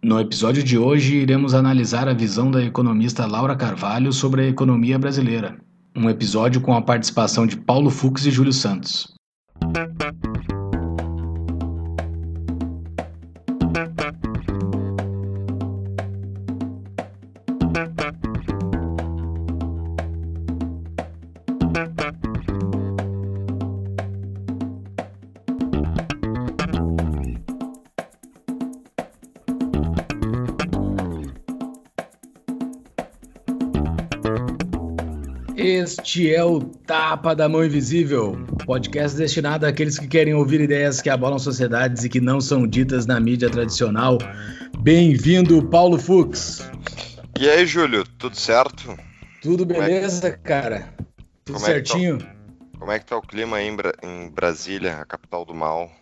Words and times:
No 0.00 0.20
episódio 0.20 0.62
de 0.62 0.78
hoje, 0.78 1.16
iremos 1.16 1.54
analisar 1.54 2.08
a 2.08 2.14
visão 2.14 2.52
da 2.52 2.62
economista 2.62 3.26
Laura 3.26 3.56
Carvalho 3.56 4.12
sobre 4.12 4.42
a 4.42 4.48
economia 4.48 4.96
brasileira. 4.96 5.58
Um 5.96 6.08
episódio 6.08 6.60
com 6.60 6.72
a 6.72 6.80
participação 6.80 7.44
de 7.44 7.56
Paulo 7.56 7.90
Fux 7.90 8.24
e 8.24 8.30
Júlio 8.30 8.52
Santos. 8.52 9.17
Este 36.08 36.34
é 36.34 36.42
o 36.42 36.60
Tapa 36.60 37.36
da 37.36 37.50
Mão 37.50 37.62
Invisível, 37.62 38.42
podcast 38.64 39.14
destinado 39.14 39.66
àqueles 39.66 39.98
que 39.98 40.08
querem 40.08 40.32
ouvir 40.32 40.58
ideias 40.58 41.02
que 41.02 41.10
abalam 41.10 41.38
sociedades 41.38 42.02
e 42.02 42.08
que 42.08 42.18
não 42.18 42.40
são 42.40 42.66
ditas 42.66 43.04
na 43.04 43.20
mídia 43.20 43.50
tradicional. 43.50 44.16
Bem-vindo, 44.78 45.62
Paulo 45.68 45.98
Fux. 45.98 46.66
E 47.38 47.46
aí, 47.46 47.66
Júlio, 47.66 48.06
tudo 48.16 48.34
certo? 48.36 48.96
Tudo 49.42 49.66
beleza, 49.66 50.28
é 50.28 50.30
que... 50.30 50.38
cara? 50.38 50.94
Tudo 51.44 51.56
como 51.56 51.66
certinho? 51.66 52.16
É 52.16 52.18
tá... 52.20 52.34
Como 52.78 52.90
é 52.90 52.98
que 52.98 53.04
tá 53.04 53.18
o 53.18 53.20
clima 53.20 53.58
aí 53.58 53.68
em, 53.68 53.76
Bra... 53.76 53.92
em 54.02 54.30
Brasília, 54.30 54.96
a 54.96 55.04
capital 55.04 55.44
do 55.44 55.54
mal? 55.54 55.92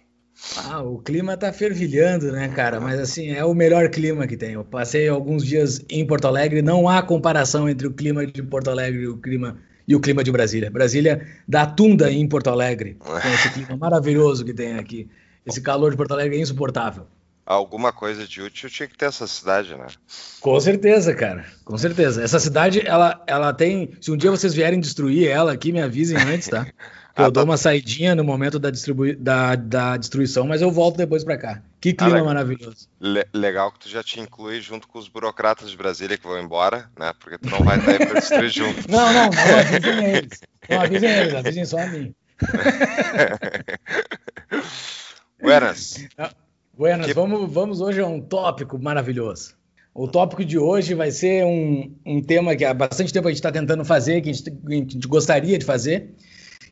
Ah, 0.69 0.83
o 0.83 0.99
clima 0.99 1.37
tá 1.37 1.53
fervilhando, 1.53 2.31
né, 2.31 2.47
cara? 2.47 2.79
Mas 2.81 3.01
assim, 3.01 3.33
é 3.33 3.45
o 3.45 3.53
melhor 3.53 3.89
clima 3.89 4.29
que 4.29 4.37
tem. 4.37 4.53
Eu 4.53 4.65
passei 4.65 5.09
alguns 5.09 5.45
dias 5.45 5.85
em 5.91 6.07
Porto 6.07 6.29
Alegre, 6.29 6.63
não 6.63 6.89
há 6.89 7.03
comparação 7.03 7.69
entre 7.69 7.89
o 7.89 7.93
clima 7.93 8.25
de 8.25 8.41
Porto 8.41 8.71
Alegre 8.71 9.03
e 9.03 9.09
o 9.09 9.17
clima 9.17 9.59
e 9.87 9.95
o 9.95 10.01
clima 10.01 10.25
de 10.25 10.33
Brasília. 10.33 10.71
Brasília 10.71 11.27
dá 11.47 11.67
tunda 11.67 12.11
em 12.11 12.27
Porto 12.27 12.51
Alegre, 12.51 12.95
com 12.99 13.17
esse 13.17 13.51
clima 13.53 13.77
maravilhoso 13.77 14.45
que 14.45 14.53
tem 14.53 14.79
aqui. 14.79 15.09
Esse 15.45 15.61
calor 15.61 15.91
de 15.91 15.97
Porto 15.97 16.13
Alegre 16.13 16.37
é 16.37 16.41
insuportável. 16.41 17.07
Alguma 17.47 17.93
coisa 17.93 18.27
de 18.27 18.43
útil 18.43 18.69
tinha 18.69 18.89
que 18.89 18.99
ter 18.99 19.05
essa 19.05 19.25
cidade, 19.25 19.77
né? 19.77 19.87
Com 20.41 20.59
certeza, 20.59 21.15
cara. 21.15 21.47
Com 21.65 21.79
certeza. 21.79 22.21
Essa 22.21 22.41
cidade, 22.41 22.85
ela, 22.85 23.23
ela 23.25 23.53
tem. 23.53 23.93
Se 24.01 24.11
um 24.11 24.17
dia 24.17 24.33
vocês 24.33 24.53
vierem 24.53 24.81
destruir 24.81 25.29
ela 25.29 25.53
aqui, 25.53 25.71
me 25.71 25.81
avisem 25.81 26.17
antes, 26.17 26.49
tá? 26.49 26.67
eu 27.17 27.25
ah, 27.25 27.31
dou 27.31 27.43
tá. 27.43 27.51
uma 27.51 27.57
saidinha 27.57 28.15
no 28.15 28.23
momento 28.23 28.59
da, 28.59 28.71
distribui... 28.71 29.17
da, 29.17 29.57
da 29.57 29.97
destruição, 29.97 30.47
mas 30.47 30.61
eu 30.61 30.71
volto 30.71 30.99
depois 30.99 31.25
para 31.25 31.39
cá. 31.39 31.63
Que 31.81 31.95
clima 31.95 32.19
ah, 32.19 32.25
maravilhoso. 32.25 32.91
Le 33.01 33.25
legal 33.33 33.73
que 33.73 33.79
tu 33.79 33.89
já 33.89 34.03
te 34.03 34.21
inclui 34.21 34.61
junto 34.61 34.87
com 34.87 34.99
os 34.99 35.09
burocratas 35.09 35.71
de 35.71 35.79
Brasília 35.79 36.19
que 36.19 36.27
vão 36.27 36.39
embora, 36.39 36.91
né? 36.99 37.15
Porque 37.19 37.39
tu 37.39 37.49
não 37.49 37.65
vai 37.65 37.79
estar 37.79 37.93
aí 37.93 38.07
para 38.07 38.21
destruir 38.21 38.51
junto. 38.53 38.91
Não, 38.91 39.13
não, 39.15 39.31
não 39.31 39.59
avisem 39.59 40.05
eles. 40.05 40.43
Não 40.69 40.81
avisem 40.81 41.11
eles, 41.11 41.35
avisem 41.35 41.65
só 41.65 41.79
a 41.79 41.87
mim. 41.87 42.15
Buenas. 45.41 46.07
Buenas, 46.77 47.07
que... 47.07 47.15
vamos, 47.15 47.51
vamos 47.51 47.81
hoje 47.81 48.01
a 48.01 48.07
um 48.07 48.21
tópico 48.21 48.79
maravilhoso. 48.79 49.57
O 49.95 50.07
tópico 50.07 50.45
de 50.45 50.59
hoje 50.59 50.93
vai 50.93 51.11
ser 51.11 51.47
um, 51.47 51.91
um 52.05 52.21
tema 52.21 52.55
que 52.55 52.67
há 52.67 52.75
bastante 52.75 53.11
tempo 53.11 53.29
a 53.29 53.31
gente 53.31 53.39
está 53.39 53.51
tentando 53.51 53.83
fazer, 53.83 54.21
que 54.21 54.29
a 54.29 54.33
gente, 54.35 54.51
a 54.51 54.71
gente 54.71 55.09
gostaria 55.09 55.59
de 55.59 55.65
fazer, 55.65 56.11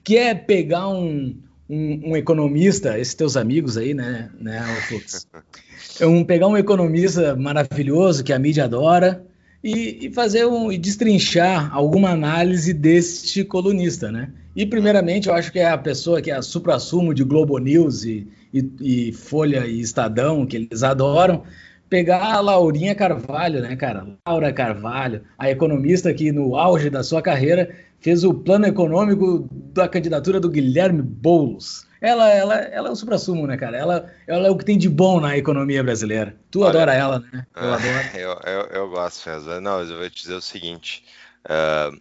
que 0.05 0.19
é 0.19 0.35
pegar 0.35 0.89
um, 0.89 1.35
um, 1.69 2.11
um, 2.11 2.17
economista, 2.17 2.99
esses 2.99 3.15
teus 3.15 3.37
amigos 3.37 3.79
aí, 3.79 3.95
né, 3.95 4.31
né, 4.39 4.63
Fux? 4.89 5.27
um, 6.03 6.23
pegar 6.23 6.47
um 6.47 6.57
economista 6.57 7.35
maravilhoso 7.35 8.23
que 8.23 8.33
a 8.33 8.39
mídia 8.39 8.65
adora 8.65 9.25
e, 9.63 10.07
e, 10.07 10.13
fazer 10.13 10.45
um 10.45 10.71
e 10.71 10.77
destrinchar 10.77 11.75
alguma 11.75 12.11
análise 12.11 12.75
deste 12.75 13.43
colunista, 13.43 14.13
né? 14.13 14.31
E 14.55 14.67
primeiramente 14.67 15.29
eu 15.29 15.35
acho 15.35 15.51
que 15.51 15.59
é 15.59 15.69
a 15.69 15.79
pessoa 15.79 16.21
que 16.21 16.31
é 16.31 16.35
a 16.35 16.43
supra-sumo 16.43 17.15
de 17.15 17.25
Globo 17.25 17.57
News 17.59 18.05
e, 18.05 18.29
e, 18.53 19.09
e 19.09 19.13
Folha 19.13 19.67
e 19.67 19.81
Estadão 19.81 20.47
que 20.47 20.57
eles 20.57 20.83
adoram, 20.83 21.43
pegar 21.89 22.35
a 22.35 22.41
Laurinha 22.41 22.95
Carvalho, 22.95 23.61
né, 23.63 23.75
cara? 23.75 24.07
Laura 24.27 24.53
Carvalho, 24.53 25.23
a 25.39 25.51
economista 25.51 26.13
que 26.13 26.31
no 26.31 26.57
auge 26.57 26.91
da 26.91 27.03
sua 27.03 27.23
carreira 27.23 27.71
fez 28.05 28.23
o 28.23 28.35
plano 28.35 28.67
econômico 28.67 29.49
da 29.51 29.89
candidatura 29.89 30.39
do 30.39 30.51
Guilherme 30.51 31.01
Boulos. 31.01 31.87
Ela, 32.03 32.31
ela, 32.31 32.55
ela 32.57 32.89
é 32.91 32.93
o 32.93 32.95
supra-sumo, 32.95 33.47
né, 33.47 33.57
cara? 33.57 33.79
Ela, 33.79 34.13
ela 34.27 34.47
é 34.47 34.51
o 34.51 34.59
que 34.59 34.65
tem 34.65 34.77
de 34.77 34.91
bom 34.91 35.21
na 35.21 35.39
economia 35.39 35.83
brasileira. 35.83 36.37
Tu 36.51 36.61
Olha, 36.61 36.69
adora 36.69 36.93
ela, 36.93 37.21
né? 37.21 37.47
Eu 37.57 37.63
uh, 37.63 37.73
adoro. 37.73 37.97
Eu, 38.15 38.53
eu, 38.53 38.61
eu 38.67 38.91
gosto, 38.91 39.23
César. 39.23 39.59
Não, 39.59 39.79
mas 39.79 39.89
eu 39.89 39.97
vou 39.97 40.11
te 40.11 40.21
dizer 40.21 40.35
o 40.35 40.43
seguinte. 40.43 41.03
Uh, 41.47 41.99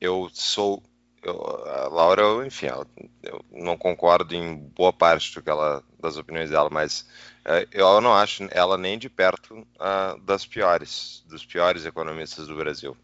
eu 0.00 0.28
sou... 0.32 0.82
Eu, 1.22 1.38
a 1.64 1.86
Laura, 1.86 2.44
enfim, 2.44 2.66
eu, 2.66 2.84
eu 3.22 3.44
não 3.52 3.76
concordo 3.76 4.34
em 4.34 4.56
boa 4.74 4.92
parte 4.92 5.32
do 5.32 5.42
que 5.42 5.50
ela, 5.50 5.84
das 6.02 6.16
opiniões 6.16 6.50
dela, 6.50 6.70
mas 6.72 7.06
eu 7.72 8.00
não 8.00 8.14
acho 8.14 8.46
ela 8.50 8.76
nem 8.76 8.98
de 8.98 9.08
perto 9.08 9.66
das 10.24 10.44
piores, 10.44 11.24
dos 11.26 11.44
piores 11.44 11.86
economistas 11.86 12.46
do 12.46 12.56
Brasil 12.56 12.96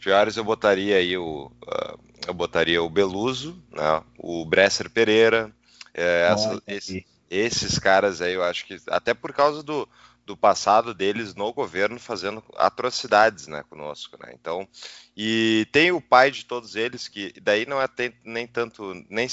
piores 0.00 0.36
eu 0.36 0.42
botaria 0.42 0.96
aí 0.96 1.16
o 1.16 1.52
uh, 1.62 1.98
eu 2.26 2.34
botaria 2.34 2.82
o 2.82 2.90
Beluso, 2.90 3.62
né, 3.70 4.02
o 4.18 4.44
Bresser 4.44 4.90
Pereira, 4.90 5.50
é, 5.94 6.28
essa, 6.30 6.62
esse, 6.66 7.06
esses 7.30 7.78
caras 7.78 8.20
aí 8.20 8.34
eu 8.34 8.42
acho 8.42 8.66
que 8.66 8.78
até 8.88 9.14
por 9.14 9.32
causa 9.32 9.62
do, 9.62 9.88
do 10.26 10.36
passado 10.36 10.92
deles 10.92 11.34
no 11.34 11.52
governo 11.52 11.98
fazendo 11.98 12.42
atrocidades, 12.56 13.46
né, 13.46 13.64
conosco, 13.68 14.18
né? 14.20 14.32
Então, 14.34 14.68
e 15.16 15.66
tem 15.72 15.92
o 15.92 16.00
pai 16.00 16.30
de 16.30 16.44
todos 16.44 16.76
eles 16.76 17.08
que 17.08 17.32
daí 17.40 17.64
não 17.64 17.80
é 17.80 17.88
tem, 17.88 18.12
nem 18.22 18.46
tanto 18.46 18.92
nem 19.08 19.26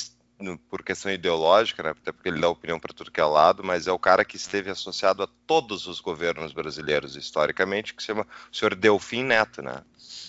por 0.69 0.83
questão 0.83 1.11
ideológica, 1.11 1.81
né, 1.81 1.89
até 1.89 2.11
porque 2.11 2.29
ele 2.29 2.39
dá 2.39 2.49
opinião 2.49 2.79
para 2.79 2.93
tudo 2.93 3.11
que 3.11 3.19
é 3.19 3.25
lado, 3.25 3.63
mas 3.63 3.87
é 3.87 3.91
o 3.91 3.97
cara 3.97 4.23
que 4.23 4.35
esteve 4.35 4.69
associado 4.69 5.23
a 5.23 5.27
todos 5.47 5.87
os 5.87 5.99
governos 5.99 6.53
brasileiros 6.53 7.15
historicamente, 7.15 7.93
que 7.93 8.01
se 8.01 8.07
chama 8.07 8.27
o 8.51 8.55
senhor 8.55 8.75
Delfim 8.75 9.23
Neto, 9.23 9.61
né? 9.61 9.81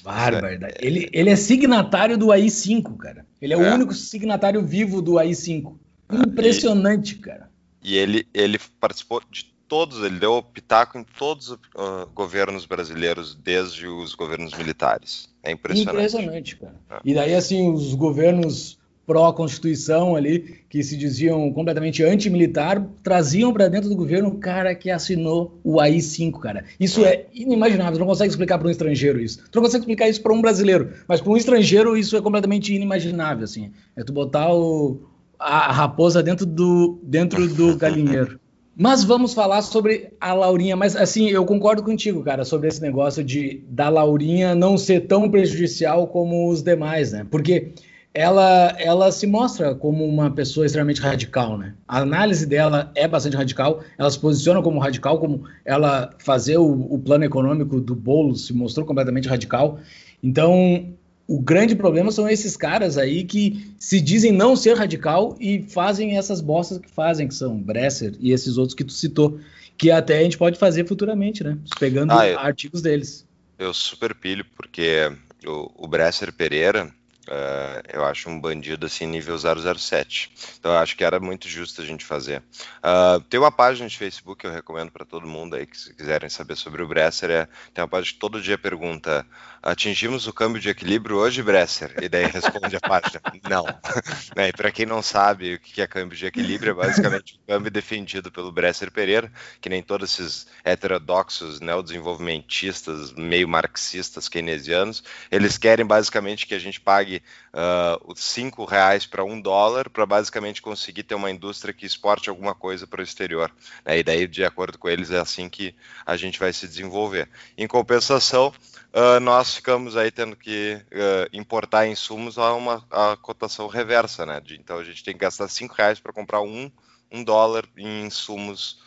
Bárbaro. 0.03 0.47
Ele, 0.79 1.09
ele 1.13 1.31
é 1.31 1.37
signatário 1.37 2.17
do 2.17 2.33
AI-5, 2.33 2.97
cara. 2.97 3.27
Ele 3.41 3.53
é, 3.53 3.57
é, 3.57 3.59
o 3.59 3.75
único 3.75 3.93
signatário 3.93 4.65
vivo 4.65 5.03
do 5.03 5.19
AI-5. 5.19 5.77
Impressionante, 6.11 7.15
e, 7.15 7.19
cara. 7.19 7.51
E 7.83 7.97
ele, 7.97 8.27
ele 8.33 8.59
participou 8.81 9.21
de 9.31 9.45
todos, 9.69 10.03
ele 10.03 10.19
deu 10.19 10.43
pitaco 10.43 10.99
em 10.99 11.05
todos 11.05 11.51
os 11.51 11.57
uh, 11.57 12.07
governos 12.15 12.65
brasileiros, 12.65 13.35
desde 13.35 13.87
os 13.87 14.15
governos 14.15 14.55
militares. 14.55 15.29
É 15.43 15.53
impressionante. 15.53 15.97
Impressionante, 15.97 16.57
cara. 16.57 16.75
É. 16.91 17.01
E 17.05 17.15
daí, 17.15 17.35
assim, 17.35 17.71
os 17.71 17.95
governos 17.95 18.78
pró-constituição 19.09 20.15
ali, 20.15 20.57
que 20.69 20.83
se 20.83 20.95
diziam 20.95 21.51
completamente 21.51 22.05
anti-militar, 22.05 22.87
traziam 23.03 23.55
para 23.55 23.67
dentro 23.67 23.89
do 23.89 23.97
governo 23.97 24.29
o 24.29 24.35
cara 24.35 24.75
que 24.75 24.91
assinou 24.91 25.59
o 25.65 25.81
AI-5, 25.81 26.39
cara. 26.39 26.65
Isso 26.79 27.03
é 27.07 27.25
inimaginável, 27.33 27.95
você 27.95 28.01
não 28.01 28.07
consegue 28.07 28.31
explicar 28.31 28.59
para 28.59 28.69
um 28.69 28.71
estrangeiro 28.71 29.19
isso. 29.19 29.43
Tu 29.51 29.57
não 29.57 29.63
consegue 29.63 29.81
explicar 29.81 30.11
isso 30.11 30.23
para 30.23 30.35
um 30.35 30.43
brasileiro, 30.43 30.91
mas 31.09 31.23
para 31.23 31.33
um 31.33 31.39
estrangeiro 31.39 31.97
isso 31.97 32.19
é 32.19 32.21
completamente 32.21 32.75
inimaginável, 32.75 33.45
assim. 33.45 33.73
É 33.97 34.05
tu 34.05 34.13
botar 34.13 34.53
o, 34.53 35.01
a 35.39 35.73
raposa 35.73 36.23
dentro 36.23 36.45
do, 36.45 37.01
dentro 37.03 37.49
do 37.49 37.75
galinheiro. 37.79 38.39
Mas 38.77 39.03
vamos 39.03 39.33
falar 39.33 39.63
sobre 39.63 40.13
a 40.21 40.35
Laurinha. 40.35 40.77
Mas 40.77 40.95
assim, 40.95 41.29
eu 41.29 41.45
concordo 41.47 41.83
contigo, 41.83 42.23
cara, 42.23 42.45
sobre 42.45 42.69
esse 42.69 42.81
negócio 42.81 43.25
de 43.25 43.65
da 43.69 43.89
Laurinha 43.89 44.55
não 44.55 44.77
ser 44.77 45.07
tão 45.07 45.31
prejudicial 45.31 46.07
como 46.07 46.49
os 46.49 46.63
demais, 46.63 47.11
né? 47.11 47.27
Porque 47.29 47.73
ela, 48.13 48.75
ela 48.79 49.13
se 49.13 49.27
mostra 49.27 49.75
como 49.75 50.05
uma 50.05 50.31
pessoa 50.31 50.67
extremamente 50.67 51.01
radical, 51.01 51.57
né? 51.57 51.75
A 51.87 52.01
análise 52.01 52.47
dela 52.47 52.91
é 52.95 53.07
bastante 53.07 53.37
radical, 53.37 53.83
ela 53.97 54.11
se 54.11 54.19
posiciona 54.19 54.63
como 54.63 54.81
radical, 54.81 55.19
como 55.19 55.45
ela 55.65 56.11
fazer 56.19 56.57
o, 56.57 56.71
o 56.93 56.99
plano 56.99 57.25
econômico 57.25 57.81
do 57.81 57.95
bolo 57.95 58.34
se 58.34 58.53
mostrou 58.53 58.87
completamente 58.87 59.28
radical. 59.28 59.78
Então, 60.22 60.95
o 61.28 61.39
grande 61.39 61.77
problema 61.77 62.10
são 62.10 62.28
esses 62.28 62.57
caras 62.57 62.97
aí 62.97 63.22
que 63.22 63.72
se 63.78 64.01
dizem 64.01 64.33
não 64.33 64.57
ser 64.57 64.77
radical 64.77 65.37
e 65.39 65.63
fazem 65.63 66.16
essas 66.16 66.41
bostas 66.41 66.78
que 66.78 66.91
fazem, 66.91 67.28
que 67.28 67.34
são 67.34 67.57
Bresser 67.61 68.15
e 68.19 68.33
esses 68.33 68.57
outros 68.57 68.75
que 68.75 68.83
tu 68.83 68.93
citou, 68.93 69.39
que 69.77 69.91
até 69.91 70.19
a 70.19 70.22
gente 70.22 70.39
pode 70.39 70.59
fazer 70.59 70.89
futuramente, 70.89 71.45
né? 71.45 71.59
Pegando 71.78 72.13
ah, 72.13 72.27
eu, 72.27 72.39
artigos 72.39 72.81
deles. 72.81 73.27
Eu 73.59 73.75
super 73.75 74.15
pilho, 74.15 74.45
porque 74.57 75.13
o, 75.47 75.84
o 75.84 75.87
Bresser 75.87 76.33
Pereira, 76.33 76.91
Uh, 77.28 77.84
eu 77.92 78.04
acho 78.07 78.30
um 78.30 78.41
bandido 78.41 78.86
assim 78.86 79.07
nível 79.07 79.36
007. 79.36 80.33
Então 80.59 80.72
eu 80.72 80.78
acho 80.78 80.97
que 80.97 81.04
era 81.04 81.21
muito 81.21 81.47
justo 81.47 81.83
a 81.83 81.84
gente 81.84 82.03
fazer. 82.03 82.42
Uh, 82.78 83.21
tem 83.28 83.39
uma 83.39 83.53
página 83.53 83.86
de 83.86 83.98
Facebook 83.98 84.41
que 84.41 84.47
eu 84.47 84.53
recomendo 84.53 84.91
para 84.91 85.04
todo 85.04 85.27
mundo 85.27 85.54
aí 85.54 85.66
que 85.66 85.77
se 85.77 85.95
quiserem 85.95 86.30
saber 86.30 86.57
sobre 86.57 86.83
o 86.83 86.89
Bresser. 86.89 87.30
É, 87.30 87.48
tem 87.75 87.83
uma 87.83 87.89
página 87.89 88.15
que 88.15 88.19
todo 88.19 88.41
dia 88.41 88.57
pergunta: 88.57 89.27
atingimos 89.63 90.27
o 90.27 90.33
câmbio 90.33 90.60
de 90.60 90.71
equilíbrio 90.71 91.19
hoje, 91.19 91.42
Bresser? 91.42 91.95
E 92.01 92.09
daí 92.09 92.25
responde 92.25 92.75
a 92.77 92.80
página: 92.80 93.21
não. 93.48 93.65
né? 94.34 94.51
Para 94.53 94.71
quem 94.71 94.86
não 94.86 95.03
sabe 95.03 95.54
o 95.54 95.60
que 95.60 95.83
é 95.83 95.86
câmbio 95.86 96.16
de 96.16 96.25
equilíbrio, 96.25 96.71
é 96.71 96.75
basicamente 96.75 97.34
o 97.34 97.47
câmbio 97.47 97.71
defendido 97.71 98.33
pelo 98.33 98.51
Bresser 98.51 98.91
Pereira, 98.91 99.30
que 99.60 99.69
nem 99.69 99.83
todos 99.83 100.15
esses 100.15 100.47
heterodoxos 100.65 101.60
neodesenvolvimentistas, 101.60 103.13
meio 103.13 103.47
marxistas, 103.47 104.30
keynesianos, 104.30 105.04
eles 105.30 105.59
querem 105.59 105.84
basicamente 105.84 106.47
que 106.47 106.54
a 106.54 106.59
gente 106.59 106.80
pague 106.80 107.17
uh, 107.53 108.10
os 108.10 108.20
cinco 108.20 108.65
reais 108.65 109.06
para 109.06 109.24
um 109.24 109.41
dólar 109.41 109.88
para 109.91 110.06
basicamente 110.06 110.62
conseguir 110.62 111.03
ter 111.03 111.15
uma 111.15 111.30
indústria 111.30 111.74
que 111.74 111.86
exporte 111.86 112.28
alguma 112.28 112.54
coisa 112.54 112.86
para 112.86 113.00
o 113.00 113.04
exterior. 113.04 113.50
Né? 113.84 113.98
E 113.98 114.03
daí, 114.03 114.26
de 114.26 114.44
acordo 114.44 114.78
com 114.78 114.88
eles, 114.88 115.10
é 115.10 115.18
assim 115.18 115.48
que 115.48 115.74
a 116.04 116.16
gente 116.16 116.38
vai 116.38 116.53
se 116.53 116.66
desenvolver. 116.66 117.28
Em 117.56 117.66
compensação, 117.66 118.53
uh, 118.92 119.20
nós 119.20 119.54
ficamos 119.54 119.97
aí 119.97 120.10
tendo 120.10 120.36
que 120.36 120.80
uh, 120.92 121.28
importar 121.32 121.86
insumos 121.86 122.38
a 122.38 122.54
uma 122.54 122.84
a 122.91 123.16
cotação 123.16 123.66
reversa, 123.66 124.24
né? 124.26 124.41
De, 124.41 124.56
então 124.56 124.78
a 124.78 124.84
gente 124.84 125.04
tem 125.04 125.15
que 125.15 125.20
gastar 125.20 125.48
cinco 125.48 125.74
reais 125.74 126.00
para 126.00 126.12
comprar 126.12 126.41
um, 126.41 126.70
um 127.10 127.22
dólar 127.24 127.65
em 127.76 128.06
insumos 128.06 128.86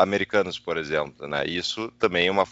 americanos, 0.00 0.60
por 0.60 0.76
exemplo. 0.76 1.26
Né? 1.26 1.44
Isso 1.44 1.92
também 1.98 2.28
é 2.28 2.30
uma 2.30 2.46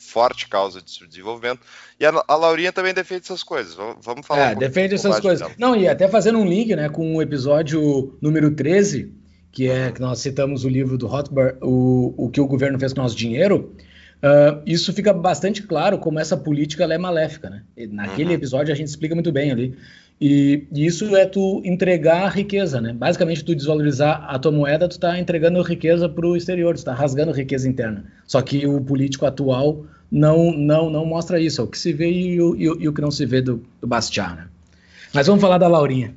forte 0.00 0.48
causa 0.48 0.80
de 0.80 0.90
subdesenvolvimento. 0.90 1.60
E 1.98 2.06
a, 2.06 2.24
a 2.26 2.34
Laurinha 2.34 2.72
também 2.72 2.94
defende 2.94 3.22
essas 3.24 3.42
coisas. 3.42 3.74
Vamos 3.74 4.26
falar. 4.26 4.52
É, 4.52 4.56
um 4.56 4.58
defende 4.58 4.94
essas 4.94 5.20
coisas. 5.20 5.40
Dela. 5.40 5.54
Não, 5.58 5.76
e 5.76 5.86
até 5.86 6.08
fazendo 6.08 6.38
um 6.38 6.44
link 6.44 6.74
né, 6.74 6.88
com 6.88 7.16
o 7.16 7.22
episódio 7.22 8.18
número 8.20 8.50
13, 8.52 9.12
que 9.52 9.68
é 9.68 9.92
que 9.92 10.00
nós 10.00 10.18
citamos 10.20 10.64
o 10.64 10.68
livro 10.68 10.96
do 10.96 11.06
Rothbard, 11.06 11.58
o, 11.60 12.14
o 12.16 12.30
que 12.30 12.40
o 12.40 12.46
governo 12.46 12.78
fez 12.78 12.92
com 12.92 13.00
o 13.00 13.02
nosso 13.02 13.16
dinheiro. 13.16 13.74
Uh, 14.22 14.60
isso 14.66 14.92
fica 14.92 15.12
bastante 15.12 15.62
claro 15.62 15.98
como 15.98 16.18
essa 16.18 16.36
política 16.36 16.84
é 16.84 16.98
maléfica, 16.98 17.48
né? 17.48 17.62
naquele 17.90 18.30
uhum. 18.30 18.34
episódio 18.34 18.72
a 18.72 18.76
gente 18.76 18.88
explica 18.88 19.14
muito 19.14 19.32
bem 19.32 19.50
ali. 19.50 19.76
E, 20.20 20.66
isso 20.72 21.16
é 21.16 21.24
tu 21.24 21.62
entregar 21.64 22.28
riqueza, 22.28 22.80
né? 22.80 22.92
Basicamente, 22.92 23.42
tu 23.42 23.54
desvalorizar 23.54 24.26
a 24.28 24.38
tua 24.38 24.52
moeda, 24.52 24.86
tu 24.86 24.92
está 24.92 25.18
entregando 25.18 25.62
riqueza 25.62 26.08
para 26.08 26.26
o 26.26 26.36
exterior, 26.36 26.74
tu 26.74 26.78
está 26.78 26.92
rasgando 26.92 27.32
riqueza 27.32 27.66
interna. 27.66 28.04
Só 28.26 28.42
que 28.42 28.66
o 28.66 28.80
político 28.80 29.24
atual 29.24 29.86
não 30.12 30.52
não 30.52 30.90
não 30.90 31.06
mostra 31.06 31.40
isso, 31.40 31.60
é 31.60 31.64
o 31.64 31.66
que 31.66 31.78
se 31.78 31.92
vê 31.92 32.10
e 32.10 32.40
o, 32.40 32.54
e, 32.54 32.64
e 32.64 32.88
o 32.88 32.92
que 32.92 33.00
não 33.00 33.10
se 33.10 33.24
vê 33.24 33.40
do, 33.40 33.62
do 33.80 33.86
Bastiat, 33.86 34.36
né? 34.36 34.48
Mas 35.14 35.26
vamos 35.26 35.40
falar 35.40 35.56
da 35.56 35.68
Laurinha. 35.68 36.14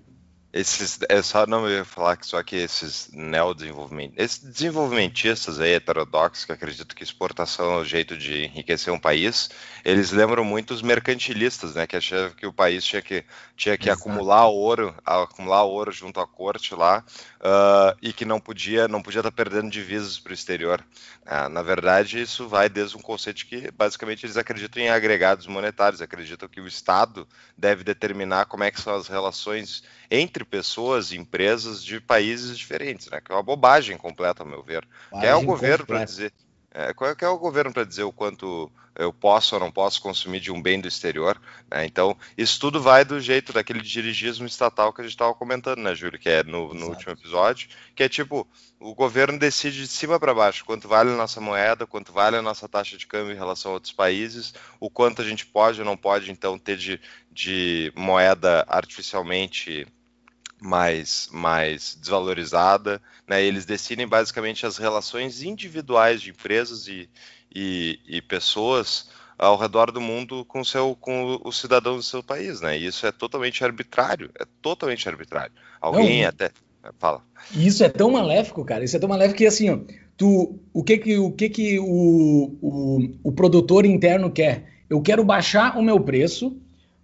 Esses, 0.54 1.00
é 1.10 1.20
só 1.24 1.48
não 1.48 1.68
ia 1.68 1.84
falar 1.84 2.16
que 2.16 2.28
só 2.28 2.44
que 2.44 2.56
esses 2.56 3.10
neodesenvolvimentos, 3.12 4.16
esses 4.20 4.38
desenvolvimentistas 4.38 5.60
aí 5.60 5.74
heterodoxos 5.74 6.46
que 6.46 6.52
acreditam 6.52 6.96
que 6.96 7.04
exportação 7.04 7.74
é 7.74 7.78
o 7.78 7.84
jeito 7.84 8.16
de 8.16 8.46
enriquecer 8.46 8.94
um 8.94 9.00
país, 9.00 9.50
eles 9.84 10.12
lembram 10.12 10.46
muito 10.46 10.72
os 10.72 10.84
mercantilistas, 10.84 11.74
né, 11.74 11.88
que 11.88 11.96
achavam 11.96 12.36
que 12.36 12.46
o 12.46 12.54
país 12.54 12.86
tinha 12.86 13.02
que, 13.02 13.26
tinha 13.58 13.76
que 13.76 13.90
acumular 13.90 14.46
ouro, 14.46 14.94
acumular 15.04 15.64
ouro 15.64 15.92
junto 15.92 16.20
à 16.20 16.28
corte 16.28 16.76
lá, 16.76 17.04
uh, 17.40 17.98
e 18.00 18.14
que 18.14 18.24
não 18.24 18.40
podia 18.40 18.88
não 18.88 19.02
podia 19.02 19.22
estar 19.22 19.32
tá 19.32 19.36
perdendo 19.36 19.72
divisas 19.72 20.20
para 20.20 20.32
o 20.32 20.36
exterior. 20.36 20.86
Uh, 21.26 21.50
na 21.50 21.64
verdade, 21.64 22.22
isso 22.22 22.48
vai 22.48 22.70
desde 22.70 22.96
um 22.96 23.02
conceito 23.02 23.44
que 23.48 23.72
basicamente 23.72 24.24
eles 24.24 24.38
acreditam 24.38 24.84
em 24.84 24.90
agregados 24.90 25.48
monetários, 25.48 26.00
acreditam 26.00 26.48
que 26.48 26.62
o 26.62 26.68
Estado 26.68 27.28
deve 27.58 27.84
determinar 27.84 28.46
como 28.46 28.64
é 28.64 28.70
que 28.70 28.80
são 28.80 28.94
as 28.94 29.08
relações 29.08 29.84
entre 30.12 30.43
pessoas 30.45 31.12
e 31.12 31.18
empresas 31.18 31.84
de 31.84 32.00
países 32.00 32.57
diferentes, 32.57 33.10
né? 33.10 33.22
Que 33.22 33.31
é 33.31 33.36
uma 33.36 33.44
bobagem 33.44 33.98
completa, 33.98 34.44
ao 34.44 34.50
meu 34.50 34.63
ver. 34.63 34.88
Bobagem 35.12 35.22
que 35.22 35.25
é 35.25 35.36
o 35.36 35.45
governo 35.45 35.86
para 35.86 36.06
dizer. 36.06 36.34
É, 36.75 36.92
qual 36.92 37.12
é, 37.12 37.16
é 37.19 37.28
o 37.28 37.38
governo 37.38 37.72
para 37.72 37.84
dizer 37.84 38.01
o 38.01 38.12
quanto 38.12 38.72
eu 38.95 39.13
posso 39.13 39.54
ou 39.56 39.62
não 39.62 39.72
posso 39.72 40.01
consumir 40.01 40.40
de 40.40 40.51
um 40.51 40.60
bem 40.60 40.81
do 40.81 40.88
exterior? 40.88 41.40
Né? 41.69 41.86
Então, 41.86 42.18
isso 42.36 42.60
tudo 42.60 42.81
vai 42.81 43.06
do 43.06 43.19
jeito 43.19 43.54
daquele 43.54 43.80
dirigismo 43.80 44.48
estatal 44.48 44.92
que 44.92 45.01
a 45.01 45.04
gente 45.04 45.13
estava 45.13 45.36
comentando, 45.36 45.80
né, 45.80 45.94
Júlio? 45.94 46.19
Que 46.19 46.30
é 46.30 46.44
no, 46.44 46.74
no 46.74 46.88
último 46.88 47.12
episódio, 47.12 47.69
que 47.96 48.01
é 48.01 48.10
tipo, 48.10 48.48
o 48.80 48.96
governo 48.96 49.38
decide 49.38 49.81
de 49.81 49.88
cima 49.88 50.19
para 50.19 50.34
baixo 50.34 50.66
quanto 50.66 50.88
vale 50.88 51.12
a 51.12 51.16
nossa 51.16 51.39
moeda, 51.39 51.86
quanto 51.86 52.12
vale 52.12 52.38
a 52.38 52.42
nossa 52.42 52.68
taxa 52.68 52.98
de 52.98 53.06
câmbio 53.06 53.34
em 53.34 53.38
relação 53.38 53.72
a 53.72 53.75
outros 53.75 53.94
países, 53.94 54.51
o 54.80 54.89
quanto 54.89 55.22
a 55.22 55.25
gente 55.25 55.46
pode 55.46 55.80
ou 55.80 55.86
não 55.86 55.96
pode, 55.96 56.31
então, 56.31 56.57
ter 56.57 56.78
de, 56.78 57.00
de 57.31 57.94
moeda 57.96 58.66
artificialmente 58.68 59.86
mais, 60.63 61.30
mais 61.31 61.98
desvalorizada. 62.00 63.01
Né? 63.27 63.44
Eles 63.44 63.65
decidem 63.65 64.07
basicamente 64.07 64.65
as 64.65 64.77
relações 64.77 65.44
individuais 65.44 66.21
de 66.21 66.31
empresas 66.31 66.88
e, 66.88 67.10
e, 67.54 68.00
e 68.07 68.21
pessoas 68.21 69.10
ao 69.38 69.57
redor 69.57 69.92
do 69.92 70.00
mundo 70.00 70.45
com, 70.45 70.63
seu, 70.63 70.95
com 71.00 71.39
os 71.44 71.60
cidadãos 71.60 71.98
do 71.98 72.04
seu 72.04 72.24
país, 72.24 72.62
né? 72.62 72.77
E 72.77 72.86
isso 72.86 73.06
é 73.06 73.12
totalmente 73.12 73.63
arbitrário, 73.63 74.30
é 74.39 74.45
totalmente 74.62 75.10
arbitrário. 75.10 75.51
Alguém 75.81 76.21
Não, 76.21 76.30
até 76.30 76.51
fala. 76.98 77.21
Isso 77.54 77.83
é 77.83 77.89
tão 77.89 78.12
maléfico, 78.12 78.63
cara. 78.63 78.86
Isso 78.86 78.95
é 78.95 79.00
tão 79.00 79.10
maléfico 79.10 79.39
que 79.39 79.48
assim, 79.48 79.69
ó, 79.69 79.80
tu, 80.15 80.60
o 80.71 80.83
que 80.83 80.98
que 80.98 81.18
o 81.18 81.31
que 81.31 81.50
que 81.50 81.80
o, 81.80 82.57
o, 82.62 83.10
o 83.24 83.31
produtor 83.31 83.86
interno 83.86 84.31
quer? 84.31 84.71
Eu 84.89 85.01
quero 85.01 85.25
baixar 85.25 85.77
o 85.77 85.81
meu 85.81 86.00
preço 86.00 86.56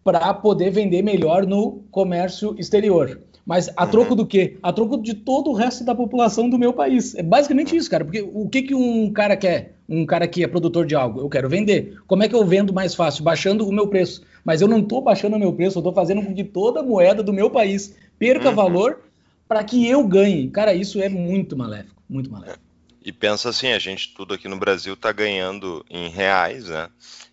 para 0.04 0.34
poder 0.34 0.70
vender 0.70 1.02
melhor 1.02 1.46
no 1.46 1.84
comércio 1.92 2.56
exterior. 2.58 3.20
Mas 3.50 3.68
a 3.76 3.84
uhum. 3.84 3.90
troco 3.90 4.16
do 4.16 4.28
quê? 4.28 4.58
A 4.62 4.72
troco 4.72 4.96
de 5.02 5.16
todo 5.16 5.50
o 5.50 5.56
resto 5.56 5.84
da 5.84 5.96
população 5.96 6.48
do 6.48 6.60
meu 6.60 6.72
país. 6.72 7.16
É 7.16 7.24
basicamente 7.24 7.76
isso, 7.76 7.90
cara. 7.90 8.06
Porque 8.06 8.22
o 8.22 8.48
que, 8.48 8.62
que 8.62 8.76
um 8.76 9.12
cara 9.12 9.36
quer? 9.36 9.74
Um 9.90 10.06
cara 10.06 10.28
que 10.28 10.44
é 10.44 10.48
produtor 10.48 10.86
de 10.86 10.94
algo? 10.94 11.20
Eu 11.20 11.28
quero 11.28 11.50
vender. 11.50 11.98
Como 12.06 12.22
é 12.22 12.30
que 12.30 12.36
eu 12.36 12.46
vendo 12.46 12.72
mais 12.72 12.94
fácil? 12.94 13.24
Baixando 13.24 13.68
o 13.68 13.72
meu 13.72 13.88
preço. 13.88 14.22
Mas 14.46 14.62
eu 14.62 14.68
não 14.68 14.82
estou 14.82 15.02
baixando 15.02 15.36
o 15.36 15.40
meu 15.40 15.52
preço, 15.52 15.80
eu 15.80 15.82
estou 15.82 15.92
fazendo 15.92 16.22
com 16.22 16.32
que 16.32 16.44
toda 16.44 16.82
a 16.82 16.84
moeda 16.84 17.24
do 17.24 17.34
meu 17.34 17.50
país 17.50 17.96
perca 18.20 18.50
uhum. 18.50 18.56
valor 18.56 19.00
para 19.48 19.64
que 19.64 19.88
eu 19.88 20.08
ganhe. 20.08 20.48
Cara, 20.52 20.76
isso 20.76 21.02
é 21.02 21.10
muito 21.10 21.58
maléfico. 21.58 22.00
Muito 22.08 22.32
maléfico. 22.32 22.60
E 23.04 23.12
pensa 23.12 23.50
assim, 23.50 23.72
a 23.72 23.80
gente 23.80 24.14
tudo 24.14 24.36
aqui 24.36 24.48
no 24.48 24.60
Brasil 24.60 24.94
está 24.94 25.12
ganhando 25.12 25.84
em 25.90 26.08
reais, 26.08 26.66
né? 26.66 26.88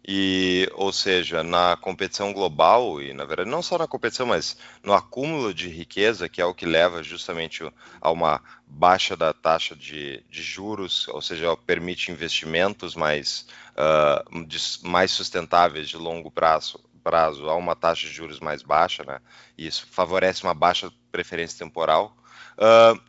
E, 0.08 0.70
ou 0.74 0.92
seja, 0.92 1.42
na 1.42 1.76
competição 1.76 2.32
global, 2.32 3.02
e 3.02 3.12
na 3.12 3.24
verdade 3.24 3.50
não 3.50 3.60
só 3.60 3.76
na 3.76 3.88
competição, 3.88 4.26
mas 4.26 4.56
no 4.80 4.92
acúmulo 4.92 5.52
de 5.52 5.68
riqueza, 5.68 6.28
que 6.28 6.40
é 6.40 6.44
o 6.44 6.54
que 6.54 6.64
leva 6.64 7.02
justamente 7.02 7.68
a 8.00 8.10
uma 8.12 8.40
baixa 8.64 9.16
da 9.16 9.32
taxa 9.32 9.74
de, 9.74 10.22
de 10.30 10.42
juros, 10.42 11.08
ou 11.08 11.20
seja, 11.20 11.56
permite 11.56 12.12
investimentos 12.12 12.94
mais, 12.94 13.48
uh, 13.72 14.46
de, 14.46 14.58
mais 14.82 15.10
sustentáveis 15.10 15.88
de 15.88 15.96
longo 15.96 16.30
prazo, 16.30 16.78
prazo 17.02 17.48
a 17.48 17.56
uma 17.56 17.74
taxa 17.74 18.06
de 18.06 18.12
juros 18.12 18.38
mais 18.38 18.62
baixa, 18.62 19.02
né? 19.02 19.18
Isso 19.58 19.88
favorece 19.90 20.44
uma 20.44 20.54
baixa 20.54 20.92
preferência 21.10 21.58
temporal. 21.58 22.16
Uh, 22.56 23.00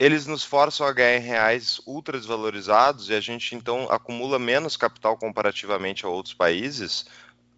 eles 0.00 0.26
nos 0.26 0.42
forçam 0.42 0.86
a 0.86 0.92
ganhar 0.92 1.18
em 1.18 1.20
reais 1.20 1.78
ultra 1.86 2.16
desvalorizados 2.16 3.10
e 3.10 3.14
a 3.14 3.20
gente 3.20 3.54
então 3.54 3.86
acumula 3.90 4.38
menos 4.38 4.74
capital 4.74 5.14
comparativamente 5.18 6.06
a 6.06 6.08
outros 6.08 6.32
países 6.32 7.04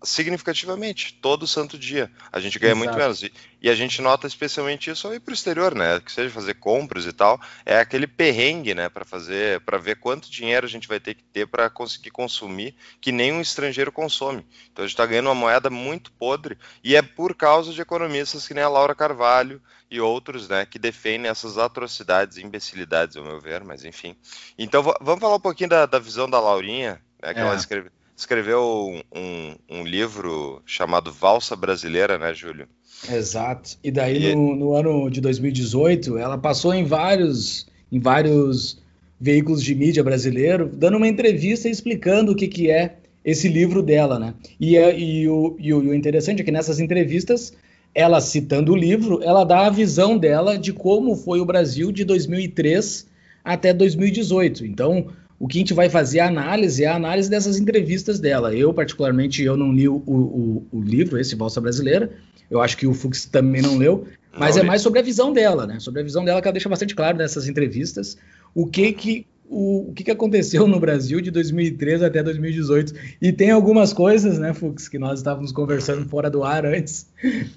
significativamente, 0.02 1.14
todo 1.20 1.46
santo 1.46 1.78
dia. 1.78 2.10
A 2.30 2.40
gente 2.40 2.58
ganha 2.58 2.72
Exato. 2.72 2.84
muito 2.84 2.98
menos. 2.98 3.22
E, 3.22 3.32
e, 3.60 3.70
a 3.70 3.74
gente 3.74 4.02
nota 4.02 4.26
especialmente 4.26 4.90
isso 4.90 5.06
ao 5.06 5.14
ir 5.14 5.20
para 5.20 5.32
o 5.32 5.34
exterior, 5.34 5.74
né? 5.74 6.00
Que 6.00 6.10
seja 6.10 6.30
fazer 6.30 6.54
compras 6.54 7.06
e 7.06 7.12
tal, 7.12 7.40
é 7.64 7.78
aquele 7.78 8.06
perrengue, 8.06 8.74
né? 8.74 8.88
Para 8.88 9.04
fazer, 9.04 9.60
para 9.60 9.78
ver 9.78 9.96
quanto 9.96 10.30
dinheiro 10.30 10.66
a 10.66 10.68
gente 10.68 10.88
vai 10.88 10.98
ter 10.98 11.14
que 11.14 11.22
ter 11.22 11.46
para 11.46 11.70
conseguir 11.70 12.10
consumir, 12.10 12.74
que 13.00 13.12
nenhum 13.12 13.40
estrangeiro 13.40 13.92
consome. 13.92 14.46
Então 14.72 14.84
a 14.84 14.86
gente 14.86 14.94
está 14.94 15.06
ganhando 15.06 15.26
uma 15.26 15.34
moeda 15.34 15.70
muito 15.70 16.12
podre 16.12 16.58
e 16.82 16.96
é 16.96 17.02
por 17.02 17.34
causa 17.34 17.72
de 17.72 17.80
economistas 17.80 18.46
que 18.46 18.54
nem 18.54 18.64
a 18.64 18.68
Laura 18.68 18.94
Carvalho 18.94 19.62
e 19.90 20.00
outros, 20.00 20.48
né? 20.48 20.66
Que 20.66 20.78
defendem 20.78 21.30
essas 21.30 21.58
atrocidades, 21.58 22.38
imbecilidades, 22.38 23.16
ao 23.16 23.24
meu 23.24 23.40
ver, 23.40 23.62
mas 23.62 23.84
enfim. 23.84 24.16
Então 24.58 24.82
vamos 25.00 25.20
falar 25.20 25.36
um 25.36 25.40
pouquinho 25.40 25.70
da, 25.70 25.86
da 25.86 25.98
visão 25.98 26.28
da 26.28 26.40
Laurinha, 26.40 27.00
né? 27.22 27.32
Que 27.32 27.40
é. 27.40 27.42
ela 27.42 27.54
escreveu 27.54 27.92
escreveu 28.16 29.02
um, 29.14 29.54
um, 29.70 29.84
livro 29.84 30.62
chamado 30.66 31.12
Valsa 31.12 31.56
Brasileira, 31.56 32.18
né, 32.18 32.32
Júlio? 32.32 32.66
Exato. 33.10 33.78
E 33.82 33.90
daí 33.90 34.30
e... 34.30 34.34
No, 34.34 34.54
no, 34.54 34.74
ano 34.74 35.10
de 35.10 35.20
2018, 35.20 36.18
ela 36.18 36.38
passou 36.38 36.72
em 36.74 36.84
vários, 36.84 37.66
em 37.90 37.98
vários 37.98 38.80
veículos 39.20 39.62
de 39.62 39.74
mídia 39.74 40.02
brasileiro, 40.02 40.70
dando 40.72 40.96
uma 40.96 41.08
entrevista 41.08 41.68
explicando 41.68 42.32
o 42.32 42.36
que, 42.36 42.48
que 42.48 42.70
é 42.70 42.96
esse 43.24 43.48
livro 43.48 43.82
dela, 43.82 44.18
né? 44.18 44.34
E, 44.58 44.76
é, 44.76 44.98
e, 44.98 45.28
o, 45.28 45.56
e, 45.58 45.72
o, 45.72 45.82
e 45.82 45.88
o 45.88 45.94
interessante 45.94 46.42
é 46.42 46.44
que 46.44 46.50
nessas 46.50 46.80
entrevistas, 46.80 47.52
ela 47.94 48.20
citando 48.20 48.72
o 48.72 48.76
livro, 48.76 49.22
ela 49.22 49.44
dá 49.44 49.66
a 49.66 49.70
visão 49.70 50.18
dela 50.18 50.58
de 50.58 50.72
como 50.72 51.14
foi 51.14 51.40
o 51.40 51.44
Brasil 51.44 51.92
de 51.92 52.04
2003 52.04 53.06
até 53.44 53.72
2018. 53.72 54.66
Então, 54.66 55.08
o 55.42 55.48
que 55.48 55.58
a 55.58 55.60
gente 55.60 55.74
vai 55.74 55.90
fazer 55.90 56.20
a 56.20 56.28
análise 56.28 56.84
é 56.84 56.86
a 56.86 56.94
análise 56.94 57.28
dessas 57.28 57.58
entrevistas 57.58 58.20
dela. 58.20 58.54
Eu, 58.54 58.72
particularmente, 58.72 59.42
eu 59.42 59.56
não 59.56 59.72
li 59.72 59.88
o, 59.88 59.96
o, 59.96 60.64
o 60.70 60.80
livro, 60.80 61.18
esse 61.18 61.34
Valsa 61.34 61.60
Brasileira. 61.60 62.12
Eu 62.48 62.62
acho 62.62 62.76
que 62.76 62.86
o 62.86 62.94
Fux 62.94 63.26
também 63.26 63.60
não 63.60 63.76
leu, 63.76 64.06
mas 64.38 64.54
não 64.54 64.62
é 64.62 64.66
mais 64.66 64.82
sobre 64.82 65.00
a 65.00 65.02
visão 65.02 65.32
dela, 65.32 65.66
né? 65.66 65.80
Sobre 65.80 66.00
a 66.00 66.04
visão 66.04 66.24
dela 66.24 66.40
que 66.40 66.46
ela 66.46 66.52
deixa 66.52 66.68
bastante 66.68 66.94
claro 66.94 67.18
nessas 67.18 67.48
entrevistas 67.48 68.16
o 68.54 68.68
que 68.68 68.92
que 68.92 69.26
o, 69.50 69.90
o 69.90 69.92
que, 69.92 70.04
que 70.04 70.12
aconteceu 70.12 70.68
no 70.68 70.78
Brasil 70.78 71.20
de 71.20 71.32
2013 71.32 72.04
até 72.04 72.22
2018. 72.22 72.94
E 73.20 73.32
tem 73.32 73.50
algumas 73.50 73.92
coisas, 73.92 74.38
né, 74.38 74.54
Fux, 74.54 74.88
que 74.88 74.96
nós 74.96 75.18
estávamos 75.18 75.50
conversando 75.50 76.08
fora 76.08 76.30
do 76.30 76.44
ar 76.44 76.64
antes, 76.64 77.08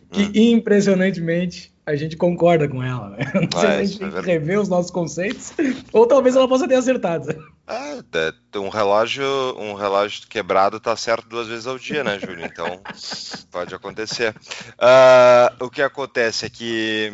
que 0.09 0.23
hum. 0.23 0.31
impressionantemente 0.33 1.71
a 1.85 1.95
gente 1.95 2.17
concorda 2.17 2.67
com 2.67 2.81
ela. 2.81 3.09
Né? 3.09 3.17
Não 3.33 3.59
sei 3.59 3.69
se 3.69 3.75
a 3.75 3.85
gente 3.85 3.99
tem 3.99 4.11
que 4.11 4.21
rever 4.21 4.59
os 4.59 4.67
nossos 4.67 4.91
conceitos, 4.91 5.53
ou 5.93 6.07
talvez 6.07 6.35
ela 6.35 6.47
possa 6.47 6.67
ter 6.67 6.75
acertado. 6.75 7.29
É, 7.67 8.59
um 8.59 8.69
relógio, 8.69 9.25
um 9.57 9.73
relógio 9.73 10.27
quebrado 10.27 10.79
tá 10.79 10.95
certo 10.95 11.27
duas 11.27 11.47
vezes 11.47 11.67
ao 11.67 11.77
dia, 11.77 12.03
né, 12.03 12.19
Júlio? 12.19 12.45
Então 12.45 12.79
pode 13.51 13.73
acontecer. 13.73 14.35
Uh, 14.73 15.65
o 15.65 15.69
que 15.69 15.81
acontece 15.81 16.45
é 16.45 16.49
que 16.49 17.13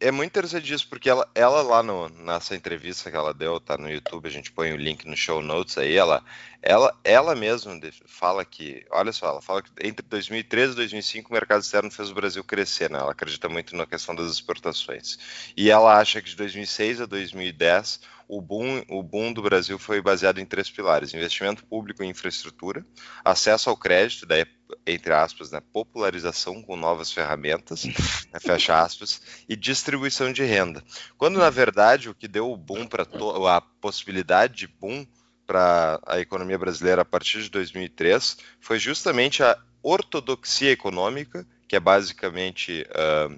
é 0.00 0.10
muito 0.10 0.30
interessante 0.30 0.72
isso, 0.72 0.88
porque 0.88 1.10
ela, 1.10 1.28
ela 1.34 1.60
lá 1.62 1.82
no, 1.82 2.08
nessa 2.08 2.56
entrevista 2.56 3.10
que 3.10 3.16
ela 3.16 3.34
deu, 3.34 3.60
tá 3.60 3.76
no 3.76 3.90
YouTube, 3.90 4.26
a 4.26 4.30
gente 4.30 4.50
põe 4.50 4.72
o 4.72 4.76
link 4.76 5.06
no 5.06 5.14
show 5.14 5.42
notes 5.42 5.76
aí, 5.76 5.94
ela, 5.94 6.24
ela, 6.62 6.96
ela 7.04 7.34
mesma 7.34 7.78
fala 8.06 8.42
que, 8.44 8.84
olha 8.90 9.12
só, 9.12 9.28
ela 9.28 9.42
fala 9.42 9.62
que 9.62 9.70
entre 9.86 10.04
2013 10.06 10.72
e 10.72 10.76
2005 10.76 11.28
o 11.28 11.32
mercado 11.34 11.60
externo 11.60 11.90
fez 11.90 12.10
o 12.10 12.14
Brasil 12.14 12.42
crescer, 12.42 12.90
né? 12.90 12.98
Ela 12.98 13.12
acredita 13.12 13.48
muito 13.48 13.76
na 13.76 13.84
questão 13.84 14.14
das 14.14 14.32
exportações. 14.32 15.18
E 15.54 15.70
ela 15.70 15.98
acha 15.98 16.22
que 16.22 16.30
de 16.30 16.36
2006 16.36 17.02
a 17.02 17.06
2010 17.06 18.00
o 18.30 18.40
boom, 18.40 18.80
o 18.88 19.02
boom 19.02 19.32
do 19.32 19.42
Brasil 19.42 19.76
foi 19.76 20.00
baseado 20.00 20.38
em 20.38 20.46
três 20.46 20.70
pilares: 20.70 21.12
investimento 21.12 21.64
público 21.66 22.04
em 22.04 22.10
infraestrutura, 22.10 22.86
acesso 23.24 23.68
ao 23.68 23.76
crédito, 23.76 24.24
daí, 24.24 24.46
entre 24.86 25.12
aspas, 25.12 25.50
né, 25.50 25.60
popularização 25.72 26.62
com 26.62 26.76
novas 26.76 27.12
ferramentas, 27.12 27.84
né, 27.84 28.38
fecha 28.40 28.80
aspas, 28.80 29.20
e 29.48 29.56
distribuição 29.56 30.32
de 30.32 30.44
renda. 30.44 30.84
Quando, 31.18 31.40
na 31.40 31.50
verdade, 31.50 32.08
o 32.08 32.14
que 32.14 32.28
deu 32.28 32.52
o 32.52 32.56
boom 32.56 32.86
para 32.86 33.02
a 33.02 33.60
possibilidade 33.60 34.54
de 34.54 34.68
boom 34.68 35.04
para 35.44 35.98
a 36.06 36.20
economia 36.20 36.56
brasileira 36.56 37.02
a 37.02 37.04
partir 37.04 37.42
de 37.42 37.50
2003 37.50 38.36
foi 38.60 38.78
justamente 38.78 39.42
a 39.42 39.58
ortodoxia 39.82 40.70
econômica, 40.70 41.44
que 41.66 41.74
é 41.74 41.80
basicamente. 41.80 42.86
Uh, 42.90 43.34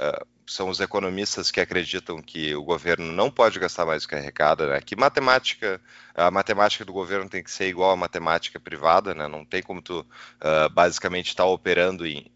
uh, 0.00 0.35
são 0.46 0.68
os 0.68 0.80
economistas 0.80 1.50
que 1.50 1.60
acreditam 1.60 2.22
que 2.22 2.54
o 2.54 2.62
governo 2.62 3.10
não 3.12 3.30
pode 3.30 3.58
gastar 3.58 3.84
mais 3.84 4.02
do 4.02 4.08
que 4.08 4.14
arrecada, 4.14 4.68
né? 4.68 4.80
Que 4.80 4.94
matemática, 4.94 5.80
a 6.14 6.30
matemática 6.30 6.84
do 6.84 6.92
governo 6.92 7.28
tem 7.28 7.42
que 7.42 7.50
ser 7.50 7.66
igual 7.66 7.90
à 7.90 7.96
matemática 7.96 8.60
privada, 8.60 9.14
né? 9.14 9.26
Não 9.26 9.44
tem 9.44 9.62
como 9.62 9.82
tu 9.82 10.00
uh, 10.00 10.70
basicamente 10.72 11.28
estar 11.28 11.42
tá 11.42 11.48
operando 11.48 12.06
em. 12.06 12.30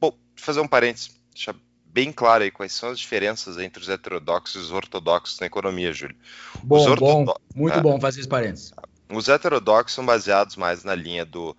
Vou 0.00 0.16
fazer 0.36 0.60
um 0.60 0.68
parênteses, 0.68 1.18
deixar 1.34 1.54
bem 1.84 2.12
claro 2.12 2.44
aí 2.44 2.50
quais 2.50 2.72
são 2.72 2.90
as 2.90 2.98
diferenças 3.00 3.58
entre 3.58 3.82
os 3.82 3.88
heterodoxos 3.88 4.54
e 4.54 4.64
os 4.64 4.70
ortodoxos 4.70 5.40
na 5.40 5.46
economia, 5.46 5.92
Júlio. 5.92 6.16
Bom, 6.62 6.94
bom 6.94 7.34
muito 7.54 7.78
é, 7.78 7.80
bom 7.80 8.00
fazer 8.00 8.20
esse 8.20 8.28
parênteses. 8.28 8.72
Os 9.10 9.28
heterodoxos 9.28 9.94
são 9.94 10.06
baseados 10.06 10.54
mais 10.54 10.84
na 10.84 10.94
linha 10.94 11.24
do 11.24 11.56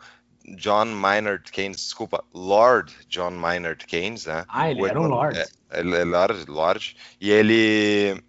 John 0.56 0.86
Maynard 0.86 1.52
Keynes, 1.52 1.78
desculpa, 1.78 2.24
Lord 2.34 2.94
John 3.08 3.32
Maynard 3.32 3.86
Keynes, 3.86 4.26
né? 4.26 4.46
Ah, 4.48 4.70
ele 4.70 4.82
o 4.82 4.88
era 4.88 5.00
um 5.00 5.08
Lord. 5.08 5.38
É, 5.38 5.48
ele 5.80 5.96
é 5.96 6.04
Lord, 6.04 6.46
Lord, 6.48 6.98
e 7.20 7.32
ele 7.32 8.24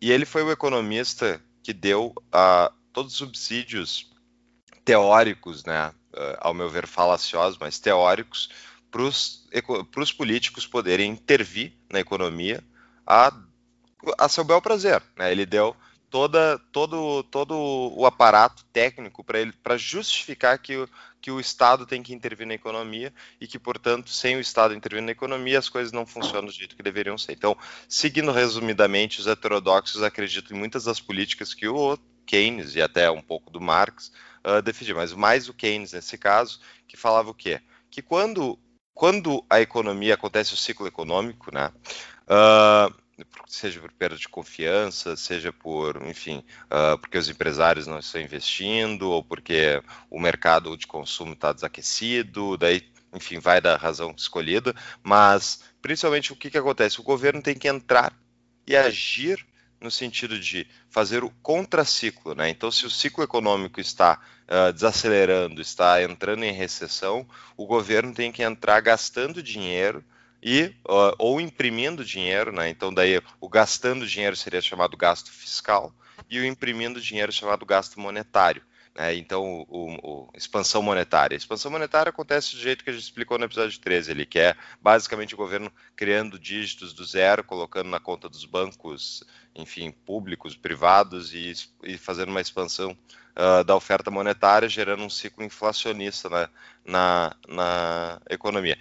e 0.00 0.10
ele 0.10 0.24
foi 0.24 0.42
o 0.42 0.50
economista 0.50 1.40
que 1.62 1.72
deu 1.72 2.14
uh, 2.16 2.72
todos 2.92 3.12
os 3.12 3.18
subsídios 3.18 4.10
teóricos, 4.84 5.64
né, 5.64 5.92
uh, 6.14 6.36
ao 6.40 6.54
meu 6.54 6.68
ver 6.68 6.86
falaciosos, 6.86 7.58
mas 7.60 7.78
teóricos, 7.78 8.48
para 8.90 9.02
os 9.02 10.12
políticos 10.12 10.66
poderem 10.66 11.12
intervir 11.12 11.72
na 11.90 12.00
economia 12.00 12.64
a, 13.06 13.32
a 14.18 14.28
seu 14.28 14.42
bel 14.42 14.60
prazer. 14.60 15.02
Né? 15.16 15.30
Ele 15.30 15.46
deu 15.46 15.76
toda, 16.10 16.58
todo, 16.72 17.22
todo 17.24 17.54
o 17.56 18.04
aparato 18.04 18.64
técnico 18.72 19.22
para 19.22 19.40
ele 19.40 19.52
para 19.52 19.78
justificar 19.78 20.58
que 20.58 20.76
o, 20.76 20.88
que 21.20 21.30
o 21.30 21.38
Estado 21.38 21.86
tem 21.86 22.02
que 22.02 22.12
intervir 22.12 22.46
na 22.46 22.54
economia 22.54 23.14
e 23.40 23.46
que, 23.46 23.58
portanto, 23.58 24.10
sem 24.10 24.36
o 24.36 24.40
Estado 24.40 24.74
intervir 24.74 25.02
na 25.02 25.12
economia, 25.12 25.58
as 25.58 25.68
coisas 25.68 25.92
não 25.92 26.04
funcionam 26.04 26.46
do 26.46 26.52
jeito 26.52 26.76
que 26.76 26.82
deveriam 26.82 27.16
ser. 27.16 27.32
Então, 27.32 27.56
seguindo 27.88 28.32
resumidamente, 28.32 29.20
os 29.20 29.26
heterodoxos 29.26 30.02
acreditam 30.02 30.56
em 30.56 30.60
muitas 30.60 30.84
das 30.84 31.00
políticas 31.00 31.54
que 31.54 31.68
o 31.68 31.96
Keynes 32.26 32.74
e 32.74 32.82
até 32.82 33.10
um 33.10 33.22
pouco 33.22 33.50
do 33.50 33.60
Marx 33.60 34.10
uh, 34.44 34.60
defendiam, 34.62 34.98
mas 34.98 35.12
mais 35.12 35.48
o 35.48 35.54
Keynes 35.54 35.92
nesse 35.92 36.18
caso, 36.18 36.60
que 36.88 36.96
falava 36.96 37.30
o 37.30 37.34
quê? 37.34 37.60
Que 37.90 38.02
quando, 38.02 38.58
quando 38.94 39.44
a 39.48 39.60
economia 39.60 40.14
acontece 40.14 40.54
o 40.54 40.56
ciclo 40.56 40.86
econômico, 40.86 41.54
né? 41.54 41.72
Uh, 42.26 42.94
seja 43.46 43.80
por 43.80 43.92
perda 43.92 44.16
de 44.16 44.28
confiança, 44.28 45.16
seja 45.16 45.52
por, 45.52 46.00
enfim, 46.06 46.44
uh, 46.66 46.98
porque 46.98 47.18
os 47.18 47.28
empresários 47.28 47.86
não 47.86 47.98
estão 47.98 48.20
investindo, 48.20 49.10
ou 49.10 49.22
porque 49.24 49.82
o 50.10 50.20
mercado 50.20 50.76
de 50.76 50.86
consumo 50.86 51.32
está 51.32 51.52
desaquecido, 51.52 52.56
daí, 52.56 52.82
enfim, 53.12 53.38
vai 53.38 53.60
da 53.60 53.76
razão 53.76 54.14
escolhida, 54.16 54.74
mas 55.02 55.62
principalmente 55.82 56.32
o 56.32 56.36
que, 56.36 56.50
que 56.50 56.58
acontece? 56.58 57.00
O 57.00 57.04
governo 57.04 57.42
tem 57.42 57.54
que 57.54 57.68
entrar 57.68 58.12
e 58.66 58.76
agir 58.76 59.44
no 59.80 59.90
sentido 59.90 60.38
de 60.38 60.66
fazer 60.90 61.24
o 61.24 61.30
contraciclo, 61.42 62.34
né? 62.34 62.50
Então, 62.50 62.70
se 62.70 62.84
o 62.84 62.90
ciclo 62.90 63.24
econômico 63.24 63.80
está 63.80 64.20
uh, 64.46 64.72
desacelerando, 64.72 65.60
está 65.60 66.02
entrando 66.02 66.44
em 66.44 66.52
recessão, 66.52 67.26
o 67.56 67.66
governo 67.66 68.12
tem 68.12 68.30
que 68.30 68.42
entrar 68.42 68.80
gastando 68.80 69.42
dinheiro 69.42 70.04
e 70.42 70.74
ou 71.18 71.40
imprimindo 71.40 72.04
dinheiro, 72.04 72.52
né? 72.52 72.68
Então 72.68 72.92
daí 72.92 73.20
o 73.40 73.48
gastando 73.48 74.06
dinheiro 74.06 74.36
seria 74.36 74.60
chamado 74.60 74.96
gasto 74.96 75.30
fiscal 75.30 75.92
e 76.28 76.38
o 76.38 76.44
imprimindo 76.44 77.00
dinheiro 77.00 77.32
chamado 77.32 77.66
gasto 77.66 77.98
monetário. 77.98 78.62
Né? 78.94 79.14
Então, 79.14 79.64
o, 79.68 79.94
o, 80.02 80.30
expansão 80.34 80.82
monetária. 80.82 81.34
A 81.34 81.38
expansão 81.38 81.70
monetária 81.70 82.10
acontece 82.10 82.54
do 82.54 82.60
jeito 82.60 82.84
que 82.84 82.90
a 82.90 82.92
gente 82.92 83.02
explicou 83.02 83.38
no 83.38 83.44
episódio 83.44 83.78
13, 83.78 84.10
ele 84.10 84.26
que 84.26 84.38
é 84.38 84.54
basicamente 84.80 85.34
o 85.34 85.38
governo 85.38 85.72
criando 85.96 86.38
dígitos 86.38 86.92
do 86.92 87.04
zero, 87.04 87.44
colocando 87.44 87.88
na 87.88 88.00
conta 88.00 88.28
dos 88.28 88.44
bancos, 88.44 89.24
enfim, 89.54 89.90
públicos, 89.90 90.56
privados 90.56 91.32
e, 91.34 91.52
e 91.84 91.96
fazendo 91.96 92.30
uma 92.30 92.40
expansão 92.40 92.96
uh, 93.36 93.64
da 93.64 93.76
oferta 93.76 94.10
monetária, 94.10 94.68
gerando 94.68 95.04
um 95.04 95.10
ciclo 95.10 95.44
inflacionista 95.44 96.28
na, 96.28 96.50
na, 96.84 97.36
na 97.48 98.20
economia. 98.28 98.76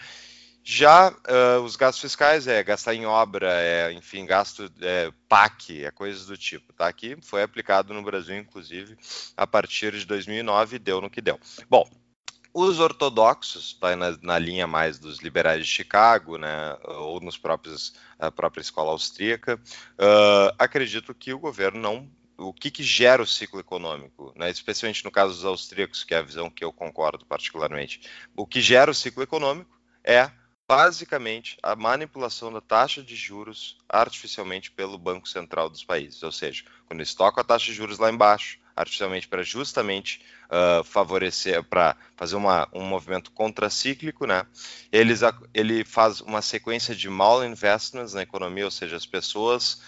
Já 0.64 1.10
uh, 1.10 1.62
os 1.64 1.76
gastos 1.76 2.02
fiscais 2.02 2.48
é 2.48 2.62
gastar 2.64 2.94
em 2.94 3.06
obra, 3.06 3.52
é, 3.54 3.92
enfim, 3.94 4.26
gasto 4.26 4.72
é, 4.82 5.12
PAC, 5.28 5.84
é 5.84 5.92
coisas 5.92 6.26
do 6.26 6.38
tipo, 6.38 6.74
tá? 6.74 6.92
Que 6.94 7.18
foi 7.22 7.42
aplicado 7.42 7.94
no 7.94 8.04
Brasil, 8.04 8.38
inclusive, 8.38 8.98
a 9.36 9.48
partir 9.48 9.94
de 9.94 10.06
2009 10.06 10.76
e 10.76 10.80
deu 10.80 11.02
no 11.02 11.10
que 11.10 11.22
deu. 11.22 11.40
Bom, 11.70 11.90
os 12.54 12.80
ortodoxos, 12.80 13.78
vai 13.80 13.96
na, 13.96 14.18
na, 14.22 14.38
linha 14.38 14.68
mais 14.68 15.00
dos 15.00 15.20
liberais 15.20 15.66
de 15.66 15.72
Chicago, 15.72 16.38
né, 16.38 16.78
ou 16.84 17.20
nos 17.20 17.38
próprios, 17.38 17.94
a 18.18 18.32
própria 18.32 18.62
escola 18.62 18.92
austríaca, 18.92 19.56
uh, 19.56 20.56
acredito 20.58 21.14
que 21.14 21.34
o 21.34 21.40
governo 21.40 21.80
não 21.80 22.10
o 22.38 22.54
que, 22.54 22.72
que, 22.72 22.84
gera 22.84 23.22
o 23.22 23.28
ciclo 23.28 23.60
econômico, 23.60 24.34
né? 24.34 24.50
especialmente 24.50 25.04
no 25.04 25.12
caso 25.12 25.34
dos 25.34 25.44
austríacos, 25.44 26.06
que 26.06 26.14
é 26.14 26.20
a 26.20 26.22
visão 26.22 26.50
que 26.50 26.64
eu 26.64 26.72
concordo 26.72 27.26
particularmente. 27.26 28.02
O 28.34 28.48
que 28.48 28.62
gera 28.62 28.90
o 28.90 28.96
ciclo 28.96 29.22
econômico 29.22 29.78
é 30.04 30.32
basicamente 30.70 31.58
a 31.64 31.76
manipulação 31.76 32.54
da 32.54 32.62
taxa 32.62 33.02
de 33.02 33.16
juros 33.16 33.76
artificialmente 33.90 34.70
pelo 34.70 35.00
Banco 35.00 35.28
Central 35.28 35.68
dos 35.68 35.84
países. 35.84 36.22
Ou 36.22 36.32
seja, 36.32 36.64
quando 36.86 37.00
eles 37.00 37.16
tocam 37.16 37.42
a 37.42 37.44
taxa 37.44 37.66
de 37.66 37.74
juros 37.74 37.98
lá 37.98 38.12
embaixo, 38.12 38.60
artificialmente 38.76 39.28
para 39.28 39.42
justamente 39.42 40.22
uh, 40.46 40.84
favorecer, 40.84 41.64
para 41.64 41.98
fazer 42.16 42.36
uma, 42.36 42.70
um 42.72 42.84
movimento 42.84 43.32
contracíclico, 43.32 44.28
né? 44.28 44.46
Eles, 44.92 45.22
ele 45.56 45.84
faz 45.84 46.22
uma 46.22 46.42
sequência 46.42 46.96
de 46.96 47.10
mal 47.10 47.44
investments 47.44 48.14
na 48.14 48.22
economia, 48.22 48.66
ou 48.66 48.72
seja, 48.72 48.96
as 48.96 49.08
pessoas, 49.08 49.82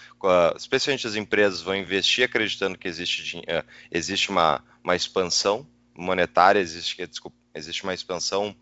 especialmente 0.56 1.06
as 1.06 1.14
empresas, 1.14 1.62
vão 1.62 1.76
investir 1.76 2.24
acreditando 2.24 2.76
que 2.76 2.88
existe, 2.88 3.38
uh, 3.38 3.64
existe 3.88 4.30
uma, 4.30 4.64
uma 4.82 4.96
expansão 4.96 5.64
monetária, 5.94 6.58
existe, 6.58 7.06
desculpa, 7.06 7.36
existe 7.54 7.84
uma 7.84 7.94
expansão 7.94 8.56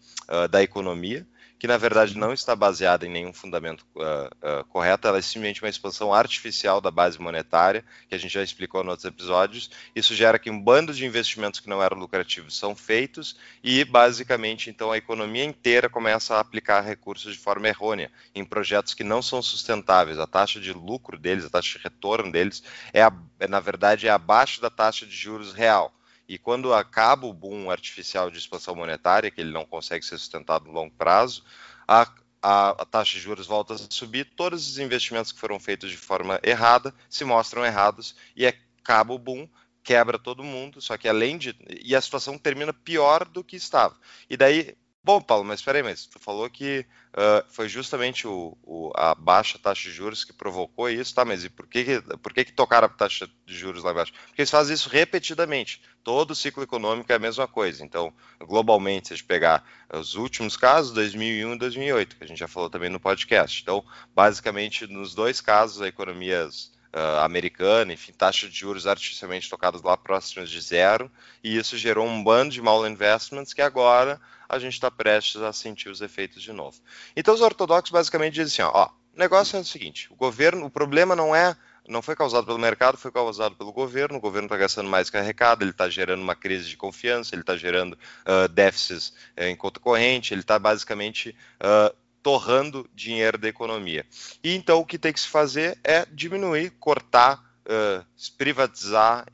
da 0.50 0.62
economia, 0.62 1.26
que 1.60 1.66
na 1.66 1.76
verdade 1.76 2.16
não 2.16 2.32
está 2.32 2.56
baseada 2.56 3.06
em 3.06 3.10
nenhum 3.10 3.34
fundamento 3.34 3.84
uh, 3.94 4.60
uh, 4.60 4.64
correto, 4.70 5.06
ela 5.06 5.18
é 5.18 5.22
simplesmente 5.22 5.62
uma 5.62 5.68
expansão 5.68 6.12
artificial 6.12 6.80
da 6.80 6.90
base 6.90 7.20
monetária, 7.20 7.84
que 8.08 8.14
a 8.14 8.18
gente 8.18 8.32
já 8.32 8.42
explicou 8.42 8.82
em 8.82 8.88
outros 8.88 9.04
episódios. 9.04 9.70
Isso 9.94 10.14
gera 10.14 10.38
que 10.38 10.50
um 10.50 10.58
bando 10.58 10.94
de 10.94 11.04
investimentos 11.04 11.60
que 11.60 11.68
não 11.68 11.82
eram 11.82 11.98
lucrativos 11.98 12.56
são 12.56 12.74
feitos 12.74 13.36
e, 13.62 13.84
basicamente, 13.84 14.70
então 14.70 14.90
a 14.90 14.96
economia 14.96 15.44
inteira 15.44 15.90
começa 15.90 16.34
a 16.34 16.40
aplicar 16.40 16.80
recursos 16.80 17.34
de 17.34 17.38
forma 17.38 17.68
errônea 17.68 18.10
em 18.34 18.42
projetos 18.42 18.94
que 18.94 19.04
não 19.04 19.20
são 19.20 19.42
sustentáveis. 19.42 20.18
A 20.18 20.26
taxa 20.26 20.58
de 20.58 20.72
lucro 20.72 21.18
deles, 21.18 21.44
a 21.44 21.50
taxa 21.50 21.76
de 21.76 21.84
retorno 21.84 22.32
deles, 22.32 22.62
é, 22.90 23.00
é 23.38 23.46
na 23.46 23.60
verdade, 23.60 24.08
é 24.08 24.10
abaixo 24.10 24.62
da 24.62 24.70
taxa 24.70 25.04
de 25.04 25.14
juros 25.14 25.52
real. 25.52 25.92
E 26.30 26.38
quando 26.38 26.72
acaba 26.72 27.26
o 27.26 27.32
boom 27.32 27.72
artificial 27.72 28.30
de 28.30 28.38
expansão 28.38 28.76
monetária, 28.76 29.32
que 29.32 29.40
ele 29.40 29.50
não 29.50 29.66
consegue 29.66 30.04
ser 30.04 30.16
sustentado 30.16 30.66
no 30.66 30.70
longo 30.70 30.94
prazo, 30.94 31.42
a, 31.88 32.02
a, 32.40 32.68
a, 32.70 32.84
taxa 32.84 33.14
de 33.14 33.18
juros 33.18 33.48
volta 33.48 33.74
a 33.74 33.78
subir, 33.90 34.30
todos 34.36 34.68
os 34.68 34.78
investimentos 34.78 35.32
que 35.32 35.40
foram 35.40 35.58
feitos 35.58 35.90
de 35.90 35.96
forma 35.96 36.38
errada 36.44 36.94
se 37.08 37.24
mostram 37.24 37.66
errados 37.66 38.14
e 38.36 38.46
acaba 38.46 39.12
o 39.12 39.18
boom, 39.18 39.48
quebra 39.82 40.20
todo 40.20 40.44
mundo, 40.44 40.80
só 40.80 40.96
que 40.96 41.08
além 41.08 41.36
de. 41.36 41.52
E 41.82 41.96
a 41.96 42.00
situação 42.00 42.38
termina 42.38 42.72
pior 42.72 43.24
do 43.24 43.42
que 43.42 43.56
estava. 43.56 43.98
E 44.28 44.36
daí 44.36 44.76
Bom, 45.02 45.18
Paulo, 45.18 45.44
mas 45.44 45.60
espera 45.60 45.78
aí, 45.78 45.82
mas 45.82 46.04
tu 46.04 46.18
falou 46.18 46.48
que 46.50 46.84
uh, 47.14 47.42
foi 47.48 47.70
justamente 47.70 48.28
o, 48.28 48.54
o, 48.62 48.92
a 48.94 49.14
baixa 49.14 49.58
taxa 49.58 49.88
de 49.88 49.94
juros 49.94 50.24
que 50.24 50.32
provocou 50.32 50.90
isso, 50.90 51.14
tá? 51.14 51.24
Mas 51.24 51.42
e 51.42 51.48
por 51.48 51.66
que, 51.66 52.02
por 52.22 52.34
que, 52.34 52.44
que 52.44 52.52
tocaram 52.52 52.84
a 52.84 52.90
taxa 52.90 53.26
de 53.46 53.56
juros 53.56 53.82
lá 53.82 53.92
embaixo? 53.92 54.12
Porque 54.26 54.42
eles 54.42 54.50
fazem 54.50 54.74
isso 54.74 54.90
repetidamente. 54.90 55.80
Todo 56.04 56.34
ciclo 56.34 56.62
econômico 56.62 57.10
é 57.10 57.14
a 57.14 57.18
mesma 57.18 57.48
coisa. 57.48 57.82
Então, 57.82 58.12
globalmente, 58.40 59.08
se 59.08 59.14
a 59.14 59.16
gente 59.16 59.26
pegar 59.26 59.64
os 59.90 60.16
últimos 60.16 60.54
casos, 60.54 60.92
2001 60.92 61.54
e 61.54 61.58
2008, 61.58 62.16
que 62.16 62.24
a 62.24 62.26
gente 62.26 62.38
já 62.38 62.48
falou 62.48 62.68
também 62.68 62.90
no 62.90 63.00
podcast. 63.00 63.62
Então, 63.62 63.82
basicamente, 64.14 64.86
nos 64.86 65.14
dois 65.14 65.40
casos, 65.40 65.80
a 65.80 65.88
economias 65.88 66.72
uh, 66.94 67.20
americana, 67.24 67.92
enfim, 67.92 68.12
taxas 68.12 68.50
de 68.50 68.58
juros 68.58 68.86
artificialmente 68.86 69.48
tocadas 69.48 69.82
lá 69.82 69.96
próximas 69.96 70.50
de 70.50 70.60
zero, 70.60 71.10
e 71.42 71.56
isso 71.56 71.76
gerou 71.76 72.06
um 72.06 72.22
bando 72.22 72.52
de 72.52 72.62
mal 72.62 72.86
investments 72.86 73.52
que 73.52 73.62
agora 73.62 74.20
a 74.48 74.58
gente 74.58 74.74
está 74.74 74.90
prestes 74.90 75.40
a 75.42 75.52
sentir 75.52 75.88
os 75.88 76.00
efeitos 76.00 76.42
de 76.42 76.52
novo. 76.52 76.78
Então 77.16 77.34
os 77.34 77.40
ortodoxos 77.40 77.90
basicamente 77.90 78.34
dizem 78.34 78.64
assim, 78.64 78.72
ó, 78.74 78.86
ó, 78.86 78.90
o 79.14 79.18
negócio 79.18 79.56
é 79.56 79.60
o 79.60 79.64
seguinte, 79.64 80.08
o 80.10 80.16
governo, 80.16 80.66
o 80.66 80.70
problema 80.70 81.14
não 81.14 81.34
é 81.34 81.56
não 81.88 82.02
foi 82.02 82.14
causado 82.14 82.46
pelo 82.46 82.58
mercado, 82.58 82.96
foi 82.96 83.10
causado 83.10 83.56
pelo 83.56 83.72
governo. 83.72 84.18
O 84.18 84.20
governo 84.20 84.46
está 84.46 84.56
gastando 84.56 84.88
mais 84.88 85.10
que 85.10 85.16
arrecada, 85.16 85.64
ele 85.64 85.72
está 85.72 85.88
gerando 85.88 86.22
uma 86.22 86.36
crise 86.36 86.68
de 86.68 86.76
confiança, 86.76 87.34
ele 87.34 87.42
está 87.42 87.56
gerando 87.56 87.94
uh, 87.94 88.48
déficits 88.48 89.08
uh, 89.36 89.42
em 89.42 89.56
conta 89.56 89.80
corrente, 89.80 90.32
ele 90.32 90.42
está 90.42 90.58
basicamente 90.58 91.34
uh, 91.60 91.94
torrando 92.22 92.88
dinheiro 92.94 93.38
da 93.38 93.48
economia. 93.48 94.06
E 94.42 94.54
então 94.54 94.80
o 94.80 94.86
que 94.86 94.98
tem 94.98 95.12
que 95.12 95.20
se 95.20 95.28
fazer 95.28 95.78
é 95.82 96.06
diminuir, 96.06 96.70
cortar, 96.78 97.42
uh, 97.64 98.04
privatizar, 98.36 99.26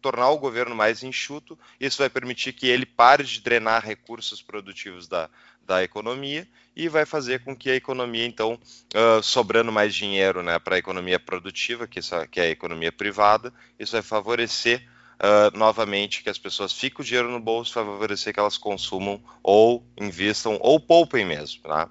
tornar 0.00 0.30
o 0.30 0.38
governo 0.38 0.74
mais 0.74 1.02
enxuto. 1.02 1.58
Isso 1.80 1.98
vai 1.98 2.08
permitir 2.08 2.52
que 2.52 2.66
ele 2.66 2.86
pare 2.86 3.24
de 3.24 3.40
drenar 3.40 3.84
recursos 3.84 4.42
produtivos 4.42 5.08
da, 5.08 5.28
da 5.64 5.82
economia 5.82 6.46
e 6.74 6.88
vai 6.88 7.04
fazer 7.04 7.42
com 7.42 7.56
que 7.56 7.70
a 7.70 7.74
economia, 7.74 8.24
então, 8.24 8.54
uh, 8.54 9.22
sobrando 9.22 9.72
mais 9.72 9.94
dinheiro 9.94 10.42
né, 10.42 10.58
para 10.58 10.76
a 10.76 10.78
economia 10.78 11.18
produtiva, 11.18 11.88
que, 11.88 11.98
essa, 11.98 12.26
que 12.26 12.40
é 12.40 12.44
a 12.44 12.50
economia 12.50 12.92
privada, 12.92 13.52
isso 13.78 13.92
vai 13.92 14.02
favorecer 14.02 14.88
uh, 15.18 15.56
novamente 15.56 16.22
que 16.22 16.30
as 16.30 16.38
pessoas 16.38 16.72
fiquem 16.72 17.02
o 17.02 17.04
dinheiro 17.04 17.30
no 17.30 17.40
bolso, 17.40 17.72
favorecer 17.72 18.32
que 18.32 18.40
elas 18.40 18.58
consumam 18.58 19.22
ou 19.42 19.84
invistam 20.00 20.58
ou 20.60 20.80
poupem 20.80 21.24
mesmo. 21.24 21.62
Tá? 21.62 21.88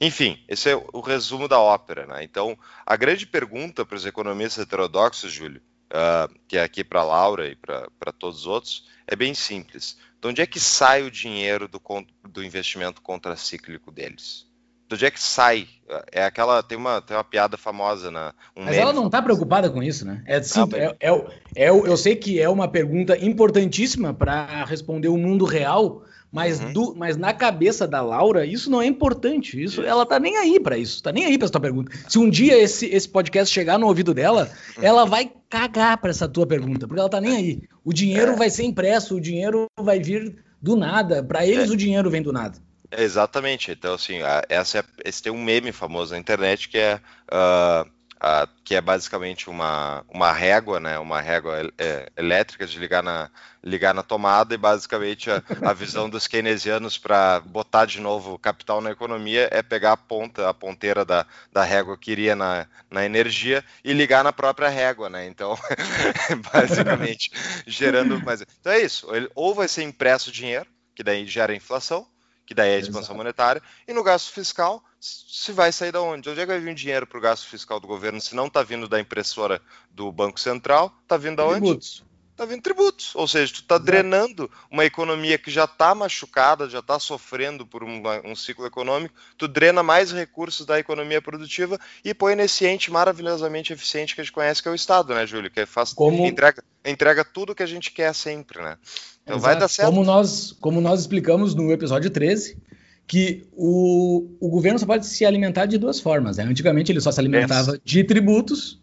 Enfim, 0.00 0.42
esse 0.48 0.70
é 0.70 0.76
o 0.92 1.00
resumo 1.00 1.48
da 1.48 1.58
ópera. 1.58 2.06
Né? 2.06 2.24
Então, 2.24 2.58
a 2.84 2.96
grande 2.96 3.26
pergunta 3.26 3.84
para 3.84 3.96
os 3.96 4.06
economistas 4.06 4.64
heterodoxos, 4.64 5.32
Júlio, 5.32 5.62
uh, 5.92 6.32
que 6.48 6.56
é 6.56 6.62
aqui 6.62 6.82
para 6.82 7.00
a 7.00 7.04
Laura 7.04 7.48
e 7.48 7.56
para 7.56 8.12
todos 8.18 8.40
os 8.40 8.46
outros, 8.46 8.88
é 9.06 9.14
bem 9.14 9.34
simples. 9.34 9.96
De 10.20 10.28
onde 10.28 10.40
é 10.40 10.46
que 10.46 10.58
sai 10.58 11.02
o 11.02 11.10
dinheiro 11.10 11.68
do, 11.68 11.80
do 12.28 12.42
investimento 12.42 13.02
contracíclico 13.02 13.90
deles? 13.90 14.46
Do 14.94 14.96
onde 14.96 15.06
é 15.06 15.10
que 15.10 15.20
sai? 15.20 15.66
É 16.10 16.24
aquela. 16.24 16.62
Tem 16.62 16.78
uma, 16.78 17.02
tem 17.02 17.16
uma 17.16 17.24
piada 17.24 17.56
famosa 17.56 18.10
na. 18.10 18.32
Um 18.56 18.64
Mas 18.64 18.76
ela 18.76 18.92
não 18.92 19.06
está 19.06 19.20
preocupada 19.20 19.68
com 19.68 19.82
isso, 19.82 20.06
né? 20.06 20.22
É, 20.26 20.42
sim, 20.42 20.60
ah, 20.60 20.68
é, 20.76 20.96
é, 21.00 21.24
é, 21.56 21.68
eu 21.68 21.96
sei 21.96 22.16
que 22.16 22.40
é 22.40 22.48
uma 22.48 22.66
pergunta 22.66 23.16
importantíssima 23.22 24.14
para 24.14 24.64
responder 24.64 25.08
o 25.08 25.18
mundo 25.18 25.44
real, 25.44 26.02
mas, 26.32 26.60
uhum. 26.60 26.72
do, 26.72 26.94
mas 26.96 27.16
na 27.16 27.34
cabeça 27.34 27.86
da 27.86 28.00
Laura, 28.00 28.46
isso 28.46 28.70
não 28.70 28.80
é 28.80 28.86
importante. 28.86 29.62
Isso, 29.62 29.82
ela 29.82 30.06
tá 30.06 30.18
nem 30.18 30.38
aí 30.38 30.58
para 30.58 30.78
isso, 30.78 31.02
tá 31.02 31.12
nem 31.12 31.26
aí 31.26 31.36
para 31.36 31.44
essa 31.44 31.52
tua 31.52 31.60
pergunta. 31.60 31.92
Se 32.08 32.18
um 32.18 32.30
dia 32.30 32.56
esse, 32.56 32.86
esse 32.86 33.08
podcast 33.08 33.52
chegar 33.52 33.78
no 33.78 33.86
ouvido 33.86 34.14
dela, 34.14 34.50
ela 34.80 35.04
vai 35.04 35.30
cagar 35.50 35.98
para 35.98 36.10
essa 36.10 36.26
tua 36.26 36.46
pergunta, 36.46 36.86
porque 36.86 37.00
ela 37.00 37.10
tá 37.10 37.20
nem 37.20 37.36
aí. 37.36 37.62
O 37.84 37.92
dinheiro 37.92 38.32
é. 38.32 38.36
vai 38.36 38.48
ser 38.48 38.64
impresso, 38.64 39.16
o 39.16 39.20
dinheiro 39.20 39.66
vai 39.78 40.00
vir 40.00 40.42
do 40.62 40.76
nada. 40.76 41.22
Para 41.22 41.46
eles, 41.46 41.68
é. 41.68 41.72
o 41.72 41.76
dinheiro 41.76 42.10
vem 42.10 42.22
do 42.22 42.32
nada. 42.32 42.58
Exatamente. 42.96 43.70
Então, 43.70 43.94
assim, 43.94 44.18
essa 44.48 44.78
é, 44.78 44.84
esse 45.04 45.22
tem 45.22 45.32
um 45.32 45.42
meme 45.42 45.72
famoso 45.72 46.12
na 46.12 46.18
internet 46.18 46.68
que 46.68 46.78
é, 46.78 47.00
uh, 47.32 47.88
uh, 48.24 48.48
que 48.64 48.74
é 48.74 48.80
basicamente 48.80 49.50
uma, 49.50 50.04
uma 50.08 50.32
régua, 50.32 50.80
né? 50.80 50.98
Uma 50.98 51.20
régua 51.20 51.70
é, 51.78 52.10
elétrica 52.16 52.66
de 52.66 52.78
ligar 52.78 53.02
na, 53.02 53.30
ligar 53.62 53.94
na 53.94 54.02
tomada 54.02 54.54
e 54.54 54.58
basicamente 54.58 55.30
a, 55.30 55.42
a 55.62 55.72
visão 55.72 56.08
dos 56.08 56.26
keynesianos 56.26 56.96
para 56.96 57.40
botar 57.40 57.84
de 57.84 58.00
novo 58.00 58.38
capital 58.38 58.80
na 58.80 58.90
economia 58.90 59.48
é 59.50 59.62
pegar 59.62 59.92
a 59.92 59.96
ponta, 59.96 60.48
a 60.48 60.54
ponteira 60.54 61.04
da, 61.04 61.26
da 61.52 61.62
régua 61.62 61.96
que 61.96 62.12
iria 62.12 62.34
na, 62.34 62.66
na 62.90 63.04
energia 63.04 63.64
e 63.84 63.92
ligar 63.92 64.24
na 64.24 64.32
própria 64.32 64.68
régua, 64.68 65.08
né? 65.08 65.26
Então, 65.26 65.56
basicamente, 66.52 67.30
gerando 67.66 68.22
mais. 68.22 68.42
Então 68.60 68.72
é 68.72 68.80
isso. 68.80 69.06
Ou 69.34 69.54
vai 69.54 69.68
ser 69.68 69.82
impresso 69.82 70.32
dinheiro, 70.32 70.66
que 70.94 71.02
daí 71.02 71.26
gera 71.26 71.54
inflação, 71.54 72.06
que 72.46 72.54
daí 72.54 72.70
é 72.70 72.76
a 72.76 72.78
expansão 72.78 73.00
Exato. 73.00 73.16
monetária, 73.16 73.62
e 73.86 73.92
no 73.92 74.02
gasto 74.02 74.32
fiscal, 74.32 74.82
se 75.00 75.52
vai 75.52 75.72
sair 75.72 75.92
da 75.92 76.00
onde? 76.00 76.28
Onde 76.28 76.40
é 76.40 76.42
que 76.44 76.52
vai 76.52 76.60
vir 76.60 76.74
dinheiro 76.74 77.06
para 77.06 77.18
o 77.18 77.20
gasto 77.20 77.46
fiscal 77.46 77.78
do 77.80 77.86
governo 77.86 78.20
se 78.20 78.34
não 78.34 78.46
está 78.46 78.62
vindo 78.62 78.88
da 78.88 79.00
impressora 79.00 79.60
do 79.90 80.10
Banco 80.10 80.38
Central? 80.40 80.94
Está 81.02 81.16
vindo 81.16 81.36
da 81.36 81.46
onde? 81.46 81.60
Tributos. 81.60 82.04
Está 82.34 82.44
vindo 82.44 82.62
tributos. 82.62 83.14
Ou 83.14 83.28
seja, 83.28 83.52
tu 83.52 83.60
está 83.60 83.78
drenando 83.78 84.50
uma 84.68 84.84
economia 84.84 85.38
que 85.38 85.52
já 85.52 85.66
está 85.66 85.94
machucada, 85.94 86.68
já 86.68 86.80
está 86.80 86.98
sofrendo 86.98 87.64
por 87.64 87.84
um, 87.84 88.02
um, 88.24 88.34
ciclo 88.34 88.66
econômico, 88.66 89.14
tu 89.38 89.46
drena 89.46 89.84
mais 89.84 90.10
recursos 90.10 90.66
da 90.66 90.76
economia 90.76 91.22
produtiva 91.22 91.78
e 92.04 92.12
põe 92.12 92.34
nesse 92.34 92.66
ente 92.66 92.90
maravilhosamente 92.90 93.72
eficiente 93.72 94.16
que 94.16 94.20
a 94.20 94.24
gente 94.24 94.32
conhece, 94.32 94.60
que 94.60 94.68
é 94.68 94.72
o 94.72 94.74
Estado, 94.74 95.14
né, 95.14 95.24
Júlio? 95.24 95.48
Que 95.48 95.64
faz, 95.64 95.92
Como... 95.92 96.26
entrega, 96.26 96.64
entrega 96.84 97.24
tudo 97.24 97.54
que 97.54 97.62
a 97.62 97.66
gente 97.66 97.92
quer 97.92 98.12
sempre, 98.12 98.60
né? 98.60 98.78
Então 99.22 99.36
Exato. 99.36 99.40
vai 99.40 99.56
dar 99.56 99.68
certo. 99.68 99.88
Como 99.90 100.04
nós, 100.04 100.56
como 100.60 100.80
nós 100.80 101.00
explicamos 101.00 101.54
no 101.54 101.70
episódio 101.70 102.10
13, 102.10 102.58
que 103.06 103.46
o, 103.52 104.28
o 104.40 104.48
governo 104.48 104.78
só 104.80 104.86
pode 104.86 105.06
se 105.06 105.24
alimentar 105.24 105.66
de 105.66 105.78
duas 105.78 106.00
formas. 106.00 106.38
Né? 106.38 106.44
Antigamente 106.44 106.90
ele 106.90 107.00
só 107.00 107.12
se 107.12 107.20
alimentava 107.20 107.78
de 107.84 108.02
tributos. 108.02 108.82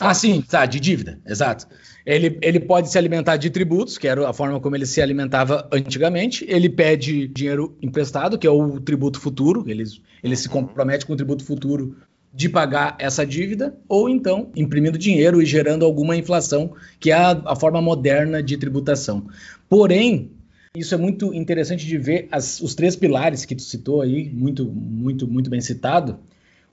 Ah, 0.00 0.14
sim, 0.14 0.42
tá, 0.42 0.66
de 0.66 0.80
dívida, 0.80 1.20
exato. 1.26 1.66
Ele, 2.04 2.38
ele 2.40 2.58
pode 2.58 2.90
se 2.90 2.96
alimentar 2.96 3.36
de 3.36 3.50
tributos, 3.50 3.98
que 3.98 4.08
era 4.08 4.28
a 4.28 4.32
forma 4.32 4.58
como 4.60 4.74
ele 4.74 4.86
se 4.86 5.00
alimentava 5.00 5.68
antigamente. 5.70 6.44
Ele 6.48 6.68
pede 6.68 7.28
dinheiro 7.28 7.76
emprestado, 7.82 8.38
que 8.38 8.46
é 8.46 8.50
o 8.50 8.80
tributo 8.80 9.20
futuro. 9.20 9.64
Ele, 9.66 9.84
ele 10.22 10.36
se 10.36 10.48
uhum. 10.48 10.54
compromete 10.54 11.04
com 11.04 11.12
o 11.12 11.16
tributo 11.16 11.44
futuro 11.44 11.96
de 12.32 12.48
pagar 12.48 12.96
essa 12.98 13.26
dívida, 13.26 13.76
ou 13.88 14.08
então 14.08 14.50
imprimindo 14.54 14.98
dinheiro 14.98 15.40
e 15.40 15.46
gerando 15.46 15.84
alguma 15.84 16.16
inflação, 16.16 16.72
que 17.00 17.10
é 17.10 17.14
a, 17.14 17.30
a 17.46 17.56
forma 17.56 17.80
moderna 17.80 18.42
de 18.42 18.56
tributação. 18.56 19.26
Porém, 19.68 20.30
isso 20.76 20.94
é 20.94 20.98
muito 20.98 21.34
interessante 21.34 21.86
de 21.86 21.98
ver 21.98 22.28
as, 22.30 22.60
os 22.60 22.74
três 22.74 22.94
pilares 22.94 23.44
que 23.44 23.54
tu 23.54 23.62
citou 23.62 24.00
aí, 24.02 24.30
muito, 24.30 24.64
muito, 24.66 25.26
muito 25.26 25.50
bem 25.50 25.60
citado. 25.60 26.18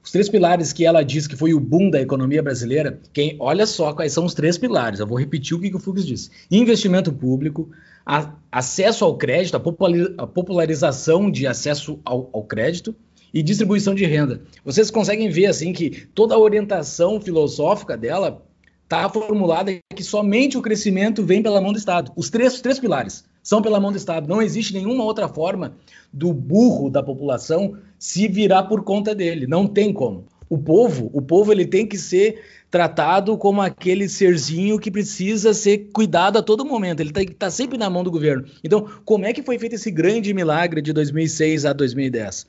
Os 0.05 0.11
três 0.11 0.29
pilares 0.29 0.71
que 0.71 0.85
ela 0.85 1.01
diz 1.01 1.25
que 1.25 1.35
foi 1.35 1.55
o 1.55 1.59
boom 1.59 1.89
da 1.89 1.99
economia 1.99 2.43
brasileira, 2.43 3.01
quem 3.11 3.35
olha 3.39 3.65
só 3.65 3.91
quais 3.91 4.13
são 4.13 4.23
os 4.23 4.35
três 4.35 4.55
pilares. 4.55 4.99
Eu 4.99 5.07
vou 5.07 5.17
repetir 5.17 5.57
o 5.57 5.59
que, 5.59 5.71
que 5.71 5.75
o 5.75 5.79
Fux 5.79 6.05
disse: 6.05 6.29
investimento 6.51 7.11
público, 7.11 7.71
a, 8.05 8.35
acesso 8.51 9.03
ao 9.03 9.17
crédito, 9.17 9.57
a, 9.57 10.27
popularização 10.27 11.31
de 11.31 11.47
acesso 11.47 11.99
ao, 12.05 12.29
ao 12.31 12.43
crédito 12.43 12.95
e 13.33 13.41
distribuição 13.41 13.95
de 13.95 14.05
renda. 14.05 14.43
Vocês 14.63 14.91
conseguem 14.91 15.27
ver 15.27 15.47
assim 15.47 15.73
que 15.73 16.05
toda 16.13 16.35
a 16.35 16.39
orientação 16.39 17.19
filosófica 17.19 17.97
dela 17.97 18.45
está 18.83 19.09
formulada 19.09 19.75
que 19.95 20.03
somente 20.03 20.55
o 20.55 20.61
crescimento 20.61 21.23
vem 21.23 21.41
pela 21.41 21.59
mão 21.59 21.73
do 21.73 21.79
Estado. 21.79 22.11
Os 22.15 22.29
três, 22.29 22.53
os 22.53 22.61
três 22.61 22.77
pilares 22.77 23.25
são 23.45 23.61
pela 23.61 23.79
mão 23.79 23.91
do 23.91 23.97
Estado. 23.97 24.27
Não 24.27 24.41
existe 24.41 24.73
nenhuma 24.73 25.03
outra 25.03 25.29
forma 25.29 25.75
do 26.11 26.33
burro 26.33 26.89
da 26.89 27.03
população 27.03 27.77
se 27.99 28.27
virar 28.27 28.63
por 28.63 28.83
conta 28.83 29.13
dele. 29.13 29.45
Não 29.45 29.67
tem 29.67 29.93
como. 29.93 30.25
O 30.49 30.57
povo, 30.57 31.11
o 31.13 31.21
povo 31.21 31.51
ele 31.51 31.65
tem 31.67 31.85
que 31.85 31.95
ser 31.97 32.41
tratado 32.71 33.37
como 33.37 33.61
aquele 33.61 34.09
serzinho 34.09 34.79
que 34.79 34.89
precisa 34.89 35.53
ser 35.53 35.89
cuidado 35.93 36.39
a 36.39 36.41
todo 36.41 36.65
momento. 36.65 37.01
Ele 37.01 37.11
está 37.11 37.21
tá 37.37 37.51
sempre 37.51 37.77
na 37.77 37.87
mão 37.87 38.03
do 38.03 38.09
governo. 38.09 38.45
Então, 38.63 38.87
como 39.05 39.25
é 39.25 39.31
que 39.31 39.43
foi 39.43 39.59
feito 39.59 39.75
esse 39.75 39.91
grande 39.91 40.33
milagre 40.33 40.81
de 40.81 40.91
2006 40.91 41.65
a 41.65 41.73
2010? 41.73 42.47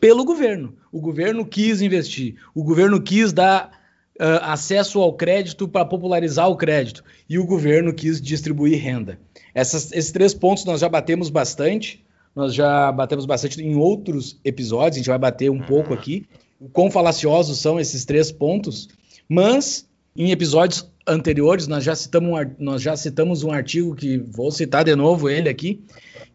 pelo 0.00 0.24
governo. 0.24 0.74
O 0.90 1.00
governo 1.00 1.44
quis 1.44 1.82
investir, 1.82 2.36
o 2.54 2.64
governo 2.64 3.00
quis 3.00 3.32
dar 3.32 3.75
uh, 4.20 4.42
acesso 4.42 5.00
ao 5.00 5.12
crédito 5.12 5.68
para 5.68 5.84
popularizar 5.84 6.48
o 6.48 6.56
crédito 6.56 7.02
e 7.28 7.38
o 7.38 7.46
governo 7.46 7.92
quis 7.92 8.20
distribuir 8.20 8.82
renda. 8.82 9.18
Essas, 9.54 9.92
esses 9.92 10.10
três 10.10 10.34
pontos 10.34 10.64
nós 10.64 10.80
já 10.80 10.88
batemos 10.88 11.30
bastante, 11.30 12.04
nós 12.34 12.54
já 12.54 12.92
batemos 12.92 13.24
bastante 13.24 13.62
em 13.62 13.76
outros 13.76 14.38
episódios, 14.44 14.96
a 14.96 14.98
gente 14.98 15.08
vai 15.08 15.18
bater 15.18 15.50
um 15.50 15.60
pouco 15.60 15.90
uhum. 15.90 15.98
aqui, 15.98 16.26
o 16.60 16.68
quão 16.68 16.90
falaciosos 16.90 17.58
são 17.58 17.78
esses 17.78 18.04
três 18.04 18.30
pontos, 18.32 18.88
mas 19.28 19.86
em 20.16 20.30
episódios 20.30 20.90
anteriores 21.06 21.66
nós 21.66 21.84
já 21.84 21.94
citamos 21.94 22.30
um, 22.30 22.50
nós 22.58 22.82
já 22.82 22.96
citamos 22.96 23.42
um 23.44 23.52
artigo 23.52 23.94
que 23.94 24.18
vou 24.18 24.50
citar 24.50 24.84
de 24.84 24.94
novo 24.96 25.28
ele 25.28 25.48
aqui, 25.48 25.80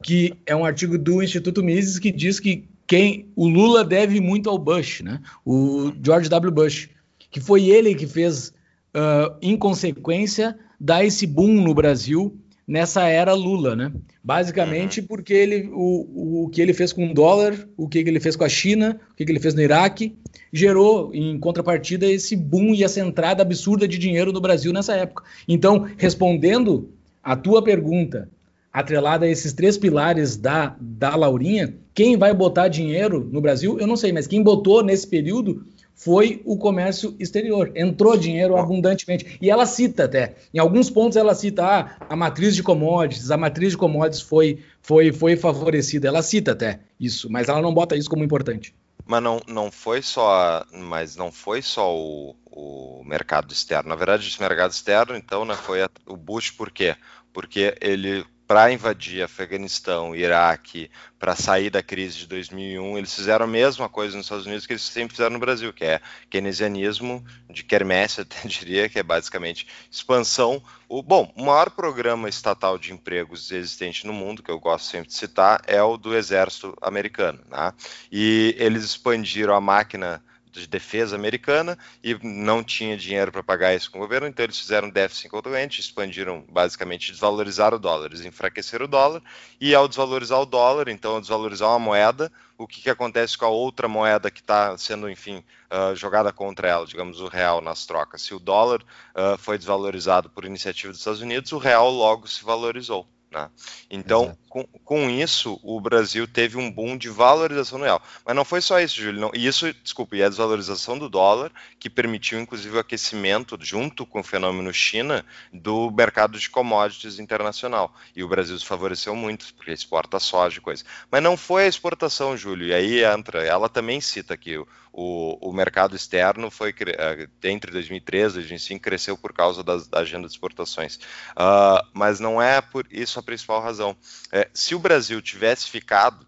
que 0.02 0.34
é 0.46 0.56
um 0.56 0.65
artigo 0.65 0.98
do 0.98 1.22
Instituto 1.22 1.63
Mises 1.63 2.00
que 2.00 2.12
diz 2.12 2.39
que 2.39 2.65
quem 2.88 3.28
o 3.36 3.48
Lula 3.48 3.86
deve 3.86 4.20
muito 4.20 4.50
ao 4.50 4.58
Bush, 4.58 5.02
né? 5.02 5.22
O 5.46 5.94
George 6.04 6.28
W. 6.28 6.52
Bush, 6.52 6.89
que 7.32 7.39
foi 7.39 7.70
ele 7.70 7.96
que 7.96 8.06
fez, 8.06 8.50
uh, 8.96 9.34
em 9.41 9.58
consequência, 9.58 10.58
dar 10.80 11.04
esse 11.04 11.26
boom 11.26 11.62
no 11.62 11.74
Brasil 11.74 12.38
nessa 12.67 13.08
era 13.08 13.34
Lula, 13.34 13.76
né? 13.76 13.91
Basicamente 14.24 15.00
uhum. 15.02 15.08
porque 15.08 15.34
ele, 15.34 15.70
o, 15.74 16.44
o 16.44 16.50
que 16.50 16.62
ele 16.62 16.74
fez 16.74 16.94
com 16.94 17.10
o 17.10 17.13
dólar, 17.13 17.67
o 17.76 17.88
que 17.88 17.98
ele 17.98 18.20
fez 18.20 18.36
com 18.36 18.44
a 18.44 18.50
China, 18.50 19.00
o 19.12 19.15
que 19.15 19.24
ele 19.24 19.39
fez 19.39 19.54
no 19.54 19.62
Iraque, 19.62 20.15
gerou, 20.54 21.13
em 21.13 21.39
contrapartida, 21.39 22.06
esse 22.06 22.36
boom 22.36 22.74
e 22.74 22.84
essa 22.84 23.00
entrada 23.00 23.41
absurda 23.41 23.88
de 23.88 23.98
dinheiro 23.98 24.32
no 24.32 24.39
Brasil 24.39 24.72
nessa 24.72 24.94
época. 24.94 25.24
Então, 25.48 25.88
respondendo 25.98 26.89
a 27.24 27.36
tua 27.36 27.63
pergunta, 27.63 28.30
atrelada 28.72 29.26
a 29.26 29.30
esses 29.30 29.54
três 29.54 29.78
pilares 29.78 30.38
da, 30.38 30.76
da 30.80 31.15
Laurinha, 31.15 31.76
quem 31.94 32.15
vai 32.15 32.34
botar 32.34 32.70
dinheiro 32.70 33.28
no 33.32 33.41
Brasil, 33.41 33.78
eu 33.80 33.88
não 33.88 33.98
sei, 33.98 34.13
mas 34.13 34.28
quem 34.28 34.41
botou 34.41 34.82
nesse 34.84 35.06
período 35.08 35.65
foi 35.96 36.42
o 36.46 36.58
comércio 36.58 37.16
exterior. 37.20 37.72
Entrou 37.76 38.18
dinheiro 38.18 38.58
abundantemente. 38.58 39.38
E 39.42 39.50
ela 39.50 39.66
cita 39.66 40.06
até, 40.06 40.36
em 40.54 40.60
alguns 40.60 40.90
pontos 40.90 41.16
ela 41.16 41.36
cita 41.36 41.64
ah, 41.64 41.96
a 42.10 42.16
matriz 42.16 42.56
de 42.56 42.64
commodities, 42.64 43.32
a 43.32 43.38
matriz 43.38 43.72
de 43.72 43.78
commodities 43.78 44.22
foi, 44.22 44.64
foi, 44.82 45.12
foi 45.12 45.36
favorecida. 45.36 46.08
Ela 46.08 46.22
cita 46.22 46.52
até 46.52 46.80
isso, 47.00 47.32
mas 47.32 47.50
ela 47.50 47.62
não 47.62 47.74
bota 47.74 47.96
isso 47.96 48.10
como 48.10 48.24
importante. 48.24 48.74
Mas 49.06 49.22
não, 49.22 49.42
não 49.48 49.72
foi 49.72 50.02
só, 50.02 50.66
mas 50.72 51.16
não 51.16 51.32
foi 51.32 51.62
só 51.62 51.96
o, 51.96 52.36
o 52.46 53.04
mercado 53.06 53.52
externo. 53.52 53.90
Na 53.90 53.96
verdade, 53.96 54.28
esse 54.28 54.40
mercado 54.40 54.72
externo, 54.72 55.16
então, 55.16 55.44
né, 55.46 55.56
foi 55.56 55.80
o 56.08 56.16
Bush 56.16 56.52
por 56.52 56.72
quê? 56.72 56.96
Porque 57.34 57.76
ele 57.82 58.26
para 58.52 58.70
invadir 58.70 59.24
Afeganistão, 59.24 60.14
Iraque, 60.14 60.92
para 61.18 61.38
sair 61.38 61.70
da 61.70 61.82
crise 61.82 62.18
de 62.18 62.28
2001, 62.28 62.98
eles 62.98 63.16
fizeram 63.16 63.46
a 63.46 63.48
mesma 63.48 63.88
coisa 63.88 64.18
nos 64.18 64.26
Estados 64.26 64.46
Unidos 64.46 64.66
que 64.66 64.74
eles 64.74 64.82
sempre 64.82 65.16
fizeram 65.16 65.32
no 65.32 65.40
Brasil, 65.40 65.72
que 65.72 65.86
é 65.86 66.02
keynesianismo 66.30 67.24
de 67.50 67.64
quermesse, 67.64 68.20
até 68.28 68.46
diria, 68.46 68.90
que 68.90 69.00
é 69.00 69.04
basicamente 69.04 69.66
expansão. 69.90 70.62
O, 70.90 71.02
bom, 71.02 71.32
o 71.38 71.46
maior 71.46 71.70
programa 71.70 72.28
estatal 72.28 72.78
de 72.78 72.92
empregos 72.92 73.50
existente 73.54 74.06
no 74.06 74.12
mundo, 74.12 74.44
que 74.44 74.52
eu 74.52 74.60
gosto 74.60 74.84
sempre 74.84 75.08
de 75.08 75.14
citar, 75.14 75.62
é 75.66 75.82
o 75.82 75.96
do 75.96 76.14
exército 76.14 76.76
americano. 76.82 77.40
Né? 77.50 77.74
E 78.12 78.54
eles 78.60 78.84
expandiram 78.84 79.56
a 79.56 79.62
máquina 79.62 80.22
de 80.52 80.68
defesa 80.68 81.16
americana 81.16 81.78
e 82.04 82.18
não 82.22 82.64
tinha 82.64 82.98
dinheiro 82.98 83.32
para 83.32 83.44
pagar 83.44 83.74
isso 83.74 83.90
com 83.90 83.98
o 83.98 84.02
governo, 84.02 84.28
então 84.28 84.44
eles 84.44 84.60
fizeram 84.60 84.90
déficit 84.90 85.30
concorrente, 85.30 85.80
expandiram, 85.80 86.44
basicamente 86.50 87.12
desvalorizaram 87.12 87.78
o 87.78 87.80
dólar, 87.80 88.08
eles 88.08 88.26
enfraqueceram 88.26 88.86
o 88.86 88.88
dólar 88.88 89.22
e 89.60 89.74
ao 89.74 89.88
desvalorizar 89.88 90.40
o 90.40 90.46
dólar, 90.46 90.90
então 90.90 91.14
ao 91.14 91.22
desvalorizar 91.22 91.70
uma 91.70 91.80
moeda, 91.80 92.32
o 92.58 92.68
que, 92.68 92.82
que 92.82 92.90
acontece 92.90 93.38
com 93.38 93.46
a 93.46 93.50
outra 93.50 93.88
moeda 93.88 94.30
que 94.30 94.42
está 94.42 94.78
sendo, 94.78 95.10
enfim, 95.10 95.44
uh, 95.72 95.96
jogada 95.96 96.32
contra 96.32 96.68
ela, 96.68 96.86
digamos, 96.86 97.20
o 97.20 97.28
real 97.28 97.62
nas 97.62 97.86
trocas? 97.86 98.22
Se 98.22 98.34
o 98.34 98.40
dólar 98.40 98.82
uh, 98.82 99.38
foi 99.38 99.58
desvalorizado 99.58 100.30
por 100.30 100.46
iniciativa 100.46 100.92
dos 100.92 101.00
Estados 101.00 101.22
Unidos, 101.22 101.52
o 101.52 101.58
real 101.58 101.90
logo 101.90 102.28
se 102.28 102.44
valorizou. 102.44 103.08
Né? 103.32 103.50
Então, 103.90 104.38
com, 104.52 104.66
com, 104.84 105.10
isso, 105.10 105.58
o 105.64 105.80
Brasil 105.80 106.28
teve 106.28 106.58
um 106.58 106.70
boom 106.70 106.98
de 106.98 107.08
valorização 107.08 107.80
do 107.80 107.86
real. 107.86 108.04
Mas 108.26 108.36
não 108.36 108.44
foi 108.44 108.60
só 108.60 108.82
isso, 108.82 109.02
Júlio. 109.02 109.22
Não, 109.22 109.32
isso, 109.34 109.74
desculpa, 109.82 110.18
e 110.18 110.22
a 110.22 110.28
desvalorização 110.28 111.00
do 111.00 111.08
dólar, 111.08 111.54
que 111.80 111.90
permitiu, 111.90 112.38
inclusive, 112.38 112.76
o 112.76 112.80
aquecimento, 112.80 113.58
junto 113.62 114.06
com 114.06 114.20
o 114.20 114.24
fenômeno 114.24 114.74
China, 114.74 115.26
do 115.54 115.90
mercado 115.90 116.38
de 116.38 116.50
commodities 116.50 117.18
internacional. 117.18 117.96
E 118.14 118.26
o 118.26 118.28
Brasil 118.28 118.60
se 118.60 118.66
favoreceu 118.66 119.16
muito, 119.16 119.54
porque 119.54 119.72
exporta 119.72 120.20
soja 120.20 120.58
e 120.58 120.62
coisa. 120.62 120.84
Mas 121.10 121.24
não 121.24 121.38
foi 121.38 121.64
a 121.64 121.70
exportação, 121.70 122.36
Júlio, 122.36 122.68
e 122.68 122.74
aí 122.74 123.06
entra, 123.06 123.42
ela 123.46 123.70
também 123.70 124.02
cita 124.02 124.36
que 124.36 124.62
o, 124.94 125.38
o, 125.50 125.54
mercado 125.54 125.96
externo 125.96 126.52
foi, 126.52 126.76
eh, 126.78 127.28
entre 127.46 127.72
2013 127.72 128.36
e 128.36 128.40
2005, 128.42 128.84
cresceu 128.84 129.18
por 129.18 129.32
causa 129.32 129.64
das, 129.64 129.88
da 129.88 130.00
agenda 130.00 130.28
de 130.28 130.34
exportações. 130.34 130.98
Uh, 131.32 131.82
mas 131.94 132.20
não 132.20 132.42
é 132.42 132.60
por 132.60 132.86
isso 132.92 133.18
a 133.18 133.24
principal 133.24 133.62
razão. 133.62 133.96
É, 134.32 134.41
se 134.54 134.76
o 134.76 134.80
Brasil 134.80 135.22
tivesse 135.22 135.70
ficado 135.70 136.26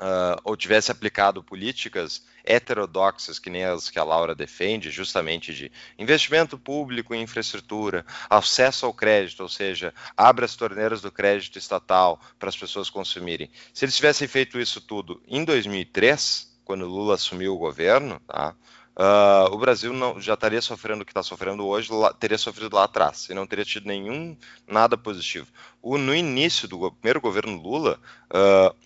uh, 0.00 0.40
ou 0.44 0.56
tivesse 0.56 0.90
aplicado 0.90 1.42
políticas 1.42 2.24
heterodoxas, 2.44 3.38
que 3.38 3.50
nem 3.50 3.64
as 3.64 3.90
que 3.90 3.98
a 3.98 4.04
Laura 4.04 4.34
defende, 4.34 4.90
justamente 4.90 5.54
de 5.54 5.70
investimento 5.98 6.58
público 6.58 7.14
em 7.14 7.22
infraestrutura, 7.22 8.04
acesso 8.28 8.86
ao 8.86 8.94
crédito, 8.94 9.42
ou 9.42 9.48
seja, 9.48 9.92
abre 10.16 10.44
as 10.44 10.56
torneiras 10.56 11.02
do 11.02 11.12
crédito 11.12 11.58
estatal 11.58 12.20
para 12.38 12.48
as 12.48 12.56
pessoas 12.56 12.88
consumirem. 12.88 13.50
Se 13.74 13.84
eles 13.84 13.96
tivessem 13.96 14.26
feito 14.26 14.58
isso 14.58 14.80
tudo 14.80 15.22
em 15.28 15.44
2003, 15.44 16.50
quando 16.64 16.86
Lula 16.86 17.14
assumiu 17.14 17.54
o 17.54 17.58
governo, 17.58 18.20
tá? 18.26 18.54
Uh, 18.96 19.54
o 19.54 19.58
Brasil 19.58 19.92
não, 19.92 20.20
já 20.20 20.34
estaria 20.34 20.60
sofrendo 20.60 21.02
o 21.02 21.04
que 21.06 21.12
está 21.12 21.22
sofrendo 21.22 21.64
hoje, 21.66 21.92
lá, 21.92 22.12
teria 22.12 22.36
sofrido 22.36 22.74
lá 22.74 22.84
atrás, 22.84 23.28
e 23.30 23.34
não 23.34 23.46
teria 23.46 23.64
tido 23.64 23.86
nenhum 23.86 24.36
nada 24.66 24.98
positivo. 24.98 25.46
O, 25.80 25.96
no 25.96 26.14
início 26.14 26.68
do 26.68 26.90
primeiro 26.92 27.20
governo 27.20 27.60
Lula, 27.60 27.98
uh, 28.32 28.76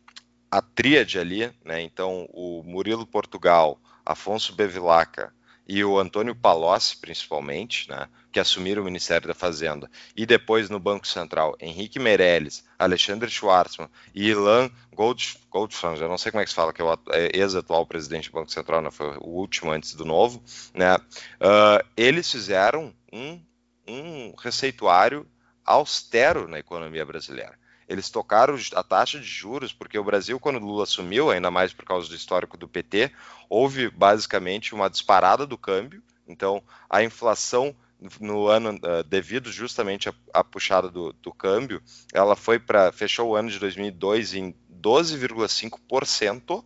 a 0.51 0.63
tríade 0.63 1.19
ali, 1.19 1.53
né, 1.65 1.83
então 1.83 2.29
o 2.33 2.63
Murilo 2.65 3.07
Portugal, 3.07 3.81
Afonso 4.05 4.55
Bevilacqua 4.55 5.33
e 5.67 5.83
o 5.85 5.99
Antônio 5.99 6.35
Palocci, 6.35 6.97
principalmente, 6.97 7.89
né, 7.89 8.09
que 8.31 8.41
assumiram 8.41 8.83
o 8.83 8.85
Ministério 8.85 9.27
da 9.27 9.35
Fazenda, 9.35 9.91
e 10.17 10.27
depois 10.27 10.69
no 10.69 10.79
Banco 10.79 11.07
Central, 11.07 11.57
Henrique 11.61 11.99
Meirelles, 11.99 12.65
Alexandre 12.79 13.31
Schwartzman 13.31 13.89
e 14.15 14.29
Ilan 14.29 14.71
Gold, 14.93 15.39
eu 15.53 16.09
não 16.09 16.19
sei 16.19 16.33
como 16.33 16.43
é 16.43 16.45
que 16.45 16.51
se 16.51 16.57
fala, 16.57 16.73
que 16.73 16.83
é 16.83 16.85
o 16.85 16.93
é 17.11 17.31
ex-atual 17.33 17.87
presidente 17.87 18.31
do 18.31 18.35
Banco 18.35 18.51
Central, 18.51 18.83
né, 18.83 18.91
foi 18.91 19.17
o 19.19 19.29
último 19.29 19.71
antes 19.71 19.95
do 19.95 20.05
novo, 20.05 20.43
né, 20.75 20.97
uh, 20.97 21.85
eles 21.97 22.31
fizeram 22.31 22.95
um, 23.13 23.41
um 23.87 24.35
receituário 24.37 25.27
austero 25.65 26.47
na 26.47 26.59
economia 26.59 27.05
brasileira 27.07 27.64
eles 27.89 28.11
tocaram 28.11 28.57
a 28.75 28.83
taxa 28.83 29.19
de 29.19 29.27
juros, 29.27 29.73
porque 29.73 29.99
o 29.99 30.05
Brasil, 30.05 30.39
quando 30.41 30.59
Lula 30.59 30.85
assumiu, 30.85 31.31
ainda 31.31 31.51
mais 31.51 31.73
por 31.73 31.85
causa 31.85 32.09
do 32.09 32.15
histórico 32.15 32.57
do 32.57 32.69
PT, 32.69 33.11
houve 33.49 33.91
basicamente 33.91 34.75
uma 34.75 34.91
disparada 34.91 35.47
do 35.47 35.59
câmbio. 35.59 36.03
Então, 36.27 36.63
a 36.89 37.03
inflação 37.03 37.75
no 38.21 38.47
ano, 38.49 38.71
uh, 38.71 39.03
devido 39.05 39.51
justamente 39.51 40.09
à, 40.33 40.45
puxada 40.45 40.91
do, 40.91 41.13
do, 41.15 41.33
câmbio, 41.33 41.83
ela 42.13 42.37
foi 42.37 42.59
para 42.59 42.93
fechou 42.93 43.31
o 43.31 43.37
ano 43.37 43.49
de 43.51 43.59
2002 43.59 44.35
em 44.35 44.55
12,5%, 44.81 46.65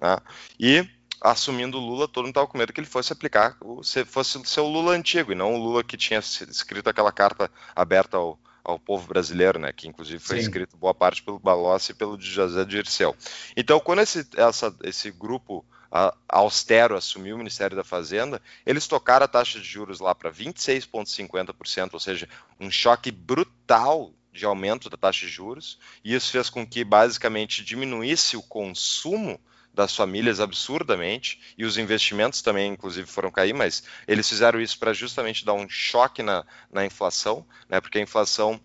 né? 0.00 0.16
e 0.58 0.88
assumindo 1.20 1.78
Lula, 1.78 2.08
todo 2.08 2.24
mundo 2.24 2.30
estava 2.30 2.46
com 2.46 2.56
medo 2.56 2.72
que 2.72 2.80
ele 2.80 2.86
fosse 2.86 3.12
aplicar, 3.12 3.56
se 3.82 4.04
fosse 4.04 4.38
o 4.38 4.44
seu 4.44 4.66
Lula 4.66 4.92
antigo, 4.92 5.32
e 5.32 5.34
não 5.34 5.54
o 5.54 5.58
Lula 5.58 5.84
que 5.84 5.96
tinha 5.96 6.18
escrito 6.18 6.88
aquela 6.88 7.12
carta 7.12 7.50
aberta 7.76 8.16
ao, 8.16 8.38
ao 8.64 8.78
povo 8.78 9.06
brasileiro, 9.06 9.58
né, 9.58 9.72
que 9.72 9.88
inclusive 9.88 10.18
foi 10.18 10.36
Sim. 10.36 10.42
escrito 10.42 10.76
boa 10.76 10.94
parte 10.94 11.22
pelo 11.22 11.38
Balossi 11.38 11.92
e 11.92 11.94
pelo 11.94 12.20
José 12.20 12.64
Dirceu. 12.64 13.16
Então, 13.56 13.80
quando 13.80 14.00
esse, 14.00 14.26
essa, 14.36 14.74
esse 14.82 15.10
grupo 15.10 15.64
a, 15.90 16.14
austero 16.28 16.96
assumiu 16.96 17.34
o 17.34 17.38
Ministério 17.38 17.76
da 17.76 17.84
Fazenda, 17.84 18.40
eles 18.64 18.86
tocaram 18.86 19.24
a 19.24 19.28
taxa 19.28 19.58
de 19.58 19.64
juros 19.64 20.00
lá 20.00 20.14
para 20.14 20.30
26,50%, 20.30 21.90
ou 21.92 22.00
seja, 22.00 22.28
um 22.58 22.70
choque 22.70 23.10
brutal 23.10 24.12
de 24.32 24.44
aumento 24.44 24.88
da 24.88 24.96
taxa 24.96 25.26
de 25.26 25.32
juros, 25.32 25.78
e 26.04 26.14
isso 26.14 26.30
fez 26.30 26.48
com 26.48 26.66
que 26.66 26.84
basicamente 26.84 27.64
diminuísse 27.64 28.36
o 28.36 28.42
consumo 28.42 29.40
das 29.72 29.94
famílias 29.94 30.40
absurdamente 30.40 31.40
e 31.56 31.64
os 31.64 31.78
investimentos 31.78 32.42
também, 32.42 32.72
inclusive, 32.72 33.08
foram 33.08 33.30
cair, 33.30 33.54
mas 33.54 33.82
eles 34.06 34.28
fizeram 34.28 34.60
isso 34.60 34.78
para 34.78 34.92
justamente 34.92 35.44
dar 35.44 35.54
um 35.54 35.68
choque 35.68 36.22
na, 36.22 36.44
na 36.72 36.84
inflação, 36.84 37.46
né? 37.68 37.80
Porque 37.80 37.98
a 37.98 38.02
inflação 38.02 38.60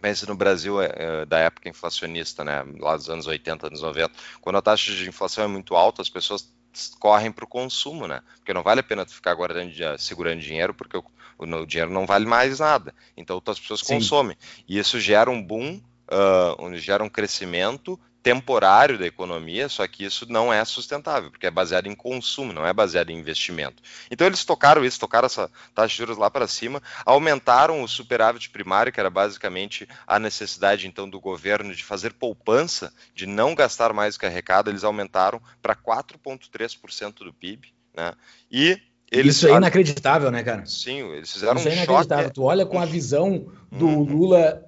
pense 0.00 0.26
no 0.26 0.36
Brasil 0.36 0.80
é, 0.80 0.92
é, 0.94 1.26
da 1.26 1.38
época 1.38 1.68
inflacionista, 1.68 2.44
né, 2.44 2.64
lá 2.78 2.96
dos 2.96 3.08
anos 3.08 3.26
80, 3.26 3.66
anos 3.66 3.82
90, 3.82 4.12
quando 4.40 4.56
a 4.56 4.62
taxa 4.62 4.92
de 4.92 5.08
inflação 5.08 5.44
é 5.44 5.46
muito 5.46 5.74
alta, 5.74 6.02
as 6.02 6.08
pessoas 6.08 6.54
correm 6.98 7.32
para 7.32 7.44
o 7.44 7.48
consumo, 7.48 8.06
né? 8.06 8.20
Porque 8.36 8.52
não 8.52 8.62
vale 8.62 8.80
a 8.80 8.82
pena 8.82 9.06
ficar 9.06 9.34
guardando, 9.34 9.72
segurando 9.98 10.40
dinheiro, 10.40 10.74
porque 10.74 10.96
o, 10.96 11.04
o, 11.38 11.44
o 11.44 11.66
dinheiro 11.66 11.90
não 11.90 12.06
vale 12.06 12.26
mais 12.26 12.58
nada. 12.60 12.94
Então 13.16 13.42
as 13.46 13.58
pessoas 13.58 13.80
Sim. 13.80 13.94
consomem. 13.94 14.36
E 14.68 14.78
isso 14.78 15.00
gera 15.00 15.30
um 15.30 15.42
boom, 15.42 15.80
uh, 16.10 16.76
gera 16.76 17.02
um 17.02 17.08
crescimento, 17.08 17.98
temporário 18.26 18.98
da 18.98 19.06
economia, 19.06 19.68
só 19.68 19.86
que 19.86 20.04
isso 20.04 20.26
não 20.28 20.52
é 20.52 20.64
sustentável, 20.64 21.30
porque 21.30 21.46
é 21.46 21.50
baseado 21.50 21.86
em 21.86 21.94
consumo, 21.94 22.52
não 22.52 22.66
é 22.66 22.72
baseado 22.72 23.10
em 23.10 23.16
investimento. 23.16 23.80
Então 24.10 24.26
eles 24.26 24.44
tocaram 24.44 24.84
isso, 24.84 24.98
tocaram 24.98 25.26
essa 25.26 25.48
taxa 25.72 25.92
de 25.92 25.98
juros 25.98 26.18
lá 26.18 26.28
para 26.28 26.48
cima, 26.48 26.82
aumentaram 27.04 27.80
o 27.84 27.86
superávit 27.86 28.50
primário, 28.50 28.92
que 28.92 28.98
era 28.98 29.08
basicamente 29.08 29.88
a 30.04 30.18
necessidade 30.18 30.88
então 30.88 31.08
do 31.08 31.20
governo 31.20 31.72
de 31.72 31.84
fazer 31.84 32.14
poupança, 32.14 32.92
de 33.14 33.26
não 33.26 33.54
gastar 33.54 33.92
mais 33.92 34.16
do 34.16 34.18
que 34.18 34.26
arrecada, 34.26 34.70
eles 34.70 34.82
aumentaram 34.82 35.40
para 35.62 35.76
4,3% 35.76 37.18
do 37.18 37.32
PIB, 37.32 37.72
né? 37.96 38.12
E 38.50 38.76
eles 39.08 39.36
Isso 39.36 39.46
é 39.46 39.52
inacreditável, 39.52 40.32
né, 40.32 40.42
cara? 40.42 40.66
Sim, 40.66 41.12
eles 41.12 41.32
fizeram 41.32 41.54
Isso 41.60 41.68
é 41.68 41.70
um 41.70 41.74
é 41.74 41.76
inacreditável. 41.76 42.24
Choque. 42.24 42.34
Tu 42.34 42.42
olha 42.42 42.66
com 42.66 42.80
a 42.80 42.84
visão 42.84 43.46
do 43.70 43.86
uhum. 43.86 44.02
Lula 44.02 44.65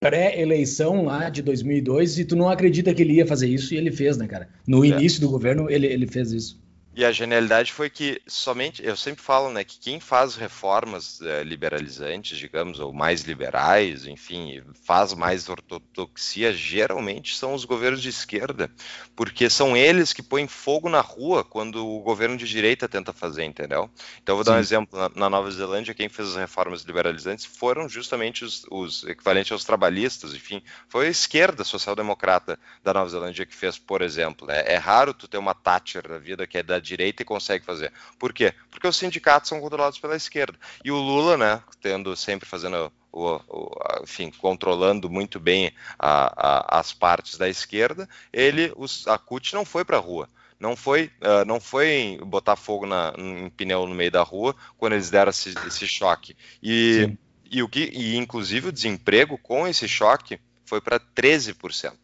pré-eleição 0.00 1.04
lá 1.04 1.28
de 1.28 1.42
2002 1.42 2.18
e 2.18 2.24
tu 2.24 2.36
não 2.36 2.48
acredita 2.48 2.94
que 2.94 3.02
ele 3.02 3.14
ia 3.14 3.26
fazer 3.26 3.48
isso 3.48 3.74
e 3.74 3.76
ele 3.76 3.90
fez, 3.90 4.16
né, 4.16 4.26
cara? 4.26 4.48
No 4.66 4.84
é. 4.84 4.88
início 4.88 5.20
do 5.20 5.28
governo 5.28 5.68
ele, 5.70 5.86
ele 5.86 6.06
fez 6.06 6.32
isso. 6.32 6.60
E 6.98 7.04
a 7.04 7.12
genialidade 7.12 7.72
foi 7.72 7.88
que 7.88 8.20
somente, 8.26 8.84
eu 8.84 8.96
sempre 8.96 9.22
falo, 9.22 9.50
né, 9.50 9.62
que 9.62 9.78
quem 9.78 10.00
faz 10.00 10.34
reformas 10.34 11.22
é, 11.22 11.44
liberalizantes, 11.44 12.36
digamos, 12.36 12.80
ou 12.80 12.92
mais 12.92 13.22
liberais, 13.22 14.04
enfim, 14.04 14.60
faz 14.82 15.14
mais 15.14 15.48
ortodoxia, 15.48 16.52
geralmente 16.52 17.36
são 17.36 17.54
os 17.54 17.64
governos 17.64 18.02
de 18.02 18.08
esquerda, 18.08 18.68
porque 19.14 19.48
são 19.48 19.76
eles 19.76 20.12
que 20.12 20.24
põem 20.24 20.48
fogo 20.48 20.88
na 20.88 21.00
rua 21.00 21.44
quando 21.44 21.86
o 21.86 22.00
governo 22.00 22.36
de 22.36 22.48
direita 22.48 22.88
tenta 22.88 23.12
fazer, 23.12 23.44
entendeu? 23.44 23.88
Então, 24.20 24.34
vou 24.34 24.42
dar 24.42 24.54
Sim. 24.54 24.58
um 24.58 24.60
exemplo. 24.60 24.98
Na, 24.98 25.08
na, 25.14 25.30
Nova 25.30 25.48
Zelândia, 25.52 25.94
quem 25.94 26.08
fez 26.08 26.30
as 26.30 26.34
reformas 26.36 26.82
liberalizantes 26.82 27.44
foram 27.44 27.88
justamente 27.88 28.44
os, 28.44 28.66
os 28.72 29.04
equivalentes 29.04 29.52
aos 29.52 29.62
trabalhistas, 29.64 30.34
enfim, 30.34 30.60
foi 30.88 31.06
a 31.06 31.10
esquerda 31.10 31.62
social-democrata 31.62 32.58
da 32.82 32.92
Nova 32.92 33.08
Zelândia 33.08 33.46
que 33.46 33.54
fez, 33.54 33.78
por 33.78 34.02
exemplo. 34.02 34.48
Né? 34.48 34.64
É 34.66 34.76
raro 34.78 35.14
tu 35.14 35.28
ter 35.28 35.38
uma 35.38 35.54
Thatcher 35.54 36.08
da 36.08 36.18
vida 36.18 36.44
que 36.44 36.58
é 36.58 36.62
da 36.64 36.87
direita 36.88 37.22
e 37.22 37.26
consegue 37.26 37.64
fazer. 37.64 37.92
Por 38.18 38.32
quê? 38.32 38.52
Porque 38.70 38.86
os 38.86 38.96
sindicatos 38.96 39.48
são 39.48 39.60
controlados 39.60 39.98
pela 39.98 40.16
esquerda. 40.16 40.58
E 40.84 40.90
o 40.90 40.96
Lula, 40.96 41.36
né, 41.36 41.62
tendo 41.80 42.16
sempre 42.16 42.48
fazendo 42.48 42.92
o, 43.12 43.40
o, 43.48 43.70
enfim, 44.02 44.30
controlando 44.30 45.08
muito 45.10 45.38
bem 45.38 45.72
a, 45.98 46.76
a, 46.76 46.80
as 46.80 46.92
partes 46.92 47.36
da 47.36 47.48
esquerda, 47.48 48.08
ele, 48.32 48.72
os, 48.76 49.06
a 49.06 49.18
CUT 49.18 49.54
não 49.54 49.64
foi 49.64 49.84
para 49.84 49.96
a 49.96 50.00
rua. 50.00 50.28
Não 50.58 50.74
foi, 50.74 51.10
uh, 51.22 51.44
não 51.46 51.60
foi 51.60 52.18
botar 52.24 52.56
fogo 52.56 52.84
na, 52.84 53.12
em 53.16 53.48
pneu 53.50 53.86
no 53.86 53.94
meio 53.94 54.10
da 54.10 54.22
rua 54.22 54.56
quando 54.76 54.94
eles 54.94 55.08
deram 55.08 55.30
esse, 55.30 55.54
esse 55.66 55.86
choque. 55.86 56.36
E, 56.60 57.16
e, 57.48 57.62
o 57.62 57.68
que, 57.68 57.90
e 57.92 58.16
inclusive 58.16 58.68
o 58.68 58.72
desemprego 58.72 59.38
com 59.38 59.68
esse 59.68 59.86
choque 59.86 60.40
foi 60.64 60.80
para 60.80 60.98
13%. 60.98 61.94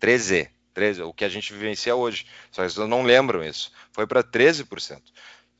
13%. 0.00 0.48
13, 0.76 1.02
o 1.02 1.12
que 1.12 1.24
a 1.24 1.28
gente 1.28 1.54
vivencia 1.54 1.96
hoje. 1.96 2.26
Só 2.52 2.62
que 2.62 2.70
vocês 2.70 2.86
não 2.86 3.02
lembram 3.02 3.42
isso. 3.42 3.72
Foi 3.92 4.06
para 4.06 4.22
13%. 4.22 5.00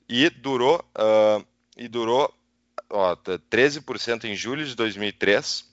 E 0.07 0.29
durou, 0.29 0.85
uh, 0.95 1.45
e 1.75 1.89
durou 1.89 2.33
ó, 2.91 3.17
13% 3.17 4.25
em 4.25 4.37
julho 4.37 4.67
de 4.67 4.77
2003. 4.77 5.65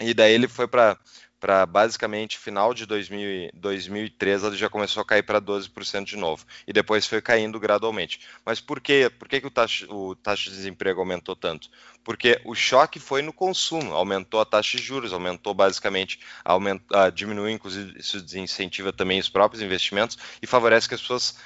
E 0.00 0.12
daí 0.12 0.34
ele 0.34 0.46
foi 0.46 0.68
para 0.68 0.98
para 1.40 1.66
basicamente 1.66 2.38
final 2.38 2.72
de 2.72 2.86
2000, 2.86 3.50
2013 3.52 4.46
ela 4.46 4.56
já 4.56 4.70
começou 4.70 5.02
a 5.02 5.04
cair 5.04 5.22
para 5.22 5.38
12% 5.38 6.04
de 6.04 6.16
novo 6.16 6.46
e 6.66 6.72
depois 6.72 7.06
foi 7.06 7.20
caindo 7.20 7.60
gradualmente. 7.60 8.18
Mas 8.46 8.62
por 8.62 8.80
que, 8.80 9.10
por 9.10 9.28
que, 9.28 9.42
que 9.42 9.46
o, 9.46 9.50
taxa, 9.50 9.86
o 9.92 10.14
taxa 10.16 10.48
de 10.48 10.56
desemprego 10.56 11.00
aumentou 11.00 11.36
tanto? 11.36 11.68
Porque 12.04 12.40
o 12.44 12.54
choque 12.54 13.00
foi 13.00 13.22
no 13.22 13.32
consumo, 13.32 13.94
aumentou 13.94 14.40
a 14.40 14.44
taxa 14.44 14.76
de 14.76 14.82
juros, 14.82 15.12
aumentou 15.12 15.54
basicamente, 15.54 16.20
uh, 16.44 17.10
diminuiu, 17.10 17.48
inclusive 17.48 17.98
isso 17.98 18.20
desincentiva 18.20 18.92
também 18.92 19.18
os 19.18 19.30
próprios 19.30 19.62
investimentos 19.62 20.18
e 20.42 20.46
favorece 20.46 20.86
que 20.86 20.94
as 20.94 21.00
pessoas 21.00 21.38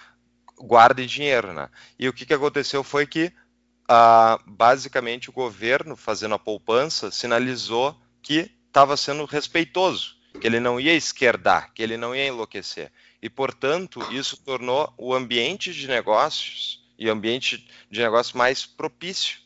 guardem 0.61 1.07
dinheiro. 1.07 1.53
Né? 1.53 1.69
E 1.97 2.09
o 2.09 2.13
que, 2.13 2.27
que 2.27 2.35
aconteceu 2.35 2.83
foi 2.83 3.07
que 3.07 3.33
uh, 3.89 4.43
basicamente 4.47 5.31
o 5.31 5.33
governo, 5.33 5.97
fazendo 5.97 6.35
a 6.35 6.39
poupança, 6.39 7.11
sinalizou 7.11 7.97
que 8.21 8.51
estava 8.67 8.97
sendo 8.97 9.25
respeitoso, 9.25 10.17
que 10.41 10.47
ele 10.47 10.61
não 10.61 10.79
ia 10.79 10.95
esquerdar, 10.95 11.73
que 11.73 11.83
ele 11.83 11.97
não 11.97 12.15
ia 12.15 12.27
enlouquecer. 12.27 12.93
E, 13.23 13.29
portanto, 13.29 14.01
isso 14.13 14.37
tornou 14.45 14.93
o 14.97 15.15
ambiente 15.15 15.73
de 15.73 15.89
negócios 15.89 16.85
e 16.99 17.09
ambiente 17.09 17.69
de 17.91 18.01
negócios 18.01 18.35
mais 18.35 18.67
propício. 18.67 19.39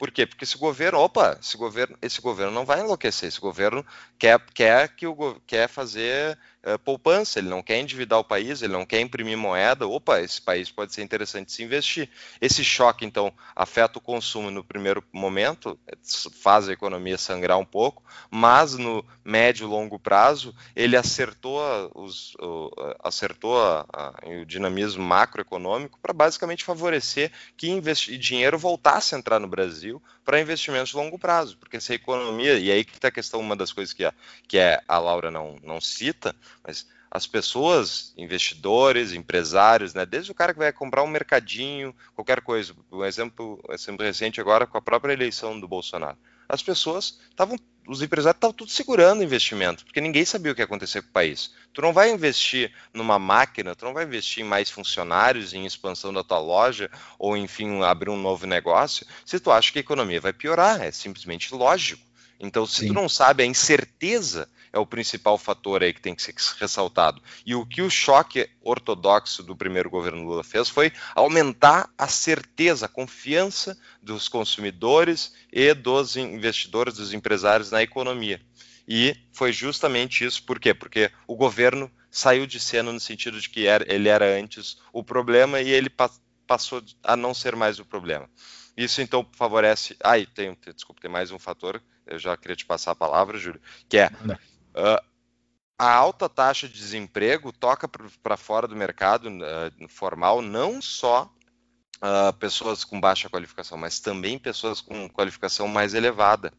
Por 0.00 0.10
quê? 0.10 0.24
Porque 0.24 0.44
esse 0.44 0.56
governo, 0.56 0.98
opa, 0.98 1.36
esse 1.38 1.58
governo, 1.58 1.94
esse 2.00 2.22
governo 2.22 2.54
não 2.54 2.64
vai 2.64 2.80
enlouquecer, 2.80 3.28
esse 3.28 3.38
governo 3.38 3.84
quer, 4.18 4.40
quer, 4.54 4.88
que 4.96 5.06
o, 5.06 5.38
quer 5.46 5.68
fazer 5.68 6.38
uh, 6.64 6.78
poupança, 6.78 7.38
ele 7.38 7.48
não 7.48 7.62
quer 7.62 7.78
endividar 7.78 8.18
o 8.18 8.24
país, 8.24 8.62
ele 8.62 8.72
não 8.72 8.86
quer 8.86 9.00
imprimir 9.00 9.36
moeda, 9.36 9.86
opa, 9.86 10.20
esse 10.20 10.40
país 10.40 10.70
pode 10.70 10.94
ser 10.94 11.02
interessante 11.02 11.52
se 11.52 11.62
investir. 11.62 12.08
Esse 12.40 12.64
choque, 12.64 13.04
então, 13.04 13.32
afeta 13.54 13.98
o 13.98 14.02
consumo 14.02 14.50
no 14.50 14.64
primeiro 14.64 15.02
momento, 15.12 15.78
faz 16.42 16.68
a 16.68 16.72
economia 16.72 17.18
sangrar 17.18 17.58
um 17.58 17.64
pouco, 17.64 18.02
mas 18.30 18.74
no 18.74 19.04
médio 19.24 19.64
e 19.64 19.70
longo 19.70 19.98
prazo, 19.98 20.54
ele 20.74 20.96
acertou, 20.96 21.60
os, 21.94 22.36
acertou 23.02 23.60
a, 23.60 23.86
a, 23.92 24.14
o 24.40 24.44
dinamismo 24.44 25.02
macroeconômico 25.02 25.98
para 26.00 26.12
basicamente 26.12 26.64
favorecer 26.64 27.30
que 27.56 27.80
dinheiro 28.18 28.58
voltasse 28.58 29.14
a 29.14 29.18
entrar 29.18 29.38
no 29.38 29.48
Brasil 29.48 30.02
para 30.24 30.40
investimentos 30.40 30.90
de 30.90 30.96
longo 30.96 31.18
prazo, 31.18 31.56
porque 31.58 31.80
se 31.80 31.92
a 31.92 31.96
economia, 31.96 32.58
e 32.58 32.70
aí 32.70 32.84
que 32.84 32.94
está 32.94 33.08
a 33.08 33.12
questão, 33.12 33.40
uma 33.40 33.56
das 33.56 33.72
coisas 33.72 33.92
que 33.92 34.04
a, 34.04 34.14
que 34.46 34.58
é, 34.58 34.80
a 34.86 34.98
Laura 34.98 35.30
não, 35.30 35.56
não 35.62 35.80
cita, 35.80 36.34
mas 36.64 36.86
as 37.10 37.26
pessoas, 37.26 38.14
investidores, 38.16 39.12
empresários, 39.12 39.94
né, 39.94 40.06
desde 40.06 40.30
o 40.30 40.34
cara 40.34 40.52
que 40.52 40.60
vai 40.60 40.72
comprar 40.72 41.02
um 41.02 41.08
mercadinho, 41.08 41.94
qualquer 42.14 42.40
coisa, 42.40 42.72
um 42.92 43.04
exemplo, 43.04 43.60
um 43.68 43.72
exemplo 43.72 44.06
recente 44.06 44.40
agora 44.40 44.66
com 44.66 44.78
a 44.78 44.82
própria 44.82 45.12
eleição 45.12 45.58
do 45.58 45.66
Bolsonaro, 45.66 46.16
as 46.48 46.62
pessoas 46.62 47.18
estavam, 47.28 47.56
os 47.86 48.02
empresários 48.02 48.36
estavam 48.36 48.54
tudo 48.54 48.70
segurando 48.70 49.20
o 49.20 49.24
investimento, 49.24 49.84
porque 49.84 50.00
ninguém 50.00 50.24
sabia 50.24 50.52
o 50.52 50.54
que 50.54 50.60
ia 50.60 50.64
acontecer 50.64 51.02
com 51.02 51.08
o 51.08 51.12
país. 51.12 51.52
Tu 51.72 51.80
não 51.80 51.92
vai 51.92 52.10
investir 52.10 52.72
numa 52.92 53.18
máquina, 53.18 53.74
tu 53.74 53.84
não 53.84 53.94
vai 53.94 54.04
investir 54.04 54.44
em 54.44 54.48
mais 54.48 54.70
funcionários, 54.70 55.52
em 55.52 55.66
expansão 55.66 56.12
da 56.12 56.22
tua 56.24 56.38
loja, 56.38 56.90
ou 57.18 57.36
enfim, 57.36 57.82
abrir 57.82 58.10
um 58.10 58.20
novo 58.20 58.46
negócio, 58.46 59.06
se 59.24 59.38
tu 59.40 59.50
acha 59.50 59.72
que 59.72 59.78
a 59.78 59.80
economia 59.80 60.20
vai 60.20 60.32
piorar, 60.32 60.80
é 60.82 60.90
simplesmente 60.90 61.54
lógico. 61.54 62.04
Então, 62.38 62.66
se 62.66 62.80
Sim. 62.80 62.86
tu 62.88 62.94
não 62.94 63.08
sabe 63.08 63.42
a 63.42 63.46
incerteza 63.46 64.48
é 64.72 64.78
o 64.78 64.86
principal 64.86 65.36
fator 65.36 65.82
aí 65.82 65.92
que 65.92 66.00
tem 66.00 66.14
que 66.14 66.22
ser 66.22 66.34
ressaltado. 66.58 67.20
E 67.44 67.54
o 67.54 67.66
que 67.66 67.82
o 67.82 67.90
choque 67.90 68.48
ortodoxo 68.60 69.42
do 69.42 69.56
primeiro 69.56 69.90
governo 69.90 70.24
Lula 70.24 70.44
fez 70.44 70.68
foi 70.68 70.92
aumentar 71.14 71.90
a 71.98 72.06
certeza, 72.06 72.86
a 72.86 72.88
confiança 72.88 73.76
dos 74.02 74.28
consumidores 74.28 75.34
e 75.52 75.74
dos 75.74 76.16
investidores, 76.16 76.94
dos 76.94 77.12
empresários 77.12 77.70
na 77.70 77.82
economia. 77.82 78.40
E 78.86 79.16
foi 79.32 79.52
justamente 79.52 80.24
isso, 80.24 80.42
por 80.42 80.58
quê? 80.58 80.74
Porque 80.74 81.10
o 81.26 81.36
governo 81.36 81.90
saiu 82.10 82.46
de 82.46 82.58
cena 82.58 82.92
no 82.92 83.00
sentido 83.00 83.40
de 83.40 83.48
que 83.48 83.66
ele 83.86 84.08
era 84.08 84.26
antes 84.38 84.78
o 84.92 85.02
problema 85.02 85.60
e 85.60 85.70
ele 85.70 85.90
passou 86.46 86.82
a 87.04 87.16
não 87.16 87.32
ser 87.32 87.54
mais 87.54 87.78
o 87.78 87.84
problema. 87.84 88.28
Isso 88.76 89.00
então 89.00 89.26
favorece. 89.32 89.96
Ah, 90.02 90.18
e 90.18 90.26
tem, 90.26 90.56
desculpa, 90.74 91.00
tem 91.00 91.10
mais 91.10 91.30
um 91.30 91.38
fator, 91.38 91.80
eu 92.06 92.18
já 92.18 92.36
queria 92.36 92.56
te 92.56 92.66
passar 92.66 92.92
a 92.92 92.96
palavra, 92.96 93.38
Júlio, 93.38 93.60
que 93.88 93.98
é 93.98 94.10
Uh, 94.74 95.02
a 95.78 95.92
alta 95.94 96.28
taxa 96.28 96.68
de 96.68 96.74
desemprego 96.74 97.52
toca 97.52 97.88
para 97.88 98.36
fora 98.36 98.68
do 98.68 98.76
mercado 98.76 99.28
uh, 99.28 99.88
formal 99.88 100.42
não 100.42 100.80
só 100.82 101.32
uh, 101.96 102.32
pessoas 102.34 102.84
com 102.84 103.00
baixa 103.00 103.30
qualificação, 103.30 103.78
mas 103.78 104.00
também 104.00 104.38
pessoas 104.38 104.80
com 104.80 105.08
qualificação 105.08 105.66
mais 105.68 105.94
elevada. 105.94 106.52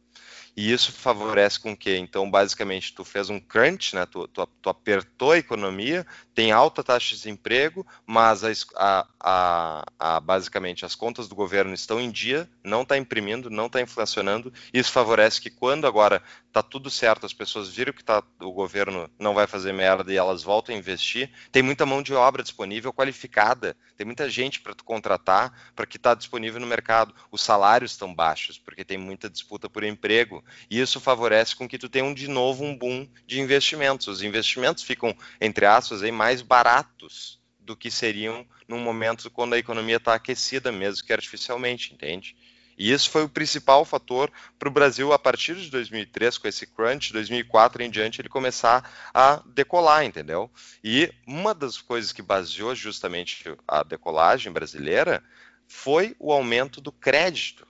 E 0.56 0.72
isso 0.72 0.92
favorece 0.92 1.60
com 1.60 1.76
que, 1.76 1.96
então, 1.96 2.30
basicamente, 2.30 2.94
tu 2.94 3.06
fez 3.06 3.30
um 3.30 3.40
crunch, 3.40 3.96
né? 3.96 4.06
Tu, 4.06 4.28
tu, 4.28 4.46
tu 4.62 4.70
apertou 4.70 5.32
a 5.32 5.38
economia, 5.38 6.06
tem 6.36 6.52
alta 6.52 6.84
taxa 6.84 7.10
de 7.10 7.16
desemprego, 7.16 7.88
mas 8.06 8.44
a, 8.76 9.08
a, 9.18 9.86
a, 9.98 10.20
basicamente 10.20 10.86
as 10.86 10.94
contas 10.94 11.30
do 11.30 11.36
governo 11.36 11.74
estão 11.74 12.02
em 12.02 12.12
dia, 12.12 12.50
não 12.64 12.82
está 12.82 12.98
imprimindo, 12.98 13.50
não 13.50 13.68
está 13.68 13.80
inflacionando. 13.80 14.52
Isso 14.74 14.92
favorece 14.92 15.40
que 15.40 15.50
quando 15.50 15.88
agora 15.88 16.22
está 16.52 16.62
tudo 16.62 16.90
certo, 16.90 17.26
as 17.26 17.34
pessoas 17.34 17.70
viram 17.70 17.94
que 17.94 18.04
tá, 18.04 18.22
o 18.40 18.52
governo 18.52 19.10
não 19.18 19.34
vai 19.34 19.48
fazer 19.48 19.72
merda 19.72 20.12
e 20.12 20.18
elas 20.18 20.44
voltam 20.44 20.76
a 20.76 20.78
investir, 20.78 21.32
tem 21.50 21.64
muita 21.64 21.86
mão 21.86 22.04
de 22.04 22.14
obra 22.14 22.44
disponível 22.44 22.92
qualificada, 22.92 23.76
tem 23.96 24.06
muita 24.06 24.30
gente 24.30 24.60
para 24.60 24.76
tu 24.76 24.84
contratar 24.84 25.72
para 25.74 25.86
que 25.86 25.96
está 25.96 26.14
disponível 26.14 26.60
no 26.60 26.68
mercado. 26.68 27.16
Os 27.32 27.42
salários 27.42 27.92
estão 27.92 28.14
baixos 28.14 28.58
porque 28.58 28.84
tem 28.84 28.98
muita 28.98 29.30
disputa 29.30 29.70
por 29.70 29.84
emprego 29.84 30.44
e 30.70 30.80
isso 30.80 31.00
favorece 31.00 31.56
com 31.56 31.68
que 31.68 31.78
tu 31.78 31.88
tenha 31.88 32.04
um, 32.04 32.14
de 32.14 32.28
novo 32.28 32.66
um 32.66 32.78
boom 32.78 33.08
de 33.26 33.40
investimentos. 33.40 34.08
Os 34.08 34.22
investimentos 34.22 34.84
ficam, 34.84 35.16
entre 35.40 35.66
aspas, 35.66 36.04
aí, 36.04 36.12
mais 36.12 36.42
baratos 36.42 37.40
do 37.60 37.78
que 37.78 37.90
seriam 37.90 38.46
num 38.68 38.80
momento 38.80 39.30
quando 39.32 39.54
a 39.54 39.58
economia 39.58 39.98
está 39.98 40.16
aquecida 40.16 40.72
mesmo 40.72 41.06
que 41.06 41.14
artificialmente, 41.14 41.94
entende? 41.94 42.36
E 42.82 42.92
isso 42.92 43.12
foi 43.12 43.24
o 43.24 43.30
principal 43.30 43.86
fator 43.86 44.32
para 44.58 44.68
o 44.68 44.72
Brasil, 44.72 45.14
a 45.14 45.20
partir 45.20 45.54
de 45.54 45.70
2003, 45.70 46.40
com 46.40 46.48
esse 46.48 46.66
crunch, 46.66 47.14
2004 47.14 47.84
em 47.84 47.92
diante, 47.92 48.20
ele 48.20 48.28
começar 48.28 48.92
a 49.14 49.40
decolar, 49.54 50.04
entendeu? 50.04 50.50
E 50.84 51.14
uma 51.28 51.54
das 51.54 51.80
coisas 51.80 52.12
que 52.12 52.24
baseou 52.24 52.74
justamente 52.74 53.56
a 53.68 53.84
decolagem 53.84 54.52
brasileira 54.52 55.24
foi 55.68 56.16
o 56.18 56.34
aumento 56.34 56.82
do 56.82 56.92
crédito. 56.92 57.68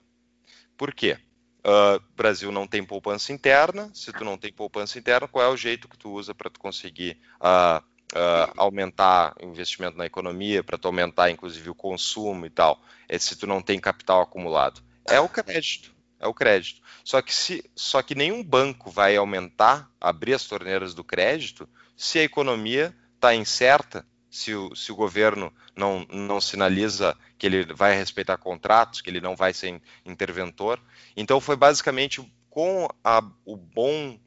Por 0.78 0.94
quê? 0.94 1.18
Uh, 1.58 2.02
Brasil 2.16 2.50
não 2.50 2.66
tem 2.66 2.82
poupança 2.82 3.34
interna. 3.34 3.90
Se 3.92 4.14
tu 4.14 4.24
não 4.24 4.38
tem 4.38 4.50
poupança 4.50 4.98
interna, 4.98 5.28
qual 5.28 5.44
é 5.44 5.48
o 5.50 5.58
jeito 5.58 5.90
que 5.90 5.98
tu 5.98 6.10
usa 6.10 6.34
para 6.34 6.48
tu 6.48 6.58
conseguir 6.58 7.20
uh, 7.38 7.84
uh, 8.16 8.52
aumentar 8.56 9.34
o 9.42 9.44
investimento 9.44 9.98
na 9.98 10.06
economia, 10.06 10.64
para 10.64 10.78
tu 10.78 10.88
aumentar, 10.88 11.30
inclusive, 11.30 11.68
o 11.68 11.74
consumo 11.74 12.46
e 12.46 12.50
tal? 12.50 12.80
É 13.06 13.18
se 13.18 13.36
tu 13.36 13.46
não 13.46 13.60
tem 13.60 13.78
capital 13.78 14.22
acumulado. 14.22 14.82
É 15.06 15.20
o 15.20 15.28
crédito. 15.28 15.92
É 16.18 16.26
o 16.26 16.34
crédito. 16.34 16.80
Só 17.04 17.20
que, 17.20 17.34
se, 17.34 17.68
só 17.74 18.00
que 18.02 18.14
nenhum 18.14 18.44
banco 18.44 18.90
vai 18.90 19.16
aumentar, 19.16 19.90
abrir 20.00 20.34
as 20.34 20.44
torneiras 20.46 20.94
do 20.94 21.02
crédito, 21.02 21.68
se 21.96 22.18
a 22.18 22.22
economia 22.22 22.96
está 23.14 23.34
incerta, 23.34 24.06
se 24.30 24.54
o, 24.54 24.74
se 24.74 24.90
o 24.90 24.96
governo 24.96 25.52
não, 25.76 26.06
não 26.10 26.40
sinaliza 26.40 27.16
que 27.36 27.46
ele 27.46 27.64
vai 27.74 27.94
respeitar 27.96 28.38
contratos, 28.38 29.00
que 29.00 29.10
ele 29.10 29.20
não 29.20 29.36
vai 29.36 29.52
ser 29.52 29.80
interventor. 30.06 30.80
Então 31.16 31.40
foi 31.40 31.56
basicamente 31.56 32.22
com 32.48 32.88
a, 33.04 33.22
o 33.44 33.56
bom 33.56 34.18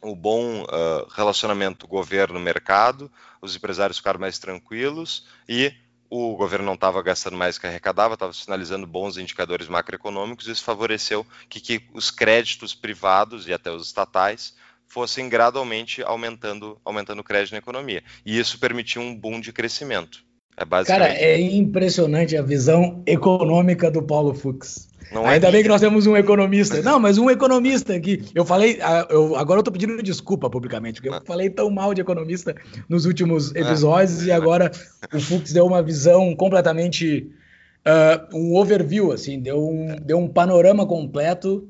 o 0.00 0.14
bom 0.14 0.64
uh, 0.64 1.06
relacionamento 1.14 1.86
governo-mercado, 1.86 3.10
os 3.40 3.56
empresários 3.56 3.96
ficaram 3.96 4.20
mais 4.20 4.38
tranquilos 4.38 5.26
e 5.48 5.72
o 6.10 6.36
governo 6.36 6.66
não 6.66 6.74
estava 6.74 7.02
gastando 7.02 7.36
mais 7.36 7.58
que 7.58 7.66
arrecadava, 7.66 8.14
estava 8.14 8.32
sinalizando 8.32 8.86
bons 8.86 9.16
indicadores 9.16 9.68
macroeconômicos, 9.68 10.46
isso 10.46 10.64
favoreceu 10.64 11.26
que, 11.48 11.60
que 11.60 11.82
os 11.92 12.10
créditos 12.10 12.74
privados 12.74 13.48
e 13.48 13.52
até 13.52 13.70
os 13.70 13.86
estatais 13.86 14.54
fossem 14.86 15.28
gradualmente 15.28 16.02
aumentando, 16.02 16.78
aumentando 16.84 17.20
o 17.20 17.24
crédito 17.24 17.52
na 17.52 17.58
economia. 17.58 18.02
E 18.24 18.38
isso 18.38 18.58
permitiu 18.58 19.02
um 19.02 19.14
boom 19.14 19.40
de 19.40 19.52
crescimento. 19.52 20.24
É 20.56 20.64
basicamente... 20.64 21.08
Cara, 21.08 21.20
é 21.20 21.40
impressionante 21.40 22.36
a 22.36 22.42
visão 22.42 23.02
econômica 23.06 23.90
do 23.90 24.02
Paulo 24.02 24.34
Fux. 24.34 24.88
Não 25.14 25.26
é 25.26 25.34
Ainda 25.34 25.48
é 25.48 25.52
bem 25.52 25.62
que 25.62 25.68
nós 25.68 25.80
temos 25.80 26.06
um 26.06 26.16
economista. 26.16 26.82
Não, 26.82 26.98
mas 26.98 27.16
um 27.16 27.30
economista 27.30 27.98
que 28.00 28.24
eu 28.34 28.44
falei, 28.44 28.78
ah, 28.82 29.06
eu, 29.08 29.36
agora 29.36 29.60
eu 29.60 29.62
tô 29.62 29.70
pedindo 29.70 30.02
desculpa 30.02 30.50
publicamente, 30.50 31.00
porque 31.00 31.14
eu 31.14 31.20
falei 31.24 31.48
tão 31.48 31.70
mal 31.70 31.94
de 31.94 32.00
economista 32.00 32.54
nos 32.88 33.06
últimos 33.06 33.54
episódios 33.54 34.26
e 34.26 34.32
agora 34.32 34.70
o 35.12 35.20
Fux 35.20 35.52
deu 35.52 35.66
uma 35.66 35.82
visão 35.82 36.34
completamente 36.34 37.30
uh, 37.86 38.36
um 38.36 38.56
overview, 38.56 39.12
assim, 39.12 39.38
deu 39.38 39.68
um, 39.68 39.96
deu 40.02 40.18
um 40.18 40.28
panorama 40.28 40.86
completo 40.86 41.68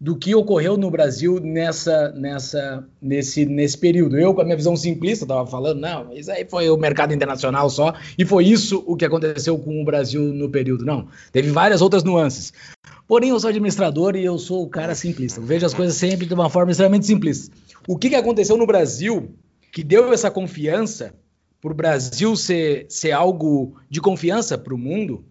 do 0.00 0.16
que 0.16 0.34
ocorreu 0.34 0.78
no 0.78 0.90
Brasil 0.90 1.38
nessa, 1.40 2.10
nessa, 2.12 2.88
nesse, 3.02 3.44
nesse 3.44 3.76
período. 3.76 4.18
Eu, 4.18 4.32
com 4.32 4.40
a 4.40 4.44
minha 4.44 4.56
visão 4.56 4.74
simplista, 4.74 5.26
estava 5.26 5.46
falando, 5.46 5.78
não, 5.78 6.10
isso 6.14 6.32
aí 6.32 6.46
foi 6.48 6.70
o 6.70 6.76
mercado 6.78 7.12
internacional 7.12 7.68
só, 7.68 7.92
e 8.16 8.24
foi 8.24 8.46
isso 8.46 8.82
o 8.86 8.96
que 8.96 9.04
aconteceu 9.04 9.58
com 9.58 9.82
o 9.82 9.84
Brasil 9.84 10.22
no 10.22 10.48
período. 10.48 10.86
Não, 10.86 11.08
teve 11.30 11.50
várias 11.50 11.82
outras 11.82 12.02
nuances. 12.02 12.50
Porém, 13.10 13.30
eu 13.30 13.40
sou 13.40 13.50
administrador 13.50 14.14
e 14.14 14.24
eu 14.24 14.38
sou 14.38 14.62
o 14.62 14.68
cara 14.68 14.94
simplista. 14.94 15.40
Eu 15.40 15.44
vejo 15.44 15.66
as 15.66 15.74
coisas 15.74 15.96
sempre 15.96 16.26
de 16.26 16.32
uma 16.32 16.48
forma 16.48 16.70
extremamente 16.70 17.06
simplista. 17.06 17.52
O 17.88 17.98
que, 17.98 18.08
que 18.08 18.14
aconteceu 18.14 18.56
no 18.56 18.64
Brasil 18.64 19.34
que 19.72 19.82
deu 19.82 20.12
essa 20.12 20.30
confiança 20.30 21.12
para 21.60 21.72
o 21.72 21.74
Brasil 21.74 22.36
ser, 22.36 22.86
ser 22.88 23.10
algo 23.10 23.74
de 23.90 24.00
confiança 24.00 24.56
para 24.56 24.72
o 24.72 24.78
mundo 24.78 25.24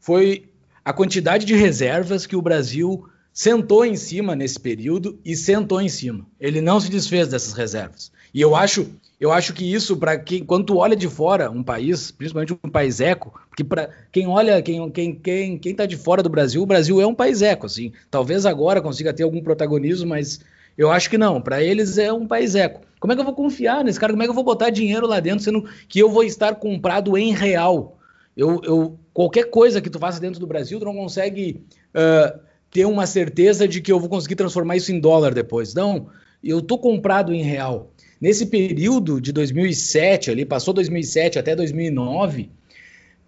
foi 0.00 0.50
a 0.84 0.92
quantidade 0.92 1.46
de 1.46 1.54
reservas 1.54 2.26
que 2.26 2.34
o 2.34 2.42
Brasil 2.42 3.06
sentou 3.40 3.86
em 3.86 3.96
cima 3.96 4.36
nesse 4.36 4.60
período 4.60 5.18
e 5.24 5.34
sentou 5.34 5.80
em 5.80 5.88
cima. 5.88 6.26
Ele 6.38 6.60
não 6.60 6.78
se 6.78 6.90
desfez 6.90 7.28
dessas 7.28 7.54
reservas. 7.54 8.12
E 8.34 8.40
eu 8.42 8.54
acho, 8.54 8.90
eu 9.18 9.32
acho 9.32 9.54
que 9.54 9.64
isso 9.64 9.96
para 9.96 10.18
quem 10.18 10.44
quando 10.44 10.66
tu 10.66 10.76
olha 10.76 10.94
de 10.94 11.08
fora 11.08 11.50
um 11.50 11.62
país, 11.62 12.10
principalmente 12.10 12.52
um 12.52 12.68
país 12.68 13.00
eco, 13.00 13.32
porque 13.48 13.64
para 13.64 13.88
quem 14.12 14.26
olha, 14.26 14.60
quem 14.60 14.90
quem 14.90 15.14
quem 15.14 15.56
quem 15.56 15.74
tá 15.74 15.86
de 15.86 15.96
fora 15.96 16.22
do 16.22 16.28
Brasil, 16.28 16.60
o 16.60 16.66
Brasil 16.66 17.00
é 17.00 17.06
um 17.06 17.14
país 17.14 17.40
eco, 17.40 17.64
assim. 17.64 17.94
Talvez 18.10 18.44
agora 18.44 18.82
consiga 18.82 19.10
ter 19.10 19.22
algum 19.22 19.42
protagonismo, 19.42 20.10
mas 20.10 20.40
eu 20.76 20.92
acho 20.92 21.08
que 21.08 21.16
não. 21.16 21.40
Para 21.40 21.62
eles 21.62 21.96
é 21.96 22.12
um 22.12 22.26
país 22.26 22.54
eco. 22.54 22.82
Como 23.00 23.10
é 23.10 23.16
que 23.16 23.22
eu 23.22 23.24
vou 23.26 23.34
confiar 23.34 23.82
nesse 23.82 23.98
cara? 23.98 24.12
Como 24.12 24.22
é 24.22 24.26
que 24.26 24.30
eu 24.30 24.34
vou 24.34 24.44
botar 24.44 24.68
dinheiro 24.68 25.06
lá 25.06 25.18
dentro, 25.18 25.42
sendo 25.42 25.64
que 25.88 25.98
eu 25.98 26.10
vou 26.10 26.24
estar 26.24 26.56
comprado 26.56 27.16
em 27.16 27.32
real? 27.32 27.96
Eu, 28.36 28.60
eu 28.64 28.98
qualquer 29.14 29.44
coisa 29.44 29.80
que 29.80 29.88
tu 29.88 29.98
faça 29.98 30.20
dentro 30.20 30.38
do 30.38 30.46
Brasil, 30.46 30.78
tu 30.78 30.84
não 30.84 30.94
consegue 30.94 31.64
uh, 31.94 32.49
ter 32.70 32.84
uma 32.84 33.06
certeza 33.06 33.66
de 33.66 33.80
que 33.80 33.90
eu 33.90 33.98
vou 33.98 34.08
conseguir 34.08 34.36
transformar 34.36 34.76
isso 34.76 34.92
em 34.92 35.00
dólar 35.00 35.34
depois. 35.34 35.74
Não, 35.74 36.06
eu 36.42 36.62
tô 36.62 36.78
comprado 36.78 37.34
em 37.34 37.42
real. 37.42 37.92
Nesse 38.20 38.46
período 38.46 39.20
de 39.20 39.32
2007, 39.32 40.30
ali 40.30 40.44
passou 40.44 40.72
2007 40.74 41.38
até 41.38 41.56
2009, 41.56 42.50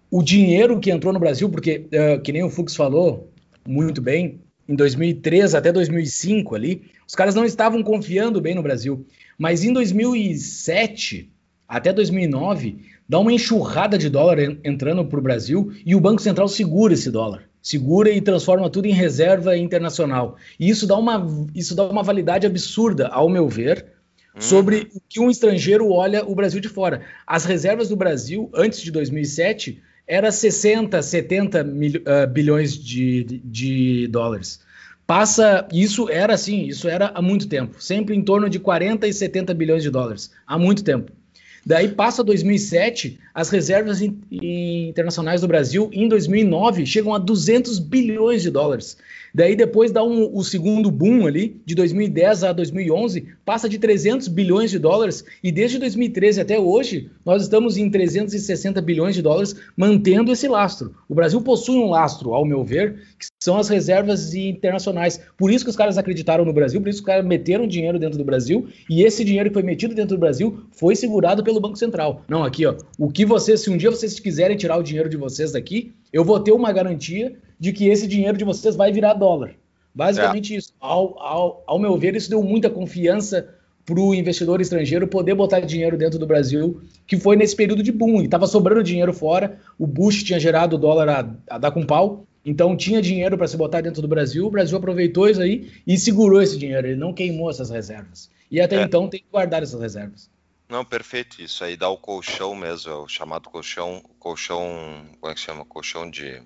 o 0.09 0.21
dinheiro 0.21 0.79
que 0.79 0.91
entrou 0.91 1.11
no 1.11 1.19
Brasil, 1.19 1.49
porque 1.49 1.87
uh, 1.87 2.21
que 2.21 2.31
nem 2.31 2.43
o 2.43 2.49
Fux 2.49 2.75
falou 2.75 3.31
muito 3.67 4.01
bem, 4.01 4.39
em 4.69 4.75
2003 4.75 5.55
até 5.55 5.71
2005 5.71 6.55
ali, 6.55 6.83
os 7.07 7.15
caras 7.15 7.35
não 7.35 7.43
estavam 7.43 7.83
confiando 7.83 8.39
bem 8.39 8.55
no 8.55 8.63
Brasil. 8.63 9.05
Mas 9.37 9.63
em 9.63 9.73
2007 9.73 11.29
até 11.67 11.91
2009, 11.91 12.77
dá 13.09 13.19
uma 13.19 13.33
enxurrada 13.33 13.97
de 13.97 14.09
dólar 14.09 14.39
entrando 14.63 15.03
para 15.03 15.19
o 15.19 15.23
Brasil 15.23 15.71
e 15.85 15.95
o 15.95 15.99
Banco 15.99 16.21
Central 16.21 16.47
segura 16.47 16.93
esse 16.93 17.09
dólar 17.09 17.49
segura 17.63 18.11
e 18.11 18.19
transforma 18.19 18.69
tudo 18.69 18.87
em 18.87 18.91
reserva 18.91 19.57
internacional. 19.57 20.35
E 20.59 20.69
isso 20.69 20.85
dá 20.85 20.97
uma, 20.97 21.25
isso 21.55 21.73
dá 21.73 21.85
uma 21.85 22.03
validade 22.03 22.45
absurda, 22.45 23.07
ao 23.07 23.29
meu 23.29 23.47
ver, 23.47 23.85
sobre 24.37 24.79
uhum. 24.79 24.87
o 24.95 25.01
que 25.07 25.19
um 25.21 25.29
estrangeiro 25.31 25.89
olha 25.89 26.25
o 26.25 26.35
Brasil 26.35 26.59
de 26.59 26.67
fora. 26.67 27.01
As 27.25 27.45
reservas 27.45 27.87
do 27.87 27.95
Brasil, 27.95 28.51
antes 28.53 28.81
de 28.81 28.91
2007, 28.91 29.81
era 30.05 30.29
60, 30.29 31.01
70 31.01 31.63
mil, 31.63 32.01
uh, 32.01 32.27
bilhões 32.27 32.77
de, 32.77 33.23
de, 33.23 33.37
de 33.39 34.07
dólares. 34.07 34.59
Passa, 35.07 35.67
isso 35.71 36.09
era 36.09 36.33
assim, 36.33 36.65
isso 36.65 36.87
era 36.89 37.11
há 37.13 37.21
muito 37.21 37.47
tempo, 37.47 37.81
sempre 37.81 38.15
em 38.15 38.21
torno 38.21 38.49
de 38.49 38.59
40 38.59 39.07
e 39.07 39.13
70 39.13 39.53
bilhões 39.53 39.83
de 39.83 39.89
dólares, 39.89 40.31
há 40.47 40.57
muito 40.57 40.83
tempo. 40.83 41.11
Daí 41.65 41.87
passa 41.87 42.23
2007, 42.23 43.19
as 43.33 43.49
reservas 43.49 44.01
in, 44.01 44.19
internacionais 44.29 45.41
do 45.41 45.47
Brasil 45.47 45.89
em 45.93 46.09
2009 46.09 46.85
chegam 46.85 47.13
a 47.13 47.17
200 47.17 47.79
bilhões 47.79 48.41
de 48.41 48.49
dólares. 48.49 48.97
Daí 49.33 49.55
depois 49.55 49.91
dá 49.91 50.03
um, 50.03 50.29
o 50.35 50.43
segundo 50.43 50.91
boom 50.91 51.25
ali, 51.25 51.59
de 51.65 51.73
2010 51.73 52.43
a 52.43 52.51
2011, 52.51 53.29
passa 53.45 53.67
de 53.67 53.79
300 53.79 54.27
bilhões 54.27 54.69
de 54.69 54.77
dólares 54.77 55.23
e 55.41 55.51
desde 55.51 55.79
2013 55.79 56.41
até 56.41 56.59
hoje 56.59 57.09
nós 57.25 57.41
estamos 57.43 57.77
em 57.77 57.89
360 57.89 58.81
bilhões 58.81 59.15
de 59.15 59.21
dólares 59.21 59.55
mantendo 59.75 60.31
esse 60.31 60.47
lastro. 60.47 60.93
O 61.09 61.15
Brasil 61.15 61.41
possui 61.41 61.77
um 61.77 61.89
lastro, 61.89 62.33
ao 62.33 62.45
meu 62.45 62.63
ver, 62.63 63.01
que 63.17 63.25
são 63.43 63.57
as 63.57 63.67
reservas 63.67 64.33
internacionais. 64.33 65.19
Por 65.37 65.51
isso 65.51 65.65
que 65.65 65.69
os 65.69 65.75
caras 65.75 65.97
acreditaram 65.97 66.45
no 66.45 66.53
Brasil, 66.53 66.79
por 66.79 66.87
isso 66.87 66.99
que 66.99 67.03
os 67.03 67.07
caras 67.13 67.25
meteram 67.25 67.67
dinheiro 67.67 67.99
dentro 67.99 68.17
do 68.17 68.23
Brasil 68.23 68.69
e 68.89 69.03
esse 69.03 69.25
dinheiro 69.25 69.49
que 69.49 69.53
foi 69.53 69.63
metido 69.63 69.93
dentro 69.93 70.15
do 70.15 70.19
Brasil 70.19 70.63
foi 70.71 70.95
segurado 70.95 71.43
pelo 71.43 71.59
Banco 71.59 71.75
Central. 71.75 72.21
Não, 72.29 72.41
aqui 72.41 72.65
ó, 72.65 72.75
o 72.97 73.11
que 73.11 73.25
vocês, 73.25 73.59
se 73.59 73.69
um 73.69 73.75
dia 73.75 73.91
vocês 73.91 74.17
quiserem 74.17 74.55
tirar 74.55 74.77
o 74.77 74.83
dinheiro 74.83 75.09
de 75.09 75.17
vocês 75.17 75.51
daqui, 75.51 75.93
eu 76.13 76.23
vou 76.23 76.39
ter 76.39 76.53
uma 76.53 76.71
garantia 76.71 77.35
de 77.59 77.73
que 77.73 77.89
esse 77.89 78.07
dinheiro 78.07 78.37
de 78.37 78.45
vocês 78.45 78.77
vai 78.77 78.93
virar 78.93 79.13
dólar. 79.13 79.55
Basicamente 79.93 80.53
é. 80.53 80.57
isso. 80.57 80.73
Ao, 80.79 81.19
ao, 81.19 81.63
ao 81.67 81.77
meu 81.77 81.97
ver, 81.97 82.15
isso 82.15 82.29
deu 82.29 82.41
muita 82.41 82.69
confiança 82.69 83.49
para 83.85 83.99
o 83.99 84.15
investidor 84.15 84.61
estrangeiro 84.61 85.05
poder 85.05 85.35
botar 85.35 85.59
dinheiro 85.59 85.97
dentro 85.97 86.17
do 86.17 86.25
Brasil, 86.25 86.81
que 87.05 87.17
foi 87.17 87.35
nesse 87.35 87.57
período 87.57 87.83
de 87.83 87.91
boom, 87.91 88.21
e 88.21 88.25
estava 88.25 88.47
sobrando 88.47 88.81
dinheiro 88.81 89.13
fora, 89.13 89.57
o 89.77 89.85
Bush 89.85 90.23
tinha 90.23 90.39
gerado 90.39 90.77
o 90.77 90.79
dólar 90.79 91.09
a, 91.09 91.29
a 91.49 91.57
dar 91.57 91.71
com 91.71 91.85
pau, 91.85 92.25
então 92.45 92.75
tinha 92.75 93.01
dinheiro 93.01 93.37
para 93.37 93.47
se 93.47 93.55
botar 93.55 93.81
dentro 93.81 94.01
do 94.01 94.07
Brasil, 94.07 94.45
o 94.45 94.51
Brasil 94.51 94.77
aproveitou 94.77 95.29
isso 95.29 95.41
aí 95.41 95.71
e 95.87 95.97
segurou 95.97 96.41
esse 96.41 96.57
dinheiro, 96.57 96.87
ele 96.87 96.95
não 96.95 97.13
queimou 97.13 97.49
essas 97.49 97.69
reservas. 97.69 98.29
E 98.51 98.59
até 98.59 98.77
é. 98.77 98.83
então 98.83 99.07
tem 99.07 99.21
que 99.21 99.27
guardar 99.31 99.63
essas 99.63 99.79
reservas. 99.79 100.29
Não, 100.69 100.83
perfeito, 100.83 101.41
isso 101.41 101.63
aí 101.63 101.77
dá 101.77 101.89
o 101.89 101.97
colchão 101.97 102.55
mesmo, 102.55 102.91
é 102.91 102.95
o 102.95 103.07
chamado 103.07 103.49
colchão, 103.49 104.03
colchão, 104.19 105.05
como 105.19 105.31
é 105.31 105.35
que 105.35 105.39
chama? 105.39 105.65
Colchão 105.65 106.09
de 106.09 106.41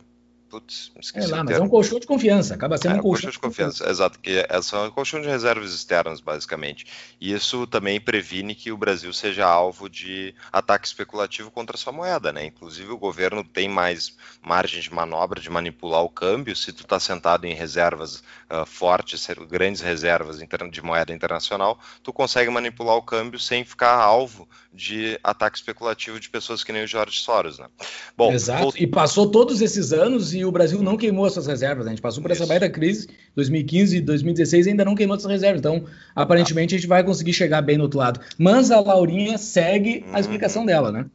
Putz, 0.49 0.91
esqueci. 0.99 1.27
É 1.27 1.35
lá, 1.35 1.43
mas 1.43 1.57
é 1.57 1.61
um 1.61 1.67
colchão 1.67 1.99
de 1.99 2.07
confiança, 2.07 2.53
acaba 2.53 2.77
sendo 2.77 2.95
é, 2.95 2.99
um 2.99 3.01
colchão, 3.01 3.25
colchão 3.25 3.31
de 3.31 3.39
confiança. 3.39 3.79
confiança. 3.79 3.91
Exato, 3.91 4.19
que 4.19 4.45
é 4.47 4.61
só 4.61 4.87
um 4.87 4.91
colchão 4.91 5.19
de 5.21 5.27
reservas 5.27 5.73
externas, 5.73 6.21
basicamente. 6.21 6.85
E 7.19 7.33
isso 7.33 7.67
também 7.67 7.99
previne 7.99 8.55
que 8.55 8.71
o 8.71 8.77
Brasil 8.77 9.11
seja 9.11 9.45
alvo 9.45 9.89
de 9.89 10.33
ataque 10.51 10.87
especulativo 10.87 11.51
contra 11.51 11.75
sua 11.75 11.91
moeda, 11.91 12.31
né? 12.31 12.45
Inclusive 12.45 12.91
o 12.91 12.97
governo 12.97 13.43
tem 13.43 13.67
mais 13.67 14.15
margem 14.41 14.79
de 14.79 14.93
manobra 14.93 15.41
de 15.41 15.49
manipular 15.49 16.01
o 16.01 16.09
câmbio 16.09 16.55
se 16.55 16.71
tu 16.71 16.83
está 16.83 16.99
sentado 16.99 17.45
em 17.45 17.53
reservas 17.53 18.23
uh, 18.49 18.65
fortes, 18.65 19.27
grandes 19.49 19.81
reservas 19.81 20.39
de 20.71 20.81
moeda 20.81 21.13
internacional, 21.13 21.77
tu 22.01 22.13
consegue 22.13 22.49
manipular 22.49 22.95
o 22.95 23.01
câmbio 23.01 23.39
sem 23.39 23.65
ficar 23.65 23.95
alvo 23.95 24.47
de 24.73 25.19
ataque 25.23 25.57
especulativo 25.57 26.19
de 26.19 26.29
pessoas 26.29 26.63
que 26.63 26.71
nem 26.71 26.83
o 26.83 26.87
George 26.87 27.19
Soros, 27.19 27.59
né? 27.59 27.67
Bom, 28.15 28.31
Exato. 28.31 28.73
E 28.77 28.85
passou 28.85 29.29
todos 29.29 29.61
esses 29.61 29.91
anos 29.91 30.33
e 30.37 30.45
o 30.45 30.51
Brasil 30.51 30.81
não 30.81 30.95
queimou 30.95 31.25
as 31.25 31.33
suas 31.33 31.47
reservas. 31.47 31.85
Né? 31.85 31.91
A 31.91 31.95
gente 31.95 32.01
passou 32.01 32.21
por 32.21 32.31
Isso. 32.31 32.43
essa 32.43 32.49
baita 32.49 32.69
crise, 32.69 33.07
2015 33.35 33.97
e 33.97 34.01
2016 34.01 34.67
ainda 34.67 34.85
não 34.85 34.95
queimou 34.95 35.15
as 35.15 35.21
suas 35.21 35.33
reservas. 35.33 35.59
Então, 35.59 35.83
aparentemente, 36.15 36.75
a 36.75 36.77
gente 36.77 36.87
vai 36.87 37.03
conseguir 37.03 37.33
chegar 37.33 37.61
bem 37.61 37.77
no 37.77 37.83
outro 37.83 37.99
lado. 37.99 38.19
Mas 38.37 38.71
a 38.71 38.79
Laurinha 38.79 39.37
segue 39.37 40.05
a 40.13 40.19
explicação 40.19 40.61
uhum. 40.61 40.67
dela, 40.67 40.91
né? 40.91 41.05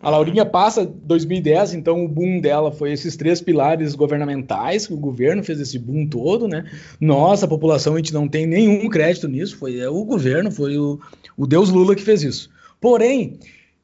A 0.00 0.10
Laurinha 0.10 0.46
passa 0.46 0.86
2010, 0.86 1.74
então 1.74 2.04
o 2.04 2.08
boom 2.08 2.40
dela 2.40 2.70
foi 2.70 2.92
esses 2.92 3.16
três 3.16 3.40
pilares 3.40 3.96
governamentais, 3.96 4.86
que 4.86 4.94
o 4.94 4.96
governo 4.96 5.42
fez 5.42 5.60
esse 5.60 5.76
boom 5.76 6.06
todo, 6.06 6.46
né? 6.46 6.70
Nossa, 7.00 7.46
a 7.46 7.48
população, 7.48 7.94
a 7.94 7.96
gente 7.96 8.14
não 8.14 8.28
tem 8.28 8.46
nenhum 8.46 8.88
crédito 8.88 9.26
nisso, 9.26 9.56
foi 9.56 9.80
é, 9.80 9.88
o 9.88 10.04
governo, 10.04 10.52
foi 10.52 10.78
o, 10.78 11.00
o 11.36 11.48
Deus 11.48 11.70
Lula 11.70 11.96
que 11.96 12.02
fez 12.02 12.22
isso. 12.22 12.48
Porém, 12.80 13.40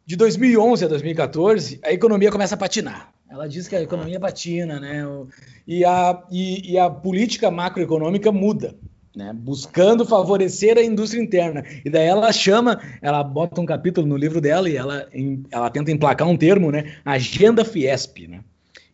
de 0.07 0.15
2011 0.17 0.85
a 0.85 0.89
2014, 0.89 1.81
a 1.83 1.93
economia 1.93 2.31
começa 2.31 2.55
a 2.55 2.59
patinar. 2.59 3.14
Ela 3.29 3.49
diz 3.49 3.67
que 3.67 3.75
a 3.75 3.83
economia 3.83 4.21
patina, 4.21 4.79
né? 4.79 5.03
E 5.67 5.85
a, 5.85 6.23
e, 6.31 6.73
e 6.73 6.79
a 6.79 6.89
política 6.91 7.51
macroeconômica 7.51 8.31
muda 8.31 8.77
né, 9.15 9.33
buscando 9.33 10.05
favorecer 10.05 10.77
a 10.77 10.83
indústria 10.83 11.23
interna. 11.23 11.65
E 11.85 11.91
daí 11.91 12.07
ela 12.07 12.33
chama, 12.33 12.81
ela 13.01 13.23
bota 13.23 13.61
um 13.61 13.67
capítulo 13.67 14.07
no 14.07 14.17
livro 14.17 14.41
dela 14.41 14.69
e 14.69 14.77
ela, 14.77 15.09
ela 15.51 15.71
tenta 15.71 15.93
emplacar 15.93 16.29
um 16.29 16.37
termo, 16.37 16.71
né, 16.71 16.97
Agenda 17.05 17.65
Fiesp, 17.65 18.27
né? 18.27 18.41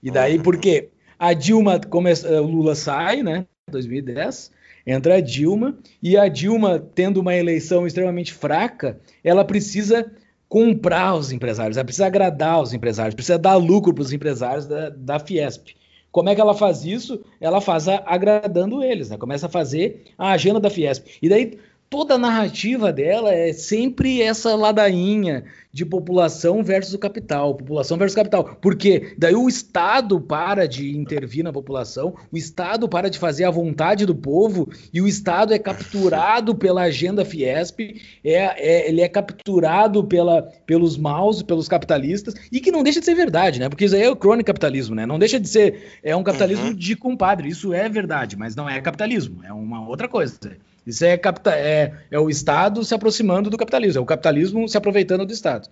E 0.02 0.10
daí 0.10 0.38
porque 0.38 0.90
a 1.18 1.32
Dilma, 1.32 1.78
começa, 1.78 2.40
o 2.40 2.46
Lula 2.46 2.74
sai, 2.74 3.22
né, 3.22 3.46
2010, 3.70 4.50
entra 4.86 5.16
a 5.16 5.20
Dilma 5.20 5.78
e 6.02 6.16
a 6.16 6.28
Dilma 6.28 6.78
tendo 6.94 7.20
uma 7.20 7.34
eleição 7.34 7.86
extremamente 7.86 8.32
fraca, 8.32 8.98
ela 9.22 9.44
precisa 9.44 10.10
comprar 10.50 11.14
os 11.14 11.30
empresários, 11.30 11.76
ela 11.76 11.84
precisa 11.84 12.06
agradar 12.06 12.60
os 12.60 12.74
empresários, 12.74 13.14
precisa 13.14 13.38
dar 13.38 13.54
lucro 13.54 13.94
para 13.94 14.02
os 14.02 14.12
empresários 14.12 14.66
da, 14.66 14.90
da 14.90 15.20
Fiesp. 15.20 15.68
Como 16.10 16.28
é 16.28 16.34
que 16.34 16.40
ela 16.40 16.54
faz 16.54 16.84
isso? 16.84 17.24
Ela 17.40 17.60
faz 17.60 17.86
a, 17.86 18.02
agradando 18.04 18.82
eles, 18.82 19.10
né? 19.10 19.16
Começa 19.16 19.46
a 19.46 19.48
fazer 19.48 20.06
a 20.18 20.32
agenda 20.32 20.58
da 20.58 20.68
Fiesp. 20.68 21.06
E 21.22 21.28
daí 21.28 21.56
toda 21.90 22.14
a 22.14 22.18
narrativa 22.18 22.92
dela 22.92 23.34
é 23.34 23.52
sempre 23.52 24.22
essa 24.22 24.54
ladainha 24.54 25.44
de 25.72 25.84
população 25.84 26.62
versus 26.62 26.94
o 26.94 26.98
capital, 26.98 27.56
população 27.56 27.98
versus 27.98 28.14
capital. 28.14 28.56
Porque 28.62 29.14
daí 29.18 29.34
o 29.34 29.48
Estado 29.48 30.20
para 30.20 30.68
de 30.68 30.96
intervir 30.96 31.42
na 31.42 31.52
população, 31.52 32.14
o 32.30 32.36
Estado 32.36 32.88
para 32.88 33.10
de 33.10 33.18
fazer 33.18 33.44
a 33.44 33.50
vontade 33.50 34.06
do 34.06 34.14
povo 34.14 34.68
e 34.92 35.02
o 35.02 35.08
Estado 35.08 35.52
é 35.52 35.58
capturado 35.58 36.54
pela 36.54 36.82
agenda 36.82 37.24
Fiesp, 37.24 37.80
é, 38.22 38.34
é, 38.34 38.88
ele 38.88 39.00
é 39.00 39.08
capturado 39.08 40.04
pela, 40.04 40.42
pelos 40.64 40.96
maus, 40.96 41.42
pelos 41.42 41.66
capitalistas, 41.66 42.34
e 42.52 42.60
que 42.60 42.70
não 42.70 42.84
deixa 42.84 43.00
de 43.00 43.06
ser 43.06 43.14
verdade, 43.16 43.58
né? 43.58 43.68
Porque 43.68 43.84
isso 43.84 43.96
aí 43.96 44.02
é 44.02 44.10
o 44.10 44.16
crônico 44.16 44.46
capitalismo, 44.46 44.94
né? 44.94 45.06
Não 45.06 45.18
deixa 45.18 45.40
de 45.40 45.48
ser, 45.48 45.98
é 46.04 46.14
um 46.14 46.22
capitalismo 46.22 46.66
uhum. 46.66 46.74
de 46.74 46.94
compadre, 46.94 47.48
isso 47.48 47.74
é 47.74 47.88
verdade, 47.88 48.36
mas 48.36 48.54
não 48.54 48.68
é 48.68 48.80
capitalismo, 48.80 49.44
é 49.44 49.52
uma 49.52 49.88
outra 49.88 50.06
coisa. 50.08 50.38
Isso 50.86 51.04
é, 51.04 51.16
capta 51.16 51.52
é, 51.52 51.92
é 52.10 52.18
o 52.18 52.30
Estado 52.30 52.82
se 52.84 52.94
aproximando 52.94 53.50
do 53.50 53.56
capitalismo, 53.56 53.98
é 53.98 54.02
o 54.02 54.06
capitalismo 54.06 54.68
se 54.68 54.76
aproveitando 54.76 55.26
do 55.26 55.32
Estado. 55.32 55.68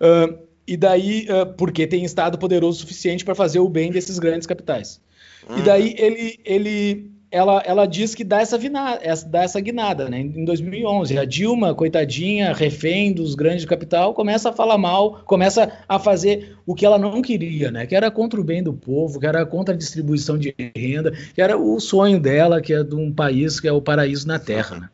Uh, 0.00 0.38
e 0.66 0.76
daí, 0.76 1.26
uh, 1.30 1.46
porque 1.54 1.86
tem 1.86 2.04
Estado 2.04 2.38
poderoso 2.38 2.78
o 2.78 2.80
suficiente 2.80 3.24
para 3.24 3.34
fazer 3.34 3.58
o 3.58 3.68
bem 3.68 3.90
desses 3.90 4.18
grandes 4.18 4.46
capitais. 4.46 5.00
Uhum. 5.48 5.58
E 5.58 5.62
daí 5.62 5.94
ele, 5.98 6.40
ele 6.44 7.10
ela, 7.30 7.62
ela 7.64 7.86
diz 7.86 8.14
que 8.14 8.24
dá 8.24 8.40
essa, 8.40 8.56
vinada, 8.56 9.00
dá 9.26 9.42
essa 9.42 9.60
guinada, 9.60 10.08
né? 10.08 10.20
Em 10.20 10.44
2011, 10.44 11.18
a 11.18 11.24
Dilma, 11.24 11.74
coitadinha, 11.74 12.52
refém 12.52 13.12
dos 13.12 13.34
grandes 13.34 13.62
de 13.62 13.66
capital, 13.66 14.14
começa 14.14 14.50
a 14.50 14.52
falar 14.52 14.78
mal, 14.78 15.22
começa 15.24 15.70
a 15.88 15.98
fazer 15.98 16.56
o 16.66 16.74
que 16.74 16.86
ela 16.86 16.98
não 16.98 17.20
queria, 17.20 17.70
né? 17.70 17.86
Que 17.86 17.94
era 17.94 18.10
contra 18.10 18.40
o 18.40 18.44
bem 18.44 18.62
do 18.62 18.72
povo, 18.72 19.20
que 19.20 19.26
era 19.26 19.44
contra 19.44 19.74
a 19.74 19.78
distribuição 19.78 20.38
de 20.38 20.54
renda, 20.74 21.12
que 21.34 21.42
era 21.42 21.58
o 21.58 21.78
sonho 21.80 22.18
dela, 22.18 22.60
que 22.60 22.72
é 22.72 22.82
de 22.82 22.94
um 22.94 23.12
país 23.12 23.60
que 23.60 23.68
é 23.68 23.72
o 23.72 23.82
paraíso 23.82 24.26
na 24.26 24.38
Terra, 24.38 24.80
né? 24.80 24.88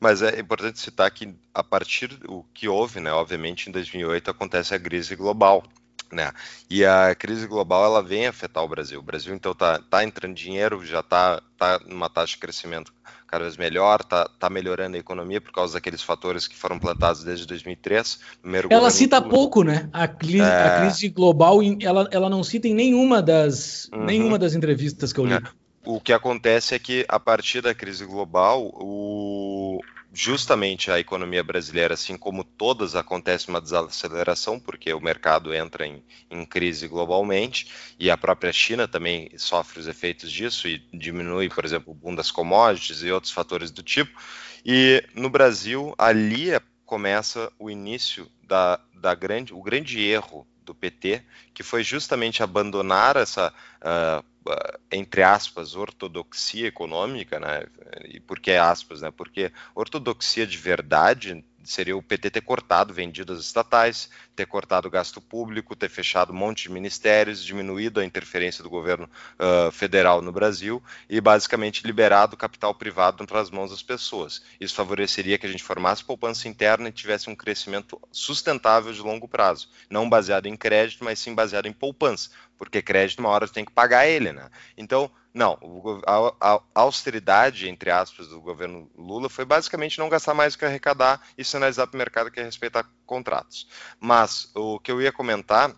Mas 0.00 0.22
é 0.22 0.40
importante 0.40 0.80
citar 0.80 1.10
que 1.10 1.34
a 1.52 1.62
partir 1.62 2.08
do 2.08 2.42
que 2.54 2.66
houve, 2.66 3.00
né, 3.00 3.12
obviamente 3.12 3.68
em 3.68 3.72
2008 3.72 4.30
acontece 4.30 4.74
a 4.74 4.80
crise 4.80 5.14
global, 5.14 5.62
né? 6.12 6.32
E 6.68 6.84
a 6.84 7.14
crise 7.14 7.46
global 7.46 7.84
ela 7.84 8.02
vem 8.02 8.26
afetar 8.26 8.64
o 8.64 8.68
Brasil. 8.68 9.00
O 9.00 9.02
Brasil 9.02 9.34
então 9.34 9.54
tá, 9.54 9.80
tá 9.90 10.04
entrando 10.04 10.34
dinheiro, 10.34 10.84
já 10.84 11.02
tá, 11.02 11.40
tá 11.58 11.80
numa 11.86 12.08
taxa 12.08 12.34
de 12.34 12.38
crescimento 12.38 12.92
cada 13.30 13.44
vez 13.44 13.56
melhor, 13.56 14.02
tá, 14.02 14.28
tá 14.40 14.50
melhorando 14.50 14.96
a 14.96 14.98
economia 14.98 15.40
por 15.40 15.52
causa 15.52 15.74
daqueles 15.74 16.02
fatores 16.02 16.48
que 16.48 16.56
foram 16.56 16.80
plantados 16.80 17.22
desde 17.22 17.46
2003. 17.46 18.18
Ela 18.68 18.90
cita 18.90 19.22
pouco, 19.22 19.62
né? 19.62 19.88
A 19.92 20.08
crise, 20.08 20.40
é... 20.40 20.64
a 20.66 20.80
crise 20.80 21.08
global, 21.08 21.60
ela, 21.80 22.08
ela 22.10 22.28
não 22.28 22.42
cita 22.42 22.66
em 22.66 22.74
nenhuma 22.74 23.22
das, 23.22 23.88
uhum. 23.92 24.04
nenhuma 24.04 24.36
das 24.36 24.54
entrevistas 24.54 25.12
que 25.12 25.20
eu 25.20 25.26
li. 25.26 25.34
É. 25.34 25.42
O 25.84 26.00
que 26.00 26.12
acontece 26.12 26.74
é 26.74 26.78
que 26.78 27.06
a 27.08 27.20
partir 27.20 27.62
da 27.62 27.72
crise 27.72 28.04
global, 28.04 28.68
o, 28.74 29.80
justamente 30.12 30.90
a 30.90 30.98
economia 30.98 31.42
brasileira, 31.42 31.94
assim 31.94 32.16
como 32.16 32.42
todas, 32.42 32.96
acontece 32.96 33.48
uma 33.48 33.60
desaceleração, 33.60 34.58
porque 34.58 34.92
o 34.92 35.00
mercado 35.00 35.54
entra 35.54 35.86
em, 35.86 36.02
em, 36.30 36.44
crise 36.44 36.88
globalmente, 36.88 37.68
e 37.98 38.10
a 38.10 38.16
própria 38.16 38.52
China 38.52 38.88
também 38.88 39.30
sofre 39.36 39.80
os 39.80 39.86
efeitos 39.86 40.30
disso 40.30 40.66
e 40.66 40.78
diminui, 40.92 41.48
por 41.48 41.64
exemplo, 41.64 41.92
o 41.92 41.94
boom 41.94 42.14
das 42.14 42.30
commodities 42.30 43.02
e 43.02 43.10
outros 43.10 43.32
fatores 43.32 43.70
do 43.70 43.82
tipo. 43.82 44.20
E 44.64 45.04
no 45.14 45.30
Brasil, 45.30 45.94
ali 45.96 46.50
é, 46.50 46.60
começa 46.84 47.52
o 47.58 47.70
início 47.70 48.30
da, 48.42 48.80
da 48.94 49.14
grande, 49.14 49.54
o 49.54 49.62
grande 49.62 50.00
erro 50.00 50.46
do 50.64 50.74
PT, 50.74 51.22
que 51.54 51.62
foi 51.62 51.82
justamente 51.82 52.42
abandonar 52.42 53.16
essa 53.16 53.52
uh, 53.80 54.24
entre 54.90 55.22
aspas, 55.22 55.74
ortodoxia 55.74 56.68
econômica, 56.68 57.38
né? 57.38 57.64
E 58.04 58.20
por 58.20 58.40
que 58.40 58.52
aspas, 58.52 59.00
né? 59.00 59.10
Porque 59.10 59.52
ortodoxia 59.74 60.46
de 60.46 60.56
verdade 60.56 61.44
seria 61.62 61.96
o 61.96 62.02
PT 62.02 62.30
ter 62.30 62.40
cortado 62.40 62.92
vendidas 62.94 63.40
estatais, 63.40 64.10
ter 64.40 64.46
cortado 64.46 64.88
o 64.88 64.90
gasto 64.90 65.20
público, 65.20 65.76
ter 65.76 65.90
fechado 65.90 66.32
um 66.32 66.36
monte 66.36 66.62
de 66.62 66.70
ministérios, 66.70 67.44
diminuído 67.44 68.00
a 68.00 68.04
interferência 68.04 68.62
do 68.62 68.70
governo 68.70 69.08
uh, 69.38 69.70
federal 69.70 70.22
no 70.22 70.32
Brasil 70.32 70.82
e 71.10 71.20
basicamente 71.20 71.86
liberado 71.86 72.38
capital 72.38 72.74
privado 72.74 73.26
para 73.26 73.38
as 73.38 73.50
mãos 73.50 73.70
das 73.70 73.82
pessoas. 73.82 74.42
Isso 74.58 74.74
favoreceria 74.74 75.36
que 75.36 75.46
a 75.46 75.50
gente 75.50 75.62
formasse 75.62 76.02
poupança 76.02 76.48
interna 76.48 76.88
e 76.88 76.92
tivesse 76.92 77.28
um 77.28 77.36
crescimento 77.36 78.00
sustentável 78.10 78.94
de 78.94 79.02
longo 79.02 79.28
prazo, 79.28 79.68
não 79.90 80.08
baseado 80.08 80.46
em 80.46 80.56
crédito, 80.56 81.04
mas 81.04 81.18
sim 81.18 81.34
baseado 81.34 81.66
em 81.66 81.72
poupança, 81.72 82.30
porque 82.56 82.80
crédito 82.80 83.18
uma 83.18 83.28
hora 83.28 83.46
tem 83.46 83.64
que 83.64 83.72
pagar 83.72 84.06
ele, 84.06 84.32
né? 84.32 84.48
Então, 84.74 85.10
não, 85.32 85.56
a, 86.06 86.54
a, 86.54 86.60
austeridade, 86.74 87.68
entre 87.68 87.90
aspas, 87.90 88.26
do 88.28 88.40
governo 88.40 88.90
Lula 88.96 89.28
foi 89.28 89.44
basicamente 89.44 89.98
não 89.98 90.08
gastar 90.08 90.34
mais 90.34 90.54
do 90.54 90.58
que 90.58 90.64
arrecadar 90.64 91.20
e 91.38 91.44
sinalizar 91.44 91.86
para 91.86 91.96
o 91.96 91.98
mercado 91.98 92.30
que 92.32 92.40
é 92.40 92.42
respeitar 92.42 92.84
contratos. 93.06 93.68
Mas 94.00 94.29
o 94.54 94.78
que 94.78 94.90
eu 94.90 95.00
ia 95.00 95.12
comentar 95.12 95.74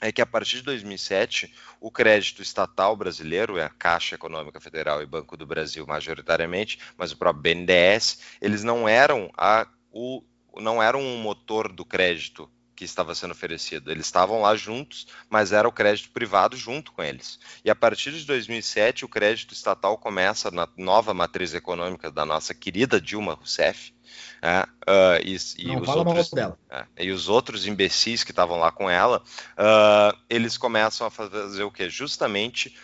é 0.00 0.10
que 0.10 0.22
a 0.22 0.26
partir 0.26 0.56
de 0.56 0.62
2007, 0.62 1.54
o 1.80 1.90
crédito 1.90 2.40
estatal 2.40 2.96
brasileiro, 2.96 3.58
é 3.58 3.64
a 3.64 3.68
Caixa 3.68 4.14
Econômica 4.14 4.58
Federal 4.58 5.02
e 5.02 5.06
Banco 5.06 5.36
do 5.36 5.46
Brasil 5.46 5.86
majoritariamente, 5.86 6.78
mas 6.96 7.12
o 7.12 7.16
próprio 7.16 7.42
BNDES, 7.42 8.20
eles 8.40 8.64
não 8.64 8.88
eram 8.88 9.30
a, 9.36 9.66
o, 9.92 10.22
não 10.56 10.82
eram 10.82 11.00
um 11.00 11.18
motor 11.18 11.70
do 11.70 11.84
crédito 11.84 12.50
que 12.80 12.84
estava 12.86 13.14
sendo 13.14 13.32
oferecido. 13.32 13.90
Eles 13.90 14.06
estavam 14.06 14.40
lá 14.40 14.56
juntos, 14.56 15.06
mas 15.28 15.52
era 15.52 15.68
o 15.68 15.72
crédito 15.72 16.10
privado 16.12 16.56
junto 16.56 16.92
com 16.92 17.02
eles. 17.02 17.38
E 17.62 17.70
a 17.70 17.74
partir 17.74 18.10
de 18.10 18.24
2007, 18.24 19.04
o 19.04 19.08
crédito 19.08 19.52
estatal 19.52 19.98
começa 19.98 20.50
na 20.50 20.66
nova 20.78 21.12
matriz 21.12 21.52
econômica 21.52 22.10
da 22.10 22.24
nossa 22.24 22.54
querida 22.54 22.98
Dilma 22.98 23.34
Rousseff. 23.34 23.92
É, 24.40 24.62
uh, 24.62 25.20
e, 25.22 25.36
e, 25.58 25.76
os 25.76 25.88
outros, 25.88 26.30
é, 26.70 26.86
e, 26.98 27.10
os 27.12 27.28
outros, 27.28 27.66
imbecis 27.66 28.24
que 28.24 28.32
estavam 28.32 28.58
lá 28.58 28.72
com 28.72 28.88
ela, 28.88 29.22
uh, 29.58 30.18
eles 30.30 30.56
começam 30.56 31.06
a 31.06 31.10
fazer 31.10 31.62
o 31.62 31.70
que? 31.70 31.90
Justamente 31.90 32.74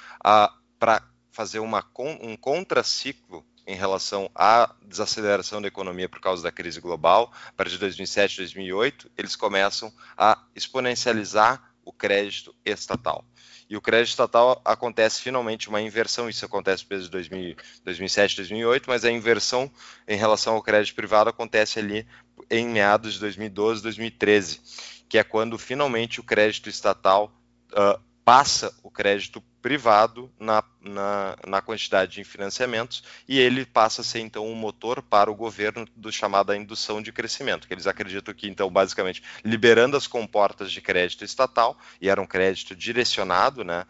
para 0.78 1.02
fazer 1.32 1.60
uma, 1.60 1.82
um 2.20 2.36
contraciclo 2.36 3.46
em 3.66 3.74
relação 3.74 4.30
à 4.34 4.74
desaceleração 4.82 5.60
da 5.60 5.68
economia 5.68 6.08
por 6.08 6.20
causa 6.20 6.42
da 6.42 6.52
crise 6.52 6.80
global, 6.80 7.32
a 7.48 7.52
partir 7.52 7.72
de 7.72 7.80
2007, 7.80 8.36
2008, 8.38 9.10
eles 9.16 9.34
começam 9.34 9.92
a 10.16 10.38
exponencializar 10.54 11.72
o 11.84 11.92
crédito 11.92 12.54
estatal. 12.64 13.24
E 13.68 13.76
o 13.76 13.80
crédito 13.80 14.10
estatal 14.10 14.60
acontece 14.64 15.20
finalmente 15.20 15.68
uma 15.68 15.80
inversão, 15.80 16.28
isso 16.28 16.44
acontece 16.44 16.86
desde 16.88 17.10
2000, 17.10 17.56
2007, 17.84 18.36
2008, 18.36 18.84
mas 18.88 19.04
a 19.04 19.10
inversão 19.10 19.70
em 20.06 20.16
relação 20.16 20.54
ao 20.54 20.62
crédito 20.62 20.94
privado 20.94 21.30
acontece 21.30 21.78
ali 21.80 22.06
em 22.48 22.68
meados 22.68 23.14
de 23.14 23.20
2012, 23.20 23.82
2013, 23.82 24.60
que 25.08 25.18
é 25.18 25.24
quando 25.24 25.58
finalmente 25.58 26.20
o 26.20 26.24
crédito 26.24 26.68
estatal 26.68 27.32
uh, 27.72 28.00
passa 28.24 28.72
o 28.82 28.90
crédito 28.90 29.40
privado 29.60 30.32
na, 30.38 30.62
na, 30.88 31.36
na 31.46 31.60
quantidade 31.60 32.12
de 32.12 32.24
financiamentos 32.24 33.02
e 33.28 33.38
ele 33.38 33.64
passa 33.64 34.00
a 34.00 34.04
ser 34.04 34.20
então 34.20 34.46
um 34.46 34.54
motor 34.54 35.02
para 35.02 35.30
o 35.30 35.34
governo 35.34 35.86
do 35.94 36.10
chamada 36.10 36.56
indução 36.56 37.02
de 37.02 37.12
crescimento, 37.12 37.66
que 37.66 37.74
eles 37.74 37.86
acreditam 37.86 38.34
que 38.34 38.48
então 38.48 38.70
basicamente 38.70 39.22
liberando 39.44 39.96
as 39.96 40.06
comportas 40.06 40.70
de 40.70 40.80
crédito 40.80 41.24
estatal 41.24 41.76
e 42.00 42.08
era 42.08 42.20
um 42.20 42.26
crédito 42.26 42.74
direcionado, 42.74 43.64
né, 43.64 43.84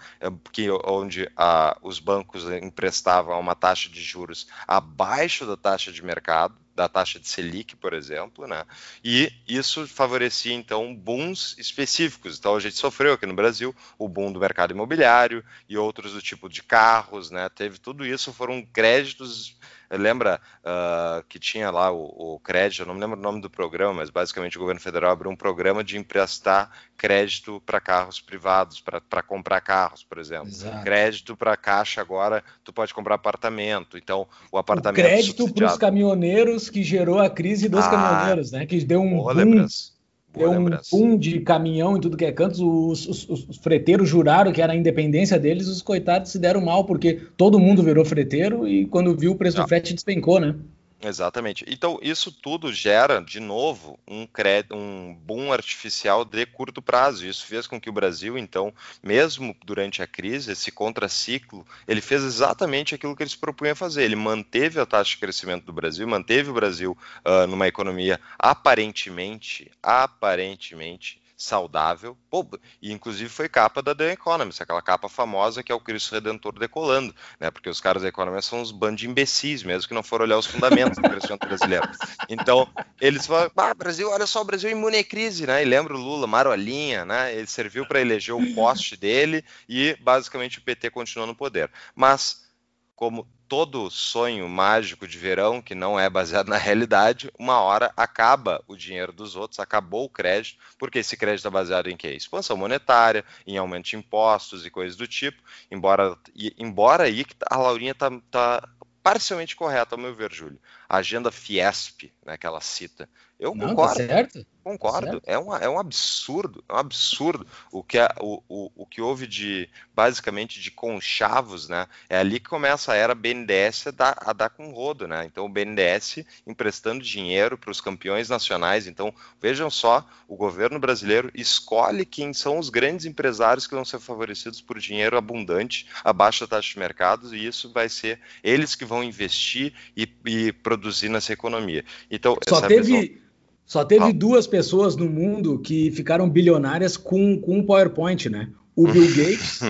que 0.52 0.68
onde 0.84 1.30
a, 1.36 1.76
os 1.82 1.98
bancos 1.98 2.44
emprestavam 2.62 3.34
a 3.34 3.38
uma 3.38 3.54
taxa 3.54 3.88
de 3.88 4.02
juros 4.02 4.46
abaixo 4.66 5.46
da 5.46 5.56
taxa 5.56 5.92
de 5.92 6.04
mercado 6.04 6.65
da 6.76 6.88
taxa 6.88 7.18
de 7.18 7.26
Selic, 7.26 7.74
por 7.74 7.94
exemplo, 7.94 8.46
né? 8.46 8.64
E 9.02 9.32
isso 9.48 9.88
favorecia 9.88 10.52
então 10.52 10.94
booms 10.94 11.56
específicos. 11.58 12.38
Então 12.38 12.54
a 12.54 12.60
gente 12.60 12.76
sofreu 12.76 13.14
aqui 13.14 13.24
no 13.24 13.34
Brasil 13.34 13.74
o 13.98 14.06
boom 14.06 14.30
do 14.30 14.38
mercado 14.38 14.72
imobiliário 14.72 15.42
e 15.66 15.78
outros 15.78 16.12
do 16.12 16.20
tipo 16.20 16.48
de 16.50 16.62
carros, 16.62 17.30
né? 17.30 17.48
Teve 17.48 17.78
tudo 17.78 18.04
isso, 18.04 18.32
foram 18.32 18.62
créditos 18.62 19.56
Lembra 19.90 20.40
uh, 20.62 21.24
que 21.28 21.38
tinha 21.38 21.70
lá 21.70 21.90
o, 21.90 22.34
o, 22.34 22.40
crédito, 22.40 22.82
eu 22.82 22.86
não 22.86 22.94
me 22.94 23.00
lembro 23.00 23.18
o 23.18 23.22
nome 23.22 23.40
do 23.40 23.50
programa, 23.50 23.94
mas 23.94 24.10
basicamente 24.10 24.56
o 24.56 24.60
governo 24.60 24.80
federal 24.80 25.10
abriu 25.10 25.30
um 25.30 25.36
programa 25.36 25.84
de 25.84 25.96
emprestar 25.96 26.70
crédito 26.96 27.62
para 27.64 27.80
carros 27.80 28.20
privados, 28.20 28.80
para 28.80 29.22
comprar 29.22 29.60
carros, 29.60 30.02
por 30.02 30.18
exemplo. 30.18 30.48
Exato. 30.48 30.82
Crédito 30.84 31.36
para 31.36 31.56
caixa 31.56 32.00
agora, 32.00 32.42
tu 32.64 32.72
pode 32.72 32.92
comprar 32.92 33.14
apartamento. 33.14 33.96
Então, 33.96 34.26
o 34.50 34.58
apartamento. 34.58 35.04
O 35.04 35.08
crédito 35.08 35.52
para 35.52 35.66
os 35.66 35.76
caminhoneiros 35.76 36.68
que 36.70 36.82
gerou 36.82 37.18
a 37.18 37.30
crise 37.30 37.68
dos 37.68 37.84
ah, 37.84 37.90
caminhoneiros, 37.90 38.52
né? 38.52 38.66
Que 38.66 38.84
deu 38.84 39.00
um. 39.00 39.16
Boa 39.16 39.34
boom. 39.34 39.40
lembrança 39.40 39.95
Deu 40.36 40.50
um 40.50 40.68
boom 40.92 41.16
de 41.16 41.40
caminhão 41.40 41.96
em 41.96 42.00
tudo 42.00 42.16
que 42.16 42.24
é 42.24 42.32
canto. 42.32 42.90
Os, 42.90 43.06
os, 43.08 43.28
os, 43.28 43.56
freteiros 43.56 44.08
juraram 44.08 44.52
que 44.52 44.60
era 44.60 44.72
a 44.72 44.76
independência 44.76 45.38
deles, 45.38 45.66
os 45.66 45.80
coitados 45.80 46.30
se 46.30 46.38
deram 46.38 46.60
mal, 46.60 46.84
porque 46.84 47.20
todo 47.36 47.58
mundo 47.58 47.82
virou 47.82 48.04
freteiro 48.04 48.68
e 48.68 48.86
quando 48.86 49.16
viu 49.16 49.32
o 49.32 49.36
preço 49.36 49.56
Não. 49.56 49.64
do 49.64 49.68
frete 49.68 49.94
despencou, 49.94 50.38
né? 50.38 50.54
Exatamente. 51.02 51.64
Então, 51.68 51.98
isso 52.00 52.32
tudo 52.32 52.72
gera, 52.72 53.20
de 53.20 53.38
novo, 53.38 53.98
um, 54.08 54.26
um 54.72 55.14
boom 55.14 55.52
artificial 55.52 56.24
de 56.24 56.46
curto 56.46 56.80
prazo. 56.80 57.26
Isso 57.26 57.44
fez 57.46 57.66
com 57.66 57.78
que 57.78 57.90
o 57.90 57.92
Brasil, 57.92 58.38
então, 58.38 58.72
mesmo 59.02 59.54
durante 59.64 60.02
a 60.02 60.06
crise, 60.06 60.52
esse 60.52 60.72
contraciclo, 60.72 61.66
ele 61.86 62.00
fez 62.00 62.22
exatamente 62.22 62.94
aquilo 62.94 63.14
que 63.14 63.22
ele 63.22 63.30
se 63.30 63.36
propunha 63.36 63.74
fazer. 63.74 64.04
Ele 64.04 64.16
manteve 64.16 64.80
a 64.80 64.86
taxa 64.86 65.10
de 65.10 65.18
crescimento 65.18 65.64
do 65.64 65.72
Brasil, 65.72 66.08
manteve 66.08 66.50
o 66.50 66.54
Brasil 66.54 66.96
uh, 67.24 67.46
numa 67.46 67.68
economia 67.68 68.18
aparentemente, 68.38 69.70
aparentemente 69.82 71.20
saudável, 71.36 72.16
pô, 72.30 72.46
e 72.80 72.90
inclusive 72.90 73.28
foi 73.28 73.48
capa 73.48 73.82
da 73.82 73.94
The 73.94 74.12
Economist, 74.12 74.62
aquela 74.62 74.80
capa 74.80 75.08
famosa 75.08 75.62
que 75.62 75.70
é 75.70 75.74
o 75.74 75.80
Cristo 75.80 76.12
Redentor 76.14 76.58
decolando, 76.58 77.14
né? 77.38 77.50
Porque 77.50 77.68
os 77.68 77.80
caras 77.80 78.02
da 78.02 78.08
Economist 78.08 78.48
são 78.48 78.62
uns 78.62 78.72
bandos 78.72 79.00
de 79.00 79.08
imbecis 79.08 79.62
mesmo 79.62 79.86
que 79.86 79.94
não 79.94 80.02
foram 80.02 80.24
olhar 80.24 80.38
os 80.38 80.46
fundamentos 80.46 80.96
do 80.96 81.08
crescimento 81.08 81.46
brasileiro. 81.46 81.86
Então, 82.28 82.66
eles 83.00 83.26
falam, 83.26 83.50
ah, 83.54 83.74
Brasil, 83.74 84.10
olha 84.10 84.26
só, 84.26 84.40
o 84.40 84.44
Brasil 84.44 84.70
é 84.70 84.72
imune 84.72 84.98
à 84.98 85.04
crise, 85.04 85.46
né? 85.46 85.62
E 85.62 85.66
lembra 85.66 85.94
o 85.94 85.98
Lula, 85.98 86.26
marolinha, 86.26 87.04
né? 87.04 87.34
Ele 87.34 87.46
serviu 87.46 87.86
para 87.86 88.00
eleger 88.00 88.34
o 88.34 88.54
poste 88.54 88.96
dele 88.96 89.44
e 89.68 89.94
basicamente 90.00 90.58
o 90.58 90.62
PT 90.62 90.90
continuou 90.90 91.26
no 91.26 91.34
poder. 91.34 91.70
Mas 91.94 92.46
como 92.94 93.28
todo 93.48 93.90
sonho 93.90 94.48
mágico 94.48 95.06
de 95.06 95.18
verão, 95.18 95.62
que 95.62 95.74
não 95.74 95.98
é 95.98 96.08
baseado 96.08 96.48
na 96.50 96.56
realidade, 96.56 97.30
uma 97.38 97.60
hora 97.60 97.92
acaba 97.96 98.62
o 98.66 98.76
dinheiro 98.76 99.12
dos 99.12 99.36
outros, 99.36 99.60
acabou 99.60 100.04
o 100.04 100.10
crédito, 100.10 100.58
porque 100.78 100.98
esse 100.98 101.16
crédito 101.16 101.48
é 101.48 101.50
baseado 101.50 101.88
em 101.88 101.96
quê? 101.96 102.08
Expansão 102.08 102.56
monetária, 102.56 103.24
em 103.46 103.56
aumento 103.56 103.86
de 103.86 103.96
impostos 103.96 104.66
e 104.66 104.70
coisas 104.70 104.96
do 104.96 105.06
tipo, 105.06 105.42
embora, 105.70 106.16
embora 106.58 107.04
aí 107.04 107.24
a 107.50 107.56
Laurinha 107.56 107.94
tá, 107.94 108.10
tá 108.30 108.68
parcialmente 109.02 109.54
correta, 109.54 109.94
ao 109.94 110.00
meu 110.00 110.14
ver, 110.14 110.32
Júlio. 110.32 110.58
A 110.88 110.96
agenda 110.96 111.30
Fiesp, 111.30 112.12
né, 112.24 112.36
que 112.36 112.46
ela 112.46 112.60
cita. 112.60 113.08
Eu 113.38 113.54
não, 113.54 113.60
tá 113.60 113.68
concordo. 113.68 113.98
Tá 114.00 114.06
certo. 114.06 114.46
Concordo, 114.66 115.22
é, 115.24 115.38
um, 115.38 115.54
é 115.54 115.70
um 115.70 115.78
absurdo, 115.78 116.64
é 116.68 116.72
um 116.72 116.78
absurdo 116.78 117.46
o 117.70 117.84
que, 117.84 117.98
o, 118.18 118.42
o, 118.48 118.72
o 118.74 118.84
que 118.84 119.00
houve 119.00 119.24
de, 119.24 119.70
basicamente, 119.94 120.60
de 120.60 120.72
conchavos, 120.72 121.68
né? 121.68 121.86
É 122.10 122.18
ali 122.18 122.40
que 122.40 122.48
começa 122.48 122.92
a 122.92 122.96
era 122.96 123.14
BNDES 123.14 123.86
a 123.86 123.90
dar, 123.92 124.18
a 124.18 124.32
dar 124.32 124.50
com 124.50 124.72
rodo, 124.72 125.06
né? 125.06 125.24
Então, 125.24 125.46
o 125.46 125.48
BNDES 125.48 126.24
emprestando 126.44 127.04
dinheiro 127.04 127.56
para 127.56 127.70
os 127.70 127.80
campeões 127.80 128.28
nacionais. 128.28 128.88
Então, 128.88 129.14
vejam 129.40 129.70
só, 129.70 130.04
o 130.26 130.34
governo 130.34 130.80
brasileiro 130.80 131.30
escolhe 131.32 132.04
quem 132.04 132.34
são 132.34 132.58
os 132.58 132.68
grandes 132.68 133.06
empresários 133.06 133.68
que 133.68 133.74
vão 133.76 133.84
ser 133.84 134.00
favorecidos 134.00 134.60
por 134.60 134.80
dinheiro 134.80 135.16
abundante, 135.16 135.86
abaixo 136.02 136.40
da 136.40 136.56
taxa 136.56 136.72
de 136.72 136.78
mercado, 136.80 137.32
e 137.36 137.46
isso 137.46 137.72
vai 137.72 137.88
ser 137.88 138.18
eles 138.42 138.74
que 138.74 138.84
vão 138.84 139.04
investir 139.04 139.72
e, 139.96 140.12
e 140.24 140.52
produzir 140.52 141.08
nessa 141.08 141.32
economia. 141.32 141.84
Então, 142.10 142.36
só 142.48 142.62
teve... 142.62 142.82
Visão 142.82 143.26
só 143.66 143.84
teve 143.84 144.04
ah. 144.04 144.12
duas 144.12 144.46
pessoas 144.46 144.94
no 144.96 145.10
mundo 145.10 145.58
que 145.58 145.90
ficaram 145.90 146.30
bilionárias 146.30 146.96
com, 146.96 147.38
com 147.40 147.58
um 147.58 147.62
PowerPoint, 147.64 148.30
né? 148.30 148.48
O 148.76 148.86
Bill 148.86 149.08
Gates 149.16 149.60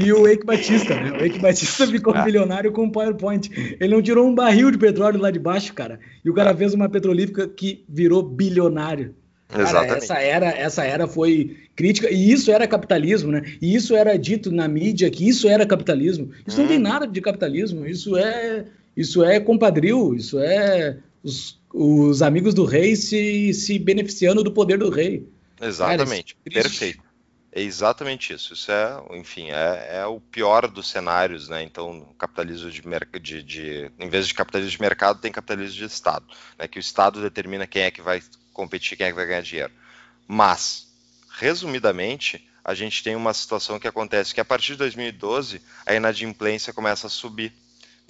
e 0.00 0.12
o 0.12 0.28
Eike 0.28 0.46
Batista, 0.46 0.94
né? 0.94 1.18
O 1.18 1.24
Eike 1.24 1.40
Batista 1.40 1.84
ficou 1.86 2.14
ah. 2.14 2.22
bilionário 2.22 2.70
com 2.70 2.84
um 2.84 2.90
PowerPoint. 2.90 3.50
Ele 3.80 3.92
não 3.92 4.00
tirou 4.00 4.24
um 4.24 4.34
barril 4.34 4.70
de 4.70 4.78
petróleo 4.78 5.20
lá 5.20 5.32
de 5.32 5.40
baixo, 5.40 5.74
cara. 5.74 5.98
E 6.24 6.30
o 6.30 6.34
cara 6.34 6.52
ah. 6.52 6.56
fez 6.56 6.74
uma 6.74 6.88
petrolífica 6.88 7.48
que 7.48 7.84
virou 7.88 8.22
bilionário. 8.22 9.16
Cara, 9.48 9.64
Exatamente. 9.64 9.96
essa 9.96 10.18
era, 10.20 10.46
essa 10.50 10.84
era 10.84 11.08
foi 11.08 11.56
crítica, 11.74 12.08
e 12.08 12.30
isso 12.30 12.52
era 12.52 12.68
capitalismo, 12.68 13.32
né? 13.32 13.42
E 13.60 13.74
isso 13.74 13.96
era 13.96 14.16
dito 14.16 14.52
na 14.52 14.68
mídia 14.68 15.10
que 15.10 15.28
isso 15.28 15.48
era 15.48 15.66
capitalismo. 15.66 16.30
Isso 16.46 16.58
hum. 16.58 16.62
não 16.62 16.68
tem 16.68 16.78
hum. 16.78 16.82
nada 16.82 17.04
de 17.04 17.20
capitalismo, 17.20 17.84
isso 17.84 18.16
é 18.16 18.66
isso 18.96 19.24
é 19.24 19.40
compadril, 19.40 20.14
isso 20.14 20.38
é 20.38 20.98
os 21.22 21.60
os 21.72 22.20
amigos 22.20 22.52
do 22.52 22.64
rei 22.64 22.96
se, 22.96 23.54
se 23.54 23.78
beneficiando 23.78 24.42
do 24.42 24.52
poder 24.52 24.78
do 24.78 24.90
rei. 24.90 25.28
Exatamente, 25.60 26.34
Cara, 26.34 26.62
perfeito. 26.62 27.02
É 27.52 27.60
exatamente 27.60 28.32
isso. 28.32 28.54
Isso 28.54 28.70
é, 28.70 29.02
enfim, 29.18 29.50
é, 29.50 29.98
é, 29.98 30.06
o 30.06 30.20
pior 30.20 30.68
dos 30.68 30.88
cenários, 30.88 31.48
né? 31.48 31.62
Então, 31.62 32.08
capitalismo 32.16 32.70
de, 32.70 32.82
de, 33.20 33.42
de, 33.42 33.90
em 33.98 34.08
vez 34.08 34.28
de 34.28 34.34
capitalismo 34.34 34.72
de 34.72 34.80
mercado, 34.80 35.20
tem 35.20 35.32
capitalismo 35.32 35.76
de 35.76 35.84
Estado, 35.84 36.24
né? 36.56 36.68
Que 36.68 36.78
o 36.78 36.80
Estado 36.80 37.20
determina 37.20 37.66
quem 37.66 37.82
é 37.82 37.90
que 37.90 38.00
vai 38.00 38.22
competir, 38.52 38.96
quem 38.96 39.06
é 39.06 39.10
que 39.10 39.16
vai 39.16 39.26
ganhar 39.26 39.42
dinheiro. 39.42 39.72
Mas, 40.28 40.86
resumidamente, 41.38 42.46
a 42.64 42.72
gente 42.72 43.02
tem 43.02 43.16
uma 43.16 43.34
situação 43.34 43.80
que 43.80 43.88
acontece 43.88 44.32
que 44.32 44.40
a 44.40 44.44
partir 44.44 44.72
de 44.72 44.78
2012 44.78 45.60
a 45.84 45.94
inadimplência 45.94 46.72
começa 46.72 47.08
a 47.08 47.10
subir 47.10 47.52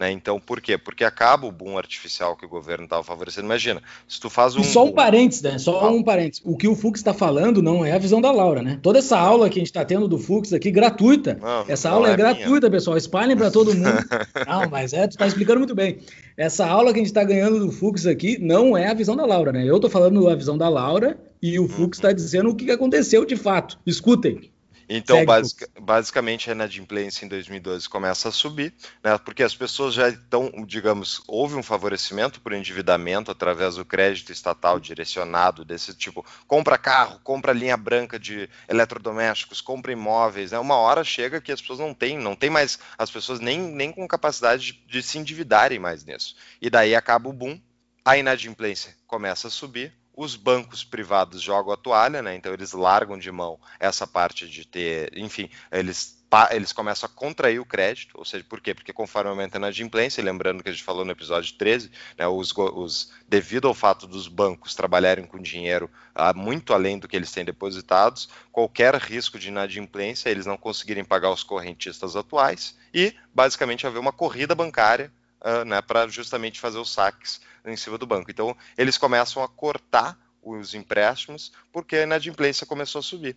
né? 0.00 0.10
Então, 0.10 0.40
por 0.40 0.62
quê? 0.62 0.78
Porque 0.78 1.04
acaba 1.04 1.46
o 1.46 1.52
boom 1.52 1.76
artificial 1.76 2.34
que 2.34 2.46
o 2.46 2.48
governo 2.48 2.84
estava 2.84 3.04
favorecendo. 3.04 3.46
Imagina, 3.46 3.82
se 4.08 4.18
tu 4.18 4.30
faz 4.30 4.56
um. 4.56 4.60
E 4.60 4.64
só 4.64 4.86
um 4.86 4.92
parênteses, 4.92 5.42
né? 5.42 5.58
Só 5.58 5.78
ah. 5.80 5.90
um 5.90 6.02
parênteses. 6.02 6.42
O 6.42 6.56
que 6.56 6.66
o 6.66 6.74
Fux 6.74 6.98
está 6.98 7.12
falando 7.12 7.62
não 7.62 7.84
é 7.84 7.92
a 7.92 7.98
visão 7.98 8.18
da 8.18 8.32
Laura, 8.32 8.62
né? 8.62 8.78
Toda 8.80 8.98
essa 8.98 9.18
aula 9.18 9.50
que 9.50 9.58
a 9.58 9.60
gente 9.60 9.66
está 9.66 9.84
tendo 9.84 10.08
do 10.08 10.18
Fux 10.18 10.54
aqui, 10.54 10.70
gratuita. 10.70 11.38
Não, 11.38 11.64
essa 11.68 11.90
não 11.90 11.96
aula 11.96 12.08
é, 12.08 12.12
é 12.12 12.16
gratuita, 12.16 12.68
minha. 12.68 12.70
pessoal. 12.70 12.96
Espalhem 12.96 13.36
para 13.36 13.50
todo 13.50 13.74
mundo. 13.74 13.84
não, 14.48 14.70
mas 14.70 14.94
é, 14.94 15.06
tu 15.06 15.12
está 15.12 15.26
explicando 15.26 15.60
muito 15.60 15.74
bem. 15.74 15.98
Essa 16.34 16.66
aula 16.66 16.92
que 16.94 16.98
a 16.98 17.02
gente 17.02 17.08
está 17.08 17.22
ganhando 17.22 17.60
do 17.60 17.70
Fux 17.70 18.06
aqui 18.06 18.38
não 18.40 18.74
é 18.74 18.88
a 18.88 18.94
visão 18.94 19.14
da 19.14 19.26
Laura, 19.26 19.52
né? 19.52 19.68
Eu 19.68 19.76
estou 19.76 19.90
falando 19.90 20.26
a 20.30 20.34
visão 20.34 20.56
da 20.56 20.68
Laura 20.70 21.18
e 21.42 21.58
o 21.58 21.68
Fux 21.68 21.98
está 21.98 22.08
uhum. 22.08 22.14
dizendo 22.14 22.50
o 22.50 22.54
que 22.54 22.70
aconteceu 22.70 23.26
de 23.26 23.36
fato. 23.36 23.78
Escutem. 23.86 24.49
Então, 24.92 25.24
basic, 25.24 25.64
basicamente, 25.80 26.50
a 26.50 26.52
inadimplência 26.52 27.24
em 27.24 27.28
2012 27.28 27.88
começa 27.88 28.28
a 28.28 28.32
subir, 28.32 28.74
né, 29.04 29.16
porque 29.18 29.44
as 29.44 29.54
pessoas 29.54 29.94
já 29.94 30.08
estão, 30.08 30.50
digamos, 30.66 31.22
houve 31.28 31.54
um 31.54 31.62
favorecimento 31.62 32.40
por 32.40 32.52
endividamento 32.52 33.30
através 33.30 33.76
do 33.76 33.84
crédito 33.84 34.32
estatal 34.32 34.80
direcionado 34.80 35.64
desse 35.64 35.94
tipo, 35.94 36.26
compra 36.44 36.76
carro, 36.76 37.20
compra 37.22 37.52
linha 37.52 37.76
branca 37.76 38.18
de 38.18 38.50
eletrodomésticos, 38.68 39.60
compra 39.60 39.92
imóveis, 39.92 40.50
né, 40.50 40.58
uma 40.58 40.74
hora 40.74 41.04
chega 41.04 41.40
que 41.40 41.52
as 41.52 41.60
pessoas 41.60 41.78
não 41.78 41.94
têm, 41.94 42.18
não 42.18 42.34
tem 42.34 42.50
mais, 42.50 42.76
as 42.98 43.12
pessoas 43.12 43.38
nem, 43.38 43.60
nem 43.60 43.92
com 43.92 44.08
capacidade 44.08 44.72
de, 44.72 44.72
de 44.88 45.02
se 45.04 45.18
endividarem 45.18 45.78
mais 45.78 46.04
nisso. 46.04 46.34
E 46.60 46.68
daí 46.68 46.96
acaba 46.96 47.28
o 47.28 47.32
boom, 47.32 47.60
a 48.04 48.16
inadimplência 48.16 48.96
começa 49.06 49.46
a 49.46 49.50
subir, 49.52 49.99
os 50.14 50.36
bancos 50.36 50.84
privados 50.84 51.40
jogam 51.40 51.72
a 51.72 51.76
toalha, 51.76 52.22
né? 52.22 52.34
Então 52.34 52.52
eles 52.52 52.72
largam 52.72 53.18
de 53.18 53.30
mão 53.30 53.58
essa 53.78 54.06
parte 54.06 54.48
de 54.48 54.66
ter, 54.66 55.16
enfim, 55.16 55.48
eles 55.70 56.20
eles 56.52 56.72
começam 56.72 57.08
a 57.08 57.12
contrair 57.12 57.60
o 57.60 57.64
crédito, 57.64 58.16
ou 58.16 58.24
seja, 58.24 58.44
por 58.48 58.60
quê? 58.60 58.72
Porque 58.72 58.92
conforme 58.92 59.30
aumenta 59.30 59.56
a 59.56 59.58
inadimplência, 59.58 60.22
lembrando 60.22 60.62
que 60.62 60.68
a 60.68 60.72
gente 60.72 60.84
falou 60.84 61.04
no 61.04 61.10
episódio 61.10 61.52
13, 61.54 61.90
né, 62.16 62.26
os, 62.28 62.54
os, 62.56 63.12
devido 63.28 63.66
ao 63.66 63.74
fato 63.74 64.06
dos 64.06 64.28
bancos 64.28 64.74
trabalharem 64.74 65.26
com 65.26 65.38
dinheiro 65.42 65.90
ah, 66.14 66.32
muito 66.32 66.72
além 66.72 66.98
do 66.98 67.08
que 67.08 67.16
eles 67.16 67.32
têm 67.32 67.44
depositados, 67.44 68.28
qualquer 68.52 68.94
risco 68.94 69.38
de 69.38 69.48
inadimplência, 69.48 70.30
eles 70.30 70.46
não 70.46 70.56
conseguirem 70.56 71.04
pagar 71.04 71.32
os 71.32 71.42
correntistas 71.42 72.14
atuais 72.14 72.76
e, 72.94 73.12
basicamente, 73.34 73.86
haver 73.86 73.98
uma 73.98 74.12
corrida 74.12 74.54
bancária 74.54 75.12
uh, 75.40 75.64
né, 75.64 75.82
para 75.82 76.06
justamente 76.06 76.60
fazer 76.60 76.78
os 76.78 76.92
saques 76.92 77.40
em 77.64 77.76
cima 77.76 77.98
do 77.98 78.06
banco. 78.06 78.30
Então, 78.30 78.56
eles 78.76 78.98
começam 78.98 79.42
a 79.42 79.48
cortar 79.48 80.18
os 80.42 80.74
empréstimos 80.74 81.52
porque 81.72 81.96
a 81.96 82.02
inadimplência 82.02 82.66
começou 82.66 83.00
a 83.00 83.02
subir. 83.02 83.36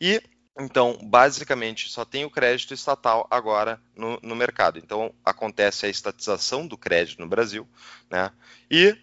E 0.00 0.22
Então, 0.58 0.96
basicamente, 1.02 1.90
só 1.90 2.02
tem 2.02 2.24
o 2.24 2.30
crédito 2.30 2.72
estatal 2.72 3.26
agora 3.30 3.78
no, 3.94 4.18
no, 4.22 4.34
mercado. 4.34 4.78
Então, 4.78 5.12
acontece 5.22 5.84
a 5.84 5.88
estatização 5.88 6.66
do 6.66 6.78
crédito 6.78 7.20
no 7.20 7.28
Brasil, 7.28 7.68
né? 8.10 8.32
E 8.70 8.96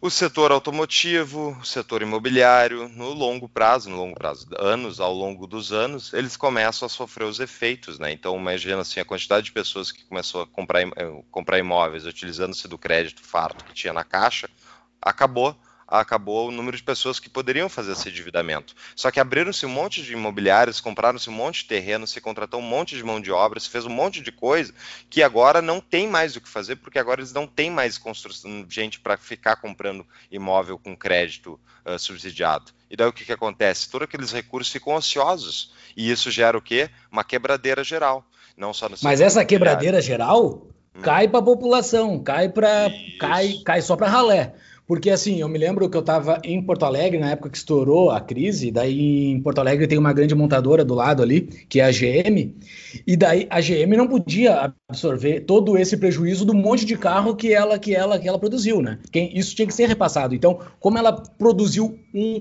o 0.00 0.08
setor 0.08 0.50
automotivo, 0.50 1.56
o 1.60 1.64
setor 1.64 2.00
imobiliário, 2.00 2.88
no 2.88 3.10
longo 3.12 3.48
prazo, 3.48 3.90
no 3.90 3.96
longo 3.96 4.14
prazo, 4.14 4.46
anos, 4.58 4.98
ao 4.98 5.12
longo 5.12 5.46
dos 5.46 5.72
anos, 5.72 6.14
eles 6.14 6.36
começam 6.36 6.86
a 6.86 6.88
sofrer 6.88 7.24
os 7.24 7.38
efeitos, 7.38 7.98
né? 7.98 8.10
Então, 8.10 8.34
imagina 8.36 8.80
assim, 8.80 8.98
a 8.98 9.04
quantidade 9.04 9.46
de 9.46 9.52
pessoas 9.52 9.92
que 9.92 10.04
começou 10.04 10.42
a 10.42 10.46
comprar, 10.46 10.82
eh, 10.82 11.22
comprar 11.30 11.58
imóveis 11.58 12.06
utilizando-se 12.06 12.66
do 12.66 12.78
crédito 12.78 13.22
farto 13.22 13.62
que 13.64 13.74
tinha 13.74 13.92
na 13.92 14.02
caixa, 14.02 14.48
acabou 15.02 15.54
acabou 15.90 16.48
o 16.48 16.52
número 16.52 16.76
de 16.76 16.82
pessoas 16.82 17.18
que 17.18 17.28
poderiam 17.28 17.68
fazer 17.68 17.92
esse 17.92 18.08
endividamento. 18.08 18.74
Só 18.94 19.10
que 19.10 19.18
abriram-se 19.18 19.66
um 19.66 19.70
monte 19.70 20.02
de 20.02 20.12
imobiliários, 20.12 20.80
compraram-se 20.80 21.28
um 21.28 21.32
monte 21.32 21.62
de 21.62 21.68
terreno, 21.68 22.06
se 22.06 22.20
contratou 22.20 22.60
um 22.60 22.64
monte 22.64 22.96
de 22.96 23.02
mão 23.02 23.20
de 23.20 23.32
obra, 23.32 23.58
se 23.58 23.68
fez 23.68 23.84
um 23.84 23.90
monte 23.90 24.20
de 24.20 24.30
coisa 24.30 24.72
que 25.08 25.22
agora 25.22 25.60
não 25.60 25.80
tem 25.80 26.06
mais 26.06 26.36
o 26.36 26.40
que 26.40 26.48
fazer, 26.48 26.76
porque 26.76 26.98
agora 26.98 27.20
eles 27.20 27.32
não 27.32 27.46
têm 27.46 27.70
mais 27.70 27.98
construção, 27.98 28.64
gente 28.68 29.00
para 29.00 29.16
ficar 29.16 29.56
comprando 29.56 30.06
imóvel 30.30 30.78
com 30.78 30.96
crédito 30.96 31.58
uh, 31.84 31.98
subsidiado. 31.98 32.72
E 32.90 32.96
daí 32.96 33.08
o 33.08 33.12
que, 33.12 33.24
que 33.24 33.32
acontece? 33.32 33.88
Todos 33.88 34.06
aqueles 34.06 34.32
recursos 34.32 34.72
ficam 34.72 34.94
ociosos. 34.94 35.72
E 35.96 36.10
isso 36.10 36.30
gera 36.30 36.56
o 36.56 36.62
quê? 36.62 36.90
Uma 37.10 37.24
quebradeira 37.24 37.84
geral. 37.84 38.24
Não 38.56 38.74
só 38.74 38.88
Mas 39.02 39.20
essa 39.20 39.44
quebradeira 39.44 40.02
geral 40.02 40.66
hum. 40.94 41.00
cai 41.00 41.28
para 41.28 41.40
a 41.40 41.42
população, 41.42 42.22
cai 42.22 42.48
para 42.48 42.90
cai, 43.18 43.54
cai 43.64 43.80
só 43.80 43.96
para 43.96 44.08
ralé. 44.08 44.54
Porque 44.90 45.08
assim, 45.08 45.40
eu 45.40 45.48
me 45.48 45.56
lembro 45.56 45.88
que 45.88 45.96
eu 45.96 46.00
estava 46.00 46.40
em 46.42 46.60
Porto 46.60 46.84
Alegre 46.84 47.16
na 47.16 47.30
época 47.30 47.50
que 47.50 47.56
estourou 47.56 48.10
a 48.10 48.20
crise, 48.20 48.72
daí 48.72 49.26
em 49.26 49.40
Porto 49.40 49.60
Alegre 49.60 49.86
tem 49.86 49.96
uma 49.96 50.12
grande 50.12 50.34
montadora 50.34 50.84
do 50.84 50.96
lado 50.96 51.22
ali, 51.22 51.42
que 51.42 51.78
é 51.78 51.84
a 51.84 51.92
GM, 51.92 52.56
e 53.06 53.16
daí 53.16 53.46
a 53.48 53.60
GM 53.60 53.96
não 53.96 54.08
podia 54.08 54.74
absorver 54.88 55.42
todo 55.42 55.78
esse 55.78 55.96
prejuízo 55.96 56.44
do 56.44 56.52
monte 56.52 56.84
de 56.84 56.98
carro 56.98 57.36
que 57.36 57.54
ela 57.54 57.78
que 57.78 57.94
ela 57.94 58.18
que 58.18 58.26
ela 58.26 58.36
produziu, 58.36 58.82
né? 58.82 58.98
Isso 59.32 59.54
tinha 59.54 59.68
que 59.68 59.74
ser 59.74 59.86
repassado. 59.86 60.34
Então, 60.34 60.58
como 60.80 60.98
ela 60.98 61.12
produziu 61.12 61.96
um 62.12 62.40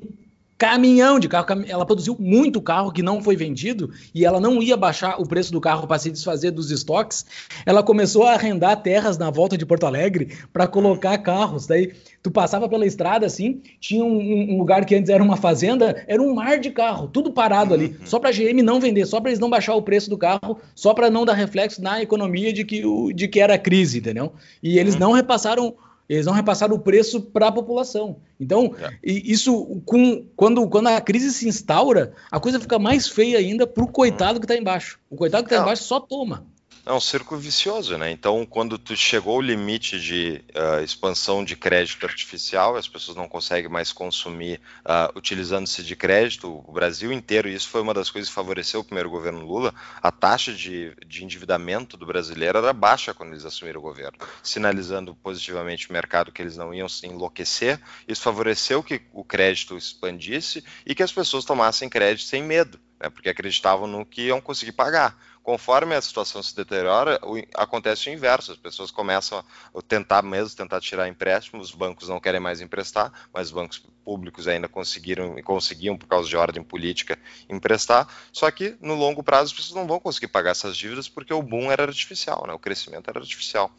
caminhão 0.60 1.18
de 1.18 1.30
carro. 1.30 1.48
Ela 1.66 1.86
produziu 1.86 2.16
muito 2.20 2.62
carro 2.62 2.92
que 2.92 3.02
não 3.02 3.24
foi 3.24 3.38
vendido 3.38 3.92
e 4.14 4.26
ela 4.26 4.42
não 4.42 4.62
ia 4.62 4.76
baixar 4.76 5.20
o 5.20 5.26
preço 5.26 5.54
do 5.54 5.62
carro 5.62 5.88
para 5.88 5.98
se 5.98 6.12
desfazer 6.12 6.52
dos 6.52 6.70
estoques. 6.70 7.26
Ela 7.66 7.82
começou 7.82 8.24
a 8.24 8.34
arrendar 8.34 8.84
terras 8.84 9.18
na 9.18 9.32
volta 9.32 9.58
de 9.58 9.66
Porto 9.66 9.86
Alegre 9.86 10.38
para 10.52 10.68
colocar 10.68 11.18
carros. 11.20 11.66
Daí 11.66 11.94
tu 12.22 12.30
passava 12.30 12.68
pela 12.68 12.86
estrada 12.86 13.26
assim, 13.26 13.62
tinha 13.80 14.04
um, 14.04 14.54
um, 14.54 14.58
lugar 14.58 14.84
que 14.84 14.94
antes 14.94 15.10
era 15.10 15.24
uma 15.24 15.38
fazenda, 15.38 16.04
era 16.06 16.22
um 16.22 16.36
mar 16.36 16.60
de 16.60 16.70
carro, 16.70 17.08
tudo 17.08 17.32
parado 17.32 17.74
ali, 17.74 17.96
uhum. 17.98 18.06
só 18.06 18.20
para 18.20 18.30
a 18.30 18.34
GM 18.34 18.62
não 18.62 18.82
vender, 18.82 19.06
só 19.06 19.22
para 19.22 19.30
eles 19.30 19.40
não 19.40 19.50
baixar 19.50 19.76
o 19.76 19.82
preço 19.82 20.10
do 20.10 20.18
carro, 20.18 20.60
só 20.76 20.94
para 20.94 21.10
não 21.10 21.24
dar 21.24 21.36
reflexo 21.36 21.82
na 21.82 22.02
economia 22.02 22.52
de 22.52 22.66
que, 22.66 22.84
de 23.14 23.28
que 23.30 23.40
era 23.40 23.58
crise, 23.58 24.00
entendeu? 24.00 24.34
E 24.62 24.78
eles 24.78 24.96
uhum. 24.96 25.00
não 25.00 25.12
repassaram 25.14 25.74
eles 26.10 26.26
vão 26.26 26.34
repassar 26.34 26.74
o 26.74 26.80
preço 26.80 27.22
para 27.22 27.48
a 27.48 27.52
população. 27.52 28.18
Então, 28.40 28.74
é. 28.82 28.90
isso 29.04 29.82
com, 29.86 30.26
quando, 30.36 30.68
quando 30.68 30.88
a 30.88 31.00
crise 31.00 31.32
se 31.32 31.48
instaura, 31.48 32.14
a 32.32 32.40
coisa 32.40 32.60
fica 32.60 32.80
mais 32.80 33.08
feia 33.08 33.38
ainda 33.38 33.68
para 33.68 33.84
o 33.84 33.88
coitado 33.88 34.40
que 34.40 34.46
está 34.46 34.58
embaixo. 34.58 35.00
O 35.10 35.16
coitado 35.16 35.44
que 35.44 35.54
está 35.54 35.62
embaixo 35.62 35.84
só 35.84 36.00
toma. 36.00 36.46
É 36.86 36.94
um 36.94 37.00
círculo 37.00 37.40
vicioso, 37.40 37.98
né? 37.98 38.10
Então, 38.10 38.46
quando 38.46 38.78
tu 38.78 38.96
chegou 38.96 39.36
ao 39.36 39.42
limite 39.42 40.00
de 40.00 40.44
uh, 40.56 40.84
expansão 40.84 41.44
de 41.44 41.56
crédito 41.56 42.06
artificial, 42.06 42.76
as 42.76 42.88
pessoas 42.88 43.18
não 43.18 43.28
conseguem 43.28 43.70
mais 43.70 43.92
consumir 43.92 44.60
uh, 44.80 45.16
utilizando-se 45.18 45.84
de 45.84 45.96
crédito, 45.96 46.64
o 46.66 46.72
Brasil 46.72 47.12
inteiro, 47.12 47.50
e 47.50 47.54
isso 47.54 47.70
foi 47.70 47.82
uma 47.82 47.94
das 47.94 48.10
coisas 48.10 48.30
que 48.30 48.36
favoreceu 48.36 48.80
o 48.80 48.84
primeiro 48.84 49.10
governo 49.10 49.46
Lula, 49.46 49.74
a 50.02 50.12
taxa 50.12 50.54
de, 50.54 50.96
de 51.06 51.24
endividamento 51.24 51.98
do 51.98 52.06
brasileiro 52.06 52.58
era 52.58 52.74
baixa 52.74 53.14
quando 53.14 53.32
eles 53.32 53.46
assumiram 53.46 53.80
o 53.80 53.84
governo, 53.84 54.18
sinalizando 54.42 55.14
positivamente 55.16 55.90
o 55.90 55.94
mercado 55.94 56.32
que 56.32 56.42
eles 56.42 56.58
não 56.58 56.74
iam 56.74 56.90
se 56.90 57.06
enlouquecer. 57.06 57.80
Isso 58.08 58.22
favoreceu 58.22 58.82
que 58.82 59.02
o 59.14 59.24
crédito 59.24 59.78
expandisse 59.78 60.64
e 60.86 60.96
que 60.96 61.04
as 61.04 61.12
pessoas 61.12 61.46
tomassem 61.46 61.90
crédito 61.90 62.26
sem 62.26 62.42
medo 62.42 62.80
né, 63.00 63.10
porque 63.10 63.30
acreditavam 63.30 63.88
no 63.88 64.06
que 64.06 64.24
iam 64.24 64.42
conseguir 64.42 64.74
pagar. 64.74 65.18
Conforme 65.50 65.96
a 65.96 66.02
situação 66.02 66.44
se 66.44 66.56
deteriora, 66.56 67.20
o, 67.24 67.36
acontece 67.56 68.08
o 68.08 68.14
inverso, 68.14 68.52
as 68.52 68.58
pessoas 68.60 68.92
começam 68.92 69.40
a 69.40 69.82
tentar 69.82 70.22
mesmo, 70.22 70.56
tentar 70.56 70.80
tirar 70.80 71.08
empréstimos, 71.08 71.70
os 71.70 71.76
bancos 71.76 72.08
não 72.08 72.20
querem 72.20 72.40
mais 72.40 72.62
emprestar, 72.62 73.12
mas 73.34 73.48
os 73.48 73.54
bancos 73.54 73.84
públicos 74.06 74.48
ainda 74.48 74.70
conseguiram 74.70 75.40
e 75.40 75.42
conseguiam, 75.42 75.98
por 75.98 76.06
causa 76.06 76.30
de 76.30 76.38
ordem 76.38 76.62
política, 76.62 77.18
emprestar, 77.50 78.08
só 78.32 78.52
que 78.52 78.78
no 78.80 78.94
longo 78.94 79.24
prazo 79.24 79.46
as 79.46 79.54
pessoas 79.54 79.76
não 79.76 79.88
vão 79.88 80.00
conseguir 80.00 80.28
pagar 80.28 80.52
essas 80.52 80.78
dívidas 80.78 81.10
porque 81.10 81.34
o 81.34 81.42
boom 81.42 81.72
era 81.72 81.82
artificial, 81.82 82.46
né, 82.46 82.54
o 82.54 82.60
crescimento 82.60 83.10
era 83.10 83.20
artificial. 83.20 83.72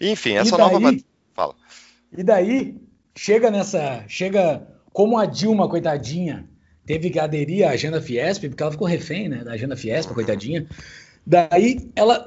E, 0.00 0.08
enfim, 0.08 0.38
essa 0.38 0.56
daí, 0.56 0.72
nova... 0.72 0.96
Fala. 1.34 1.54
E 2.10 2.22
daí, 2.22 2.74
chega 3.14 3.50
nessa... 3.50 4.02
chega 4.08 4.66
como 4.94 5.18
a 5.18 5.26
Dilma, 5.26 5.68
coitadinha, 5.68 6.48
teve 6.86 7.10
que 7.10 7.18
aderir 7.18 7.68
à 7.68 7.72
agenda 7.72 8.00
Fiesp, 8.00 8.48
porque 8.48 8.62
ela 8.62 8.72
ficou 8.72 8.88
refém, 8.88 9.28
né, 9.28 9.44
da 9.44 9.52
agenda 9.52 9.76
Fiesp, 9.76 10.14
coitadinha. 10.14 10.66
Daí 11.28 11.90
ela 11.94 12.26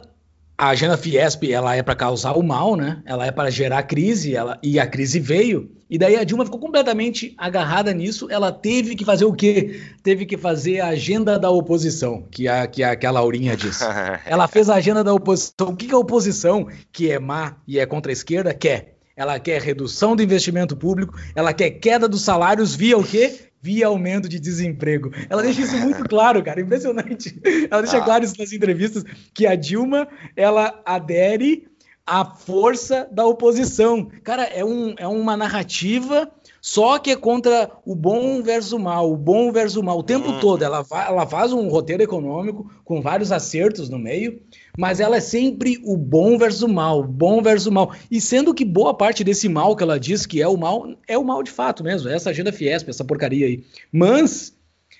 a 0.56 0.70
agenda 0.70 0.96
Fiesp, 0.96 1.52
ela 1.52 1.76
é 1.76 1.82
para 1.82 1.96
causar 1.96 2.34
o 2.34 2.44
mal, 2.44 2.76
né? 2.76 3.02
Ela 3.04 3.26
é 3.26 3.32
para 3.32 3.50
gerar 3.50 3.82
crise, 3.82 4.36
ela 4.36 4.60
e 4.62 4.80
a 4.80 4.86
crise 4.86 5.20
veio. 5.20 5.72
E 5.90 5.98
daí 5.98 6.16
a 6.16 6.24
Dilma 6.24 6.46
ficou 6.46 6.60
completamente 6.60 7.34
agarrada 7.36 7.92
nisso. 7.92 8.28
Ela 8.30 8.52
teve 8.52 8.96
que 8.96 9.04
fazer 9.04 9.26
o 9.26 9.34
quê? 9.34 9.82
Teve 10.04 10.24
que 10.24 10.38
fazer 10.38 10.80
a 10.80 10.90
agenda 10.90 11.40
da 11.40 11.50
oposição, 11.50 12.28
que 12.30 12.48
a 12.48 12.68
que 12.68 12.84
a, 12.84 12.96
que 12.96 13.08
a 13.08 13.12
Laurinha 13.12 13.58
disse. 13.58 13.84
ela 14.24 14.48
fez 14.48 14.70
a 14.70 14.76
agenda 14.76 15.04
da 15.04 15.12
oposição. 15.12 15.70
O 15.70 15.76
que, 15.76 15.88
que 15.88 15.96
a 15.96 15.98
oposição, 15.98 16.68
que 16.92 17.12
é 17.12 17.18
má 17.18 17.58
e 17.68 17.80
é 17.80 17.86
contra 17.88 18.12
a 18.12 18.14
esquerda, 18.14 18.54
quer? 18.54 19.00
Ela 19.16 19.40
quer 19.40 19.60
redução 19.64 20.16
do 20.16 20.22
investimento 20.22 20.78
público, 20.78 21.20
ela 21.34 21.54
quer 21.54 21.72
queda 21.72 22.08
dos 22.08 22.22
salários 22.22 22.76
via 22.76 23.00
o 23.00 23.04
quê? 23.04 23.51
Via 23.62 23.88
aumento 23.88 24.28
de 24.28 24.40
desemprego. 24.40 25.12
Ela 25.30 25.44
deixa 25.44 25.62
isso 25.62 25.78
muito 25.78 26.04
claro, 26.10 26.44
cara, 26.44 26.60
impressionante. 26.62 27.40
Ela 27.70 27.82
deixa 27.82 27.98
ah. 27.98 28.02
claro 28.02 28.24
isso 28.24 28.36
nas 28.38 28.52
entrevistas 28.52 29.04
que 29.34 29.46
a 29.46 29.56
Dilma, 29.56 30.08
ela 30.36 30.82
adere 30.86 31.68
à 32.06 32.26
força 32.26 33.08
da 33.12 33.26
oposição. 33.26 34.10
Cara, 34.24 34.44
é, 34.44 34.66
um, 34.66 34.96
é 34.98 35.08
uma 35.08 35.38
narrativa 35.38 36.32
só 36.62 37.00
que 37.00 37.10
é 37.10 37.16
contra 37.16 37.72
o 37.84 37.96
bom 37.96 38.44
versus 38.44 38.72
o 38.72 38.78
mal, 38.78 39.12
o 39.12 39.18
bom 39.18 39.52
versus 39.52 39.78
o 39.78 39.84
mal, 39.84 39.98
o 39.98 40.04
tempo 40.04 40.30
uhum. 40.30 40.40
todo. 40.40 40.64
Ela, 40.64 40.86
ela 41.08 41.26
faz 41.26 41.52
um 41.52 41.68
roteiro 41.68 42.04
econômico 42.04 42.72
com 42.86 43.02
vários 43.02 43.32
acertos 43.32 43.90
no 43.90 43.98
meio, 43.98 44.40
mas 44.78 45.00
ela 45.00 45.18
é 45.18 45.20
sempre 45.20 45.82
o 45.84 45.98
bom 45.98 46.38
versus 46.38 46.62
o 46.62 46.70
mal, 46.70 47.00
o 47.00 47.08
bom 47.08 47.42
versus 47.42 47.66
o 47.66 47.72
mal. 47.72 47.96
E 48.12 48.22
sendo 48.22 48.54
que 48.54 48.64
boa 48.64 48.94
parte 48.94 49.24
desse 49.24 49.50
mal 49.50 49.76
que 49.76 49.82
ela 49.82 50.00
diz 50.00 50.28
que 50.28 50.40
é 50.40 50.48
o 50.48 50.56
mal, 50.56 50.88
é 51.08 51.18
o 51.18 51.24
mal 51.26 51.42
de 51.42 51.50
fato 51.50 51.84
mesmo, 51.84 52.08
é 52.08 52.14
essa 52.14 52.30
agenda 52.30 52.54
Fiesp, 52.54 52.88
essa 52.88 53.04
porcaria 53.04 53.48
aí. 53.48 53.64
Mas 53.92 54.56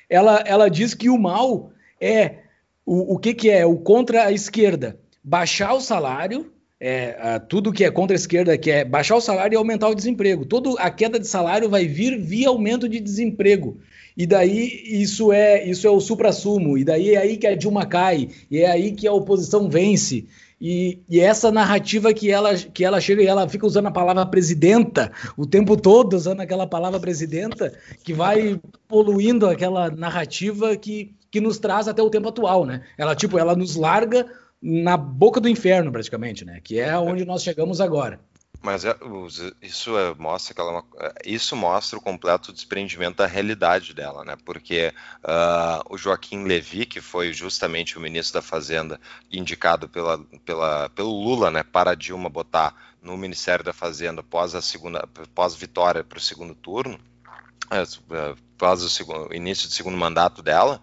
ela, 0.10 0.44
ela 0.48 0.68
diz 0.68 0.96
que 0.96 1.12
o 1.12 1.18
mal 1.20 1.72
é 2.00 2.38
o, 2.84 3.14
o 3.14 3.20
que, 3.20 3.36
que 3.36 3.52
é? 3.52 3.66
O 3.68 3.78
contra 3.78 4.26
a 4.26 4.32
esquerda. 4.32 5.00
Baixar 5.24 5.76
o 5.76 5.80
salário, 5.80 6.52
é, 6.84 7.40
tudo 7.48 7.72
que 7.72 7.84
é 7.84 7.92
contra 7.92 8.16
a 8.16 8.18
esquerda, 8.18 8.58
que 8.58 8.72
é 8.72 8.84
baixar 8.84 9.16
o 9.16 9.22
salário 9.22 9.54
e 9.54 9.58
aumentar 9.58 9.88
o 9.88 9.94
desemprego. 9.94 10.46
Toda 10.46 10.82
a 10.82 10.90
queda 10.90 11.20
de 11.20 11.28
salário 11.28 11.70
vai 11.70 11.86
vir 11.86 12.20
via 12.20 12.50
aumento 12.50 12.90
de 12.90 13.00
desemprego. 13.00 13.78
E 14.18 14.26
daí 14.26 14.82
isso 14.86 15.32
é 15.32 15.64
isso 15.64 15.86
é 15.86 15.92
o 15.92 16.00
supra-sumo. 16.00 16.80
E 16.80 16.84
daí 16.84 17.14
é 17.14 17.18
aí 17.18 17.38
que 17.38 17.46
a 17.46 17.56
Dilma 17.56 17.86
cai. 17.86 18.30
E 18.50 18.58
é 18.58 18.70
aí 18.70 18.94
que 18.94 19.08
a 19.08 19.14
oposição 19.14 19.70
vence. 19.70 20.26
E, 20.60 21.00
e, 21.10 21.20
essa 21.20 21.52
narrativa 21.52 22.14
que 22.14 22.30
ela, 22.30 22.56
que 22.56 22.86
ela 22.86 23.02
chega 23.02 23.22
e 23.24 23.26
ela 23.26 23.50
fica 23.50 23.66
usando 23.66 23.88
a 23.88 23.92
palavra 23.92 24.24
presidenta 24.28 25.12
o 25.36 25.46
tempo 25.46 25.76
todo, 25.76 26.14
usando 26.14 26.40
aquela 26.40 26.68
palavra 26.68 27.00
presidenta, 27.00 27.74
que 28.04 28.14
vai 28.14 28.60
poluindo 28.88 29.48
aquela 29.48 29.90
narrativa 29.90 30.78
que, 30.78 31.16
que 31.32 31.42
nos 31.42 31.58
traz 31.58 31.88
até 31.88 32.04
o 32.04 32.12
tempo 32.12 32.30
atual, 32.30 32.64
né? 32.64 32.82
Ela, 32.96 33.16
tipo, 33.16 33.40
ela 33.40 33.56
nos 33.56 33.76
larga 33.76 34.28
na 34.62 34.96
boca 34.96 35.40
do 35.42 35.50
inferno, 35.50 35.92
praticamente, 35.92 36.46
né? 36.46 36.60
Que 36.64 36.80
é 36.80 36.98
onde 36.98 37.26
nós 37.26 37.42
chegamos 37.42 37.82
agora. 37.82 38.20
Mas 38.62 38.86
é, 38.86 38.96
isso 39.60 39.98
é, 39.98 40.14
mostra 40.14 40.54
que 40.54 40.62
ela, 40.62 40.84
é 41.00 41.06
é, 41.08 41.14
isso 41.26 41.56
mostra 41.56 41.98
o 41.98 42.02
completo 42.02 42.54
desprendimento 42.54 43.18
da 43.18 43.26
realidade 43.26 43.92
dela, 43.92 44.24
né? 44.24 44.38
Porque 44.46 44.94
uh, 45.24 45.84
o 45.94 45.98
Joaquim 45.98 46.44
Levy, 46.44 46.86
que 46.86 47.02
foi 47.02 47.34
justamente 47.34 47.98
o 47.98 48.02
ministro 48.02 48.36
da 48.40 48.42
Fazenda 48.44 49.00
indicado 49.32 49.90
pela, 49.90 50.20
pela, 50.46 50.90
pelo 50.90 51.10
Lula, 51.10 51.50
né, 51.50 51.64
para 51.64 51.96
Dilma 51.96 52.30
botar 52.30 52.76
no 53.02 53.18
Ministério 53.18 53.66
da 53.66 53.74
Fazenda 53.74 54.22
pós 54.22 54.54
a 54.54 54.62
segunda, 54.62 55.08
pós 55.34 55.56
vitória 55.56 56.04
para 56.04 56.20
o 56.20 56.22
segundo 56.22 56.54
turno, 56.54 57.00
após 57.68 58.84
o, 58.84 58.90
segundo, 58.90 59.34
início 59.34 59.68
do 59.68 59.74
segundo 59.74 59.98
mandato 59.98 60.44
dela. 60.44 60.80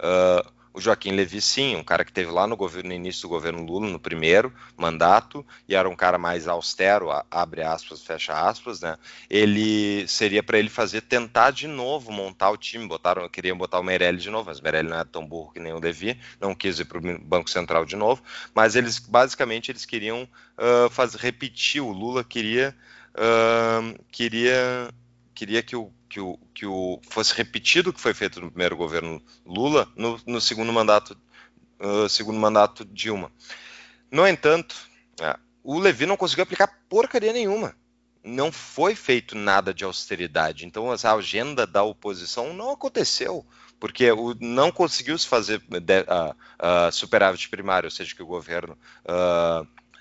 Uh, 0.00 0.57
o 0.72 0.80
Joaquim 0.80 1.12
Levy, 1.12 1.40
sim, 1.40 1.76
um 1.76 1.82
cara 1.82 2.04
que 2.04 2.12
teve 2.12 2.30
lá 2.30 2.46
no 2.46 2.56
governo, 2.56 2.90
no 2.90 2.94
início 2.94 3.22
do 3.22 3.28
governo 3.28 3.64
Lula, 3.64 3.88
no 3.88 3.98
primeiro 3.98 4.52
mandato, 4.76 5.44
e 5.68 5.74
era 5.74 5.88
um 5.88 5.96
cara 5.96 6.18
mais 6.18 6.46
austero, 6.46 7.08
abre 7.30 7.62
aspas, 7.62 8.02
fecha 8.02 8.32
aspas, 8.32 8.80
né? 8.80 8.96
Ele 9.28 10.06
seria 10.06 10.42
para 10.42 10.58
ele 10.58 10.68
fazer 10.68 11.02
tentar 11.02 11.50
de 11.50 11.66
novo 11.66 12.12
montar 12.12 12.50
o 12.50 12.56
time. 12.56 12.86
Botaram, 12.86 13.28
queriam 13.28 13.56
botar 13.56 13.80
o 13.80 13.82
Meirelli 13.82 14.18
de 14.18 14.30
novo, 14.30 14.48
mas 14.48 14.58
o 14.58 14.62
Meirelli 14.62 14.88
não 14.88 15.00
é 15.00 15.04
tão 15.04 15.26
burro 15.26 15.52
que 15.52 15.60
nem 15.60 15.72
o 15.72 15.80
Levy, 15.80 16.18
não 16.40 16.54
quis 16.54 16.78
ir 16.78 16.84
para 16.84 16.98
o 16.98 17.18
Banco 17.20 17.50
Central 17.50 17.84
de 17.84 17.96
novo. 17.96 18.22
Mas 18.54 18.76
eles 18.76 18.98
basicamente 18.98 19.70
eles 19.70 19.84
queriam 19.84 20.22
uh, 20.22 20.90
fazer, 20.90 21.18
repetir. 21.18 21.82
O 21.82 21.92
Lula 21.92 22.22
queria 22.24 22.74
uh, 23.14 24.04
queria 24.10 24.88
queria 25.34 25.62
que 25.62 25.76
o 25.76 25.92
que 26.18 26.20
o, 26.20 26.38
que 26.52 26.66
o 26.66 27.00
fosse 27.08 27.32
repetido 27.32 27.90
o 27.90 27.92
que 27.92 28.00
foi 28.00 28.12
feito 28.12 28.40
no 28.40 28.50
primeiro 28.50 28.76
governo 28.76 29.22
Lula 29.46 29.88
no, 29.94 30.20
no 30.26 30.40
segundo 30.40 30.72
mandato 30.72 31.16
uh, 31.80 32.08
segundo 32.08 32.38
mandato 32.38 32.84
Dilma. 32.84 33.30
No 34.10 34.26
entanto, 34.26 34.74
uh, 35.20 35.38
o 35.62 35.78
Levi 35.78 36.06
não 36.06 36.16
conseguiu 36.16 36.42
aplicar 36.42 36.80
porcaria 36.88 37.32
nenhuma. 37.32 37.74
Não 38.24 38.50
foi 38.50 38.96
feito 38.96 39.36
nada 39.36 39.72
de 39.72 39.84
austeridade. 39.84 40.66
Então, 40.66 40.92
essa 40.92 41.14
agenda 41.14 41.66
da 41.66 41.84
oposição 41.84 42.52
não 42.52 42.72
aconteceu, 42.72 43.46
porque 43.78 44.10
o, 44.10 44.34
não 44.40 44.72
conseguiu 44.72 45.16
se 45.16 45.26
fazer 45.26 45.60
de, 45.60 46.00
uh, 46.00 46.92
superávit 46.92 47.48
primário, 47.48 47.86
ou 47.86 47.90
seja, 47.92 48.14
que 48.14 48.22
o 48.22 48.26
governo 48.26 48.76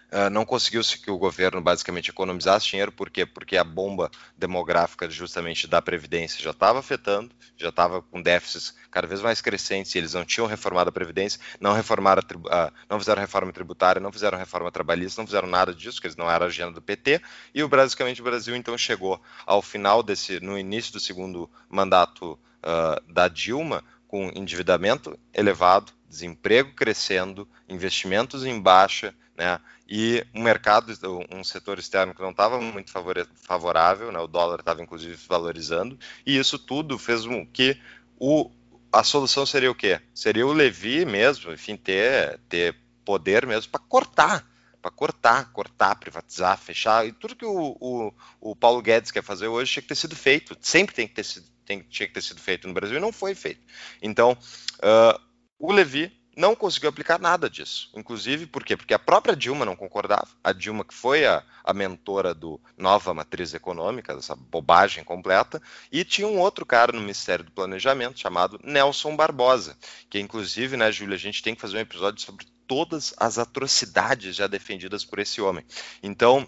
Uh, 0.09 0.29
não 0.29 0.45
conseguiu 0.45 0.81
se 0.83 0.97
que 0.97 1.11
o 1.11 1.17
governo 1.17 1.59
basicamente 1.59 2.09
economizasse 2.11 2.67
dinheiro, 2.67 2.93
por 2.93 3.09
quê? 3.09 3.25
Porque 3.25 3.57
a 3.57 3.63
bomba 3.63 4.09
demográfica 4.37 5.09
justamente 5.09 5.67
da 5.67 5.81
Previdência 5.81 6.41
já 6.41 6.51
estava 6.51 6.79
afetando, 6.79 7.29
já 7.57 7.67
estava 7.69 8.01
com 8.01 8.21
déficits 8.21 8.73
cada 8.89 9.05
vez 9.05 9.21
mais 9.21 9.41
crescentes, 9.41 9.93
e 9.93 9.97
eles 9.97 10.13
não 10.13 10.23
tinham 10.23 10.47
reformado 10.47 10.89
a 10.89 10.93
Previdência, 10.93 11.41
não 11.59 11.73
reformaram 11.73 12.21
uh, 12.21 12.71
não 12.89 12.99
fizeram 12.99 13.19
reforma 13.19 13.51
tributária, 13.51 13.99
não 13.99 14.11
fizeram 14.11 14.37
reforma 14.37 14.71
trabalhista, 14.71 15.21
não 15.21 15.27
fizeram 15.27 15.47
nada 15.47 15.73
disso, 15.73 15.99
que 15.99 16.07
eles 16.07 16.15
não 16.15 16.31
era 16.31 16.45
a 16.45 16.47
agenda 16.47 16.71
do 16.71 16.81
PT, 16.81 17.21
e 17.53 17.61
o, 17.61 17.67
basicamente 17.67 18.21
o 18.21 18.23
Brasil 18.23 18.55
então 18.55 18.77
chegou 18.77 19.21
ao 19.45 19.61
final 19.61 20.01
desse, 20.01 20.39
no 20.39 20.57
início 20.57 20.93
do 20.93 21.01
segundo 21.01 21.49
mandato 21.69 22.39
uh, 22.63 23.11
da 23.11 23.27
Dilma, 23.27 23.83
com 24.07 24.31
endividamento 24.33 25.19
elevado, 25.33 25.91
desemprego 26.07 26.71
crescendo, 26.73 27.45
investimentos 27.67 28.45
em 28.45 28.57
baixa, 28.57 29.13
né? 29.35 29.59
E 29.89 30.25
um 30.33 30.43
mercado, 30.43 30.91
um 31.31 31.43
setor 31.43 31.79
externo 31.79 32.13
que 32.13 32.21
não 32.21 32.31
estava 32.31 32.59
muito 32.59 32.91
favorável, 33.35 34.11
né? 34.11 34.19
o 34.19 34.27
dólar 34.27 34.59
estava 34.59 34.81
inclusive 34.81 35.15
valorizando, 35.27 35.97
e 36.25 36.37
isso 36.37 36.59
tudo 36.59 36.97
fez 36.97 37.25
com 37.25 37.45
que 37.45 37.79
o, 38.19 38.51
a 38.91 39.01
solução 39.03 39.45
seria 39.45 39.71
o 39.71 39.75
quê? 39.75 40.01
Seria 40.13 40.45
o 40.45 40.51
Levi 40.51 41.05
mesmo, 41.05 41.53
enfim, 41.53 41.77
ter, 41.77 42.37
ter 42.49 42.75
poder 43.05 43.45
mesmo 43.45 43.71
para 43.71 43.79
cortar, 43.79 44.45
para 44.81 44.91
cortar, 44.91 45.53
cortar, 45.53 45.95
privatizar, 45.95 46.57
fechar, 46.57 47.07
e 47.07 47.13
tudo 47.13 47.35
que 47.35 47.45
o, 47.45 47.77
o, 47.79 48.13
o, 48.41 48.55
Paulo 48.55 48.81
Guedes 48.81 49.11
quer 49.11 49.23
fazer 49.23 49.47
hoje 49.47 49.71
tinha 49.71 49.81
que 49.81 49.87
ter 49.87 49.95
sido 49.95 50.15
feito, 50.15 50.57
sempre 50.59 50.93
tem 50.93 51.07
que 51.07 51.13
ter 51.13 51.23
sido, 51.23 51.45
tem, 51.65 51.81
tinha 51.83 52.07
que 52.07 52.13
ter 52.13 52.21
sido 52.21 52.41
feito 52.41 52.67
no 52.67 52.73
Brasil 52.73 52.97
e 52.97 53.01
não 53.01 53.13
foi 53.13 53.33
feito. 53.33 53.61
Então, 54.01 54.31
uh, 54.33 55.19
o 55.57 55.71
Levi 55.71 56.16
não 56.37 56.55
conseguiu 56.55 56.89
aplicar 56.89 57.19
nada 57.19 57.49
disso. 57.49 57.89
Inclusive, 57.95 58.45
por 58.45 58.63
quê? 58.63 58.77
Porque 58.77 58.93
a 58.93 58.99
própria 58.99 59.35
Dilma 59.35 59.65
não 59.65 59.75
concordava. 59.75 60.27
A 60.43 60.53
Dilma, 60.53 60.85
que 60.85 60.93
foi 60.93 61.25
a, 61.25 61.43
a 61.63 61.73
mentora 61.73 62.31
do 62.31 62.61
Nova 62.77 63.11
Matriz 63.11 63.55
Econômica, 63.55 64.15
dessa 64.15 64.35
bobagem 64.35 65.03
completa, 65.03 65.59
e 65.91 66.05
tinha 66.05 66.27
um 66.27 66.37
outro 66.37 66.63
cara 66.63 66.91
no 66.91 67.01
Ministério 67.01 67.43
do 67.43 67.51
Planejamento 67.51 68.19
chamado 68.19 68.59
Nelson 68.63 69.15
Barbosa, 69.15 69.75
que 70.11 70.19
inclusive, 70.19 70.77
né, 70.77 70.91
Júlia, 70.91 71.15
a 71.15 71.19
gente 71.19 71.41
tem 71.41 71.55
que 71.55 71.61
fazer 71.61 71.77
um 71.77 71.81
episódio 71.81 72.21
sobre 72.21 72.45
todas 72.67 73.15
as 73.17 73.39
atrocidades 73.39 74.35
já 74.35 74.45
defendidas 74.45 75.03
por 75.03 75.17
esse 75.17 75.41
homem. 75.41 75.65
Então, 76.03 76.47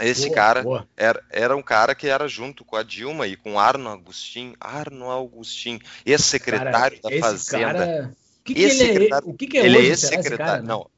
esse 0.00 0.26
boa, 0.26 0.34
cara 0.34 0.62
boa. 0.62 0.88
Era, 0.94 1.24
era 1.30 1.56
um 1.56 1.62
cara 1.62 1.94
que 1.94 2.08
era 2.08 2.28
junto 2.28 2.62
com 2.62 2.76
a 2.76 2.82
Dilma 2.82 3.26
e 3.26 3.36
com 3.36 3.58
Arno 3.58 3.88
Agostinho, 3.88 4.54
Arno 4.60 5.10
Agostinho, 5.10 5.80
ex-secretário 6.04 7.00
da 7.00 7.10
Fazenda. 7.20 7.86
Cara 7.86 8.23
que, 8.44 8.54
que 8.54 8.62
ele 8.62 9.08
é, 9.12 9.18
o 9.24 9.34
que, 9.34 9.46
que 9.46 9.58
é 9.58 9.66
ele 9.66 9.78
hoje, 9.78 9.86
é 9.86 9.90
ex-secretário. 9.90 10.64
Não, 10.64 10.90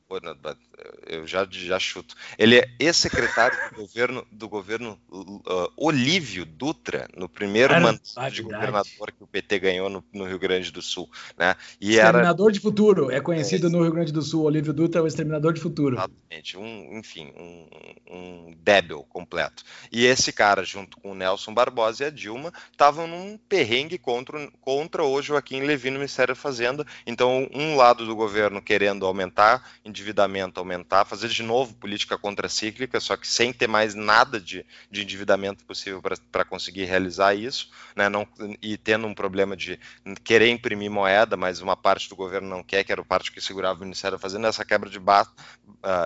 eu 1.07 1.27
já, 1.27 1.47
já 1.51 1.79
chuto. 1.79 2.15
Ele 2.39 2.59
é 2.59 2.69
ex-secretário 2.79 3.57
do 3.71 3.77
governo 3.77 4.27
do 4.31 4.49
governo 4.49 4.99
uh, 5.11 5.73
Olívio 5.77 6.45
Dutra, 6.45 7.09
no 7.17 7.29
primeiro 7.29 7.73
era, 7.73 7.81
mandato 7.81 8.35
de 8.35 8.43
governador 8.43 9.13
que 9.13 9.23
o 9.23 9.27
PT 9.27 9.59
ganhou 9.59 9.89
no, 9.89 10.05
no, 10.13 10.27
Rio 10.27 10.39
Grande 10.39 10.71
do 10.71 10.83
Sul. 10.83 11.09
Né? 11.39 11.55
E 11.81 11.97
exterminador 11.97 12.47
era... 12.47 12.53
de 12.53 12.61
futuro, 12.61 13.11
é 13.11 13.21
conhecido 13.21 13.69
é, 13.69 13.71
no 13.71 13.83
Rio 13.83 13.93
Grande 13.93 14.13
do 14.13 14.23
Sul. 14.23 14.45
Olívio 14.45 14.73
Dutra 14.73 15.01
é 15.01 15.05
o 15.05 15.07
exterminador 15.07 15.53
de 15.53 15.61
futuro. 15.61 15.97
Exatamente, 15.97 16.59
um, 16.59 16.99
enfim, 16.99 17.33
um, 17.37 17.67
um 18.11 18.55
débil 18.59 19.03
completo. 19.09 19.63
E 19.91 20.05
esse 20.05 20.33
cara, 20.33 20.63
junto 20.65 20.99
com 21.01 21.13
o 21.13 21.15
Nelson 21.15 21.55
Barbosa 21.55 22.05
e 22.05 22.07
a 22.07 22.11
Dilma, 22.11 22.53
estavam 22.71 23.07
num 23.07 23.39
perrengue 23.49 23.99
contra, 23.99 24.51
contra 24.61 25.05
o 25.05 25.23
Joaquim 25.23 25.61
Levy 25.61 25.91
no 25.91 25.99
Ministério 25.99 26.35
da 26.35 26.41
Fazenda. 26.41 26.85
Então, 27.07 27.49
um 27.55 27.77
lado 27.77 28.05
do 28.05 28.15
governo 28.15 28.61
querendo 28.61 29.07
aumentar 29.07 29.63
endividamento, 29.85 30.61
aumentar, 30.67 31.05
fazer 31.05 31.29
de 31.29 31.43
novo 31.43 31.75
política 31.75 32.19
contracíclica, 32.19 32.99
só 33.01 33.17
que 33.17 33.27
sem 33.27 33.53
ter 33.53 33.69
mais 33.69 33.95
nada 33.95 34.41
de, 34.41 34.67
de 34.91 35.03
endividamento 35.03 35.65
possível 35.65 36.03
para 36.31 36.45
conseguir 36.45 36.85
realizar 36.85 37.35
isso, 37.35 37.71
né, 37.95 38.09
não, 38.09 38.27
e 38.61 38.77
tendo 38.77 39.07
um 39.07 39.15
problema 39.15 39.57
de 39.57 39.79
querer 40.25 40.51
imprimir 40.51 40.91
moeda, 40.91 41.37
mas 41.37 41.61
uma 41.61 41.77
parte 41.77 42.09
do 42.09 42.17
governo 42.17 42.49
não 42.49 42.63
quer, 42.63 42.85
que 42.85 42.93
era 42.93 43.01
a 43.01 43.05
parte 43.05 43.31
que 43.31 43.41
segurava 43.41 43.79
o 43.79 43.83
Ministério 43.83 44.19
fazendo 44.19 44.47
essa 44.47 44.65
quebra 44.65 44.91
de 44.91 44.99
uh, 44.99 45.03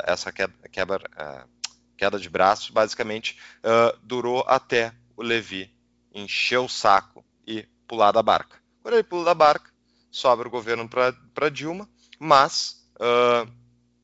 essa 0.05 0.31
quebra, 0.31 0.69
quebra 0.71 0.99
uh, 0.99 1.61
queda 1.97 2.19
de 2.19 2.29
braços, 2.31 2.71
basicamente 2.71 3.39
uh, 3.59 3.99
durou 4.03 4.45
até 4.47 4.93
o 5.17 5.23
Levi 5.23 5.71
encher 6.15 6.59
o 6.59 6.69
saco 6.69 7.25
e 7.47 7.67
pular 7.87 8.13
da 8.13 8.23
barca. 8.23 8.59
Quando 8.83 8.95
ele 8.95 9.03
pula 9.03 9.25
da 9.25 9.35
barca, 9.35 9.71
sobra 10.11 10.49
o 10.49 10.51
governo 10.51 10.89
para 10.89 11.51
Dilma, 11.51 11.89
mas 12.19 12.87
uh, 12.97 13.60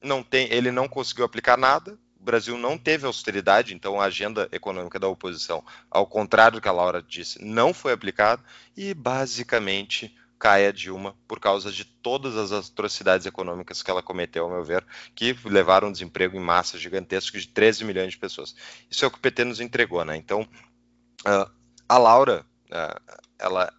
não 0.06 0.22
tem, 0.22 0.50
ele 0.52 0.70
não 0.70 0.88
conseguiu 0.88 1.24
aplicar 1.24 1.58
nada. 1.58 1.98
O 2.18 2.24
Brasil 2.24 2.56
não 2.56 2.78
teve 2.78 3.06
austeridade, 3.06 3.74
então 3.74 4.00
a 4.00 4.06
agenda 4.06 4.48
econômica 4.50 4.98
da 4.98 5.06
oposição, 5.06 5.62
ao 5.90 6.06
contrário 6.06 6.58
do 6.58 6.62
que 6.62 6.68
a 6.68 6.72
Laura 6.72 7.02
disse, 7.02 7.44
não 7.44 7.72
foi 7.72 7.92
aplicada 7.92 8.42
e 8.76 8.94
basicamente 8.94 10.16
cai 10.38 10.66
a 10.66 10.72
Dilma 10.72 11.16
por 11.26 11.40
causa 11.40 11.72
de 11.72 11.84
todas 11.84 12.36
as 12.36 12.52
atrocidades 12.52 13.26
econômicas 13.26 13.82
que 13.82 13.90
ela 13.90 14.02
cometeu, 14.02 14.44
ao 14.44 14.50
meu 14.50 14.64
ver, 14.64 14.84
que 15.14 15.36
levaram 15.44 15.88
um 15.88 15.92
desemprego 15.92 16.36
em 16.36 16.40
massa 16.40 16.78
gigantesco 16.78 17.38
de 17.38 17.48
13 17.48 17.84
milhões 17.84 18.12
de 18.12 18.18
pessoas. 18.18 18.54
Isso 18.90 19.04
é 19.04 19.08
o 19.08 19.10
que 19.10 19.18
o 19.18 19.20
PT 19.20 19.44
nos 19.44 19.60
entregou, 19.60 20.04
né? 20.04 20.16
Então, 20.16 20.42
uh, 20.42 21.50
a 21.88 21.98
Laura, 21.98 22.44
uh, 22.66 23.18
ela, 23.38 23.72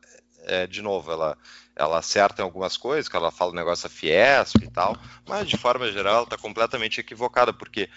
é, 0.45 0.65
de 0.65 0.81
novo, 0.81 1.11
ela 1.11 1.37
ela 1.77 1.99
acerta 1.99 2.41
em 2.41 2.45
algumas 2.45 2.75
coisas, 2.75 3.07
que 3.07 3.15
ela 3.15 3.31
fala 3.31 3.51
o 3.51 3.55
negócio 3.55 3.87
da 3.87 3.93
Fiesp 3.93 4.63
e 4.63 4.69
tal, 4.69 4.97
mas 5.27 5.47
de 5.47 5.55
forma 5.55 5.91
geral 5.91 6.15
ela 6.15 6.23
está 6.23 6.37
completamente 6.37 6.99
equivocada, 6.99 7.53
porque 7.53 7.87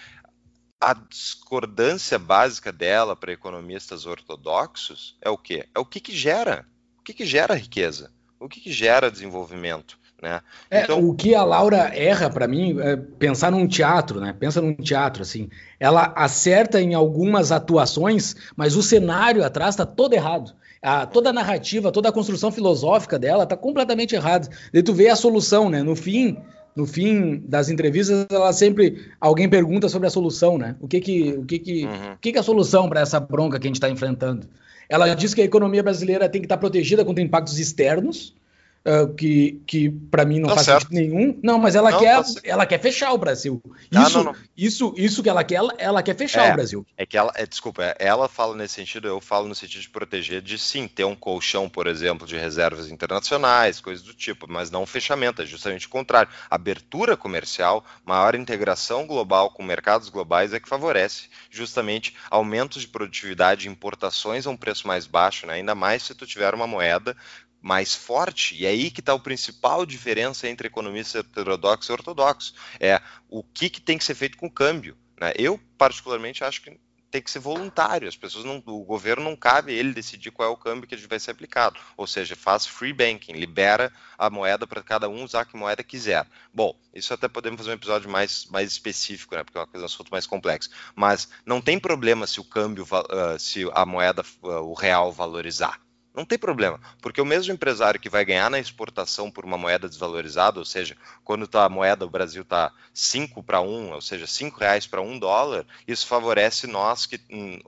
a 0.78 0.94
discordância 0.94 2.18
básica 2.18 2.70
dela 2.70 3.16
para 3.16 3.32
economistas 3.32 4.06
ortodoxos 4.06 5.16
é 5.20 5.30
o 5.30 5.38
quê? 5.38 5.66
É 5.74 5.78
o 5.78 5.84
que, 5.84 5.98
que 5.98 6.14
gera. 6.14 6.66
O 6.98 7.02
que, 7.02 7.14
que 7.14 7.24
gera 7.24 7.54
riqueza? 7.54 8.10
O 8.38 8.48
que, 8.48 8.60
que 8.60 8.72
gera 8.72 9.10
desenvolvimento? 9.10 9.98
Né? 10.22 10.42
É, 10.70 10.82
então... 10.82 11.02
O 11.02 11.14
que 11.14 11.34
a 11.34 11.42
Laura 11.42 11.90
erra 11.96 12.28
para 12.28 12.46
mim 12.46 12.78
é 12.80 12.96
pensar 12.96 13.50
num 13.50 13.66
teatro, 13.66 14.20
né? 14.20 14.34
Pensa 14.38 14.60
num 14.60 14.74
teatro 14.74 15.22
assim. 15.22 15.48
Ela 15.78 16.12
acerta 16.14 16.80
em 16.80 16.92
algumas 16.92 17.50
atuações, 17.50 18.36
mas 18.54 18.76
o 18.76 18.82
cenário 18.82 19.44
atrás 19.44 19.74
está 19.74 19.86
todo 19.86 20.12
errado 20.12 20.54
a, 20.82 21.06
toda 21.06 21.30
a 21.30 21.32
narrativa, 21.32 21.92
toda 21.92 22.08
a 22.08 22.12
construção 22.12 22.50
filosófica 22.50 23.18
dela 23.18 23.46
tá 23.46 23.56
completamente 23.56 24.14
errada. 24.14 24.48
Daí 24.72 24.82
tu 24.82 24.94
vê 24.94 25.08
a 25.08 25.16
solução, 25.16 25.68
né? 25.68 25.82
No 25.82 25.94
fim, 25.94 26.38
no 26.74 26.86
fim 26.86 27.42
das 27.46 27.68
entrevistas, 27.68 28.26
ela 28.30 28.52
sempre 28.52 29.10
alguém 29.20 29.48
pergunta 29.48 29.88
sobre 29.88 30.08
a 30.08 30.10
solução, 30.10 30.56
né? 30.56 30.76
O 30.80 30.88
que 30.88 31.00
que 31.00 31.32
o 31.32 31.44
que 31.44 31.58
que, 31.58 31.84
uhum. 31.84 32.12
o 32.14 32.18
que, 32.18 32.32
que 32.32 32.38
é 32.38 32.40
a 32.40 32.44
solução 32.44 32.88
para 32.88 33.00
essa 33.00 33.20
bronca 33.20 33.58
que 33.58 33.66
a 33.66 33.68
gente 33.68 33.76
está 33.76 33.90
enfrentando? 33.90 34.46
Ela 34.88 35.14
diz 35.14 35.34
que 35.34 35.40
a 35.40 35.44
economia 35.44 35.82
brasileira 35.82 36.28
tem 36.28 36.40
que 36.40 36.46
estar 36.46 36.56
tá 36.56 36.60
protegida 36.60 37.04
contra 37.04 37.22
impactos 37.22 37.58
externos 37.58 38.34
Uh, 38.82 39.12
que, 39.14 39.60
que 39.66 39.90
para 39.90 40.24
mim 40.24 40.40
não 40.40 40.48
tá 40.48 40.54
faz 40.54 40.66
certo. 40.66 40.88
sentido 40.88 41.12
nenhum. 41.12 41.38
Não, 41.42 41.58
mas 41.58 41.74
ela, 41.74 41.90
não, 41.90 41.98
quer, 41.98 42.16
tá 42.16 42.40
ela 42.42 42.64
quer 42.64 42.80
fechar 42.80 43.12
o 43.12 43.18
Brasil. 43.18 43.62
Ah, 43.94 44.04
isso, 44.04 44.24
não, 44.24 44.34
isso, 44.56 44.94
isso 44.96 45.22
que 45.22 45.28
ela 45.28 45.44
quer, 45.44 45.56
ela, 45.56 45.74
ela 45.76 46.02
quer 46.02 46.16
fechar 46.16 46.46
é, 46.46 46.50
o 46.50 46.54
Brasil. 46.54 46.86
É 46.96 47.04
que 47.04 47.18
ela, 47.18 47.30
é, 47.34 47.44
desculpa, 47.44 47.84
é, 47.84 47.96
ela 47.98 48.26
fala 48.26 48.56
nesse 48.56 48.74
sentido, 48.74 49.06
eu 49.06 49.20
falo 49.20 49.46
no 49.46 49.54
sentido 49.54 49.82
de 49.82 49.90
proteger, 49.90 50.40
de 50.40 50.58
sim, 50.58 50.88
ter 50.88 51.04
um 51.04 51.14
colchão, 51.14 51.68
por 51.68 51.86
exemplo, 51.86 52.26
de 52.26 52.38
reservas 52.38 52.90
internacionais, 52.90 53.80
coisas 53.80 54.02
do 54.02 54.14
tipo, 54.14 54.46
mas 54.48 54.70
não 54.70 54.86
fechamento, 54.86 55.42
é 55.42 55.46
justamente 55.46 55.86
o 55.86 55.90
contrário. 55.90 56.32
Abertura 56.48 57.18
comercial, 57.18 57.84
maior 58.02 58.34
integração 58.34 59.06
global 59.06 59.50
com 59.50 59.62
mercados 59.62 60.08
globais 60.08 60.54
é 60.54 60.60
que 60.60 60.68
favorece 60.68 61.28
justamente 61.50 62.14
aumentos 62.30 62.80
de 62.80 62.88
produtividade, 62.88 63.68
importações 63.68 64.46
a 64.46 64.50
um 64.50 64.56
preço 64.56 64.86
mais 64.86 65.06
baixo, 65.06 65.46
né? 65.46 65.54
ainda 65.54 65.74
mais 65.74 66.02
se 66.02 66.14
tu 66.14 66.26
tiver 66.26 66.54
uma 66.54 66.66
moeda 66.66 67.14
mais 67.60 67.94
forte, 67.94 68.54
e 68.54 68.66
é 68.66 68.70
aí 68.70 68.90
que 68.90 69.00
está 69.00 69.12
a 69.12 69.18
principal 69.18 69.84
diferença 69.84 70.48
entre 70.48 70.66
economista 70.66 71.18
heterodoxo 71.18 71.90
e 71.90 71.94
ortodoxo. 71.94 72.54
É 72.78 73.00
o 73.28 73.42
que, 73.42 73.68
que 73.68 73.80
tem 73.80 73.98
que 73.98 74.04
ser 74.04 74.14
feito 74.14 74.38
com 74.38 74.46
o 74.46 74.50
câmbio. 74.50 74.96
Né? 75.20 75.32
Eu, 75.36 75.60
particularmente, 75.76 76.42
acho 76.42 76.62
que 76.62 76.78
tem 77.10 77.20
que 77.20 77.30
ser 77.30 77.40
voluntário. 77.40 78.08
As 78.08 78.16
pessoas 78.16 78.44
não, 78.44 78.62
o 78.64 78.84
governo 78.84 79.24
não 79.24 79.36
cabe 79.36 79.74
ele 79.74 79.92
decidir 79.92 80.30
qual 80.30 80.48
é 80.48 80.52
o 80.52 80.56
câmbio 80.56 80.88
que 80.88 80.96
vai 81.06 81.18
ser 81.18 81.32
aplicado. 81.32 81.78
Ou 81.96 82.06
seja, 82.06 82.36
faz 82.36 82.66
free 82.66 82.92
banking, 82.92 83.32
libera 83.32 83.92
a 84.16 84.30
moeda 84.30 84.66
para 84.66 84.82
cada 84.82 85.08
um 85.08 85.24
usar 85.24 85.44
que 85.44 85.56
moeda 85.56 85.82
quiser. 85.82 86.26
Bom, 86.54 86.78
isso 86.94 87.12
até 87.12 87.28
podemos 87.28 87.58
fazer 87.58 87.70
um 87.70 87.74
episódio 87.74 88.08
mais, 88.08 88.46
mais 88.46 88.70
específico, 88.70 89.34
né? 89.34 89.42
Porque 89.42 89.58
é 89.58 89.60
uma 89.60 89.66
coisa 89.66 89.84
um 89.84 89.86
assunto 89.86 90.10
mais 90.10 90.26
complexo. 90.26 90.70
Mas 90.94 91.28
não 91.44 91.60
tem 91.60 91.78
problema 91.78 92.26
se 92.26 92.40
o 92.40 92.44
câmbio, 92.44 92.84
uh, 92.84 93.38
se 93.38 93.68
a 93.74 93.84
moeda, 93.84 94.24
uh, 94.42 94.60
o 94.62 94.74
real 94.74 95.12
valorizar. 95.12 95.80
Não 96.20 96.26
tem 96.26 96.38
problema, 96.38 96.78
porque 97.00 97.18
o 97.18 97.24
mesmo 97.24 97.54
empresário 97.54 97.98
que 97.98 98.10
vai 98.10 98.26
ganhar 98.26 98.50
na 98.50 98.58
exportação 98.58 99.30
por 99.30 99.42
uma 99.42 99.56
moeda 99.56 99.88
desvalorizada, 99.88 100.58
ou 100.58 100.66
seja, 100.66 100.94
quando 101.24 101.48
tá 101.48 101.64
a 101.64 101.68
moeda 101.70 102.04
do 102.04 102.10
Brasil 102.10 102.42
está 102.42 102.70
5 102.92 103.42
para 103.42 103.62
1, 103.62 103.92
ou 103.94 104.02
seja, 104.02 104.26
5 104.26 104.60
reais 104.60 104.86
para 104.86 105.00
1 105.00 105.18
dólar, 105.18 105.64
isso 105.88 106.06
favorece 106.06 106.66
nós 106.66 107.06
que 107.06 107.18
hum, 107.30 107.58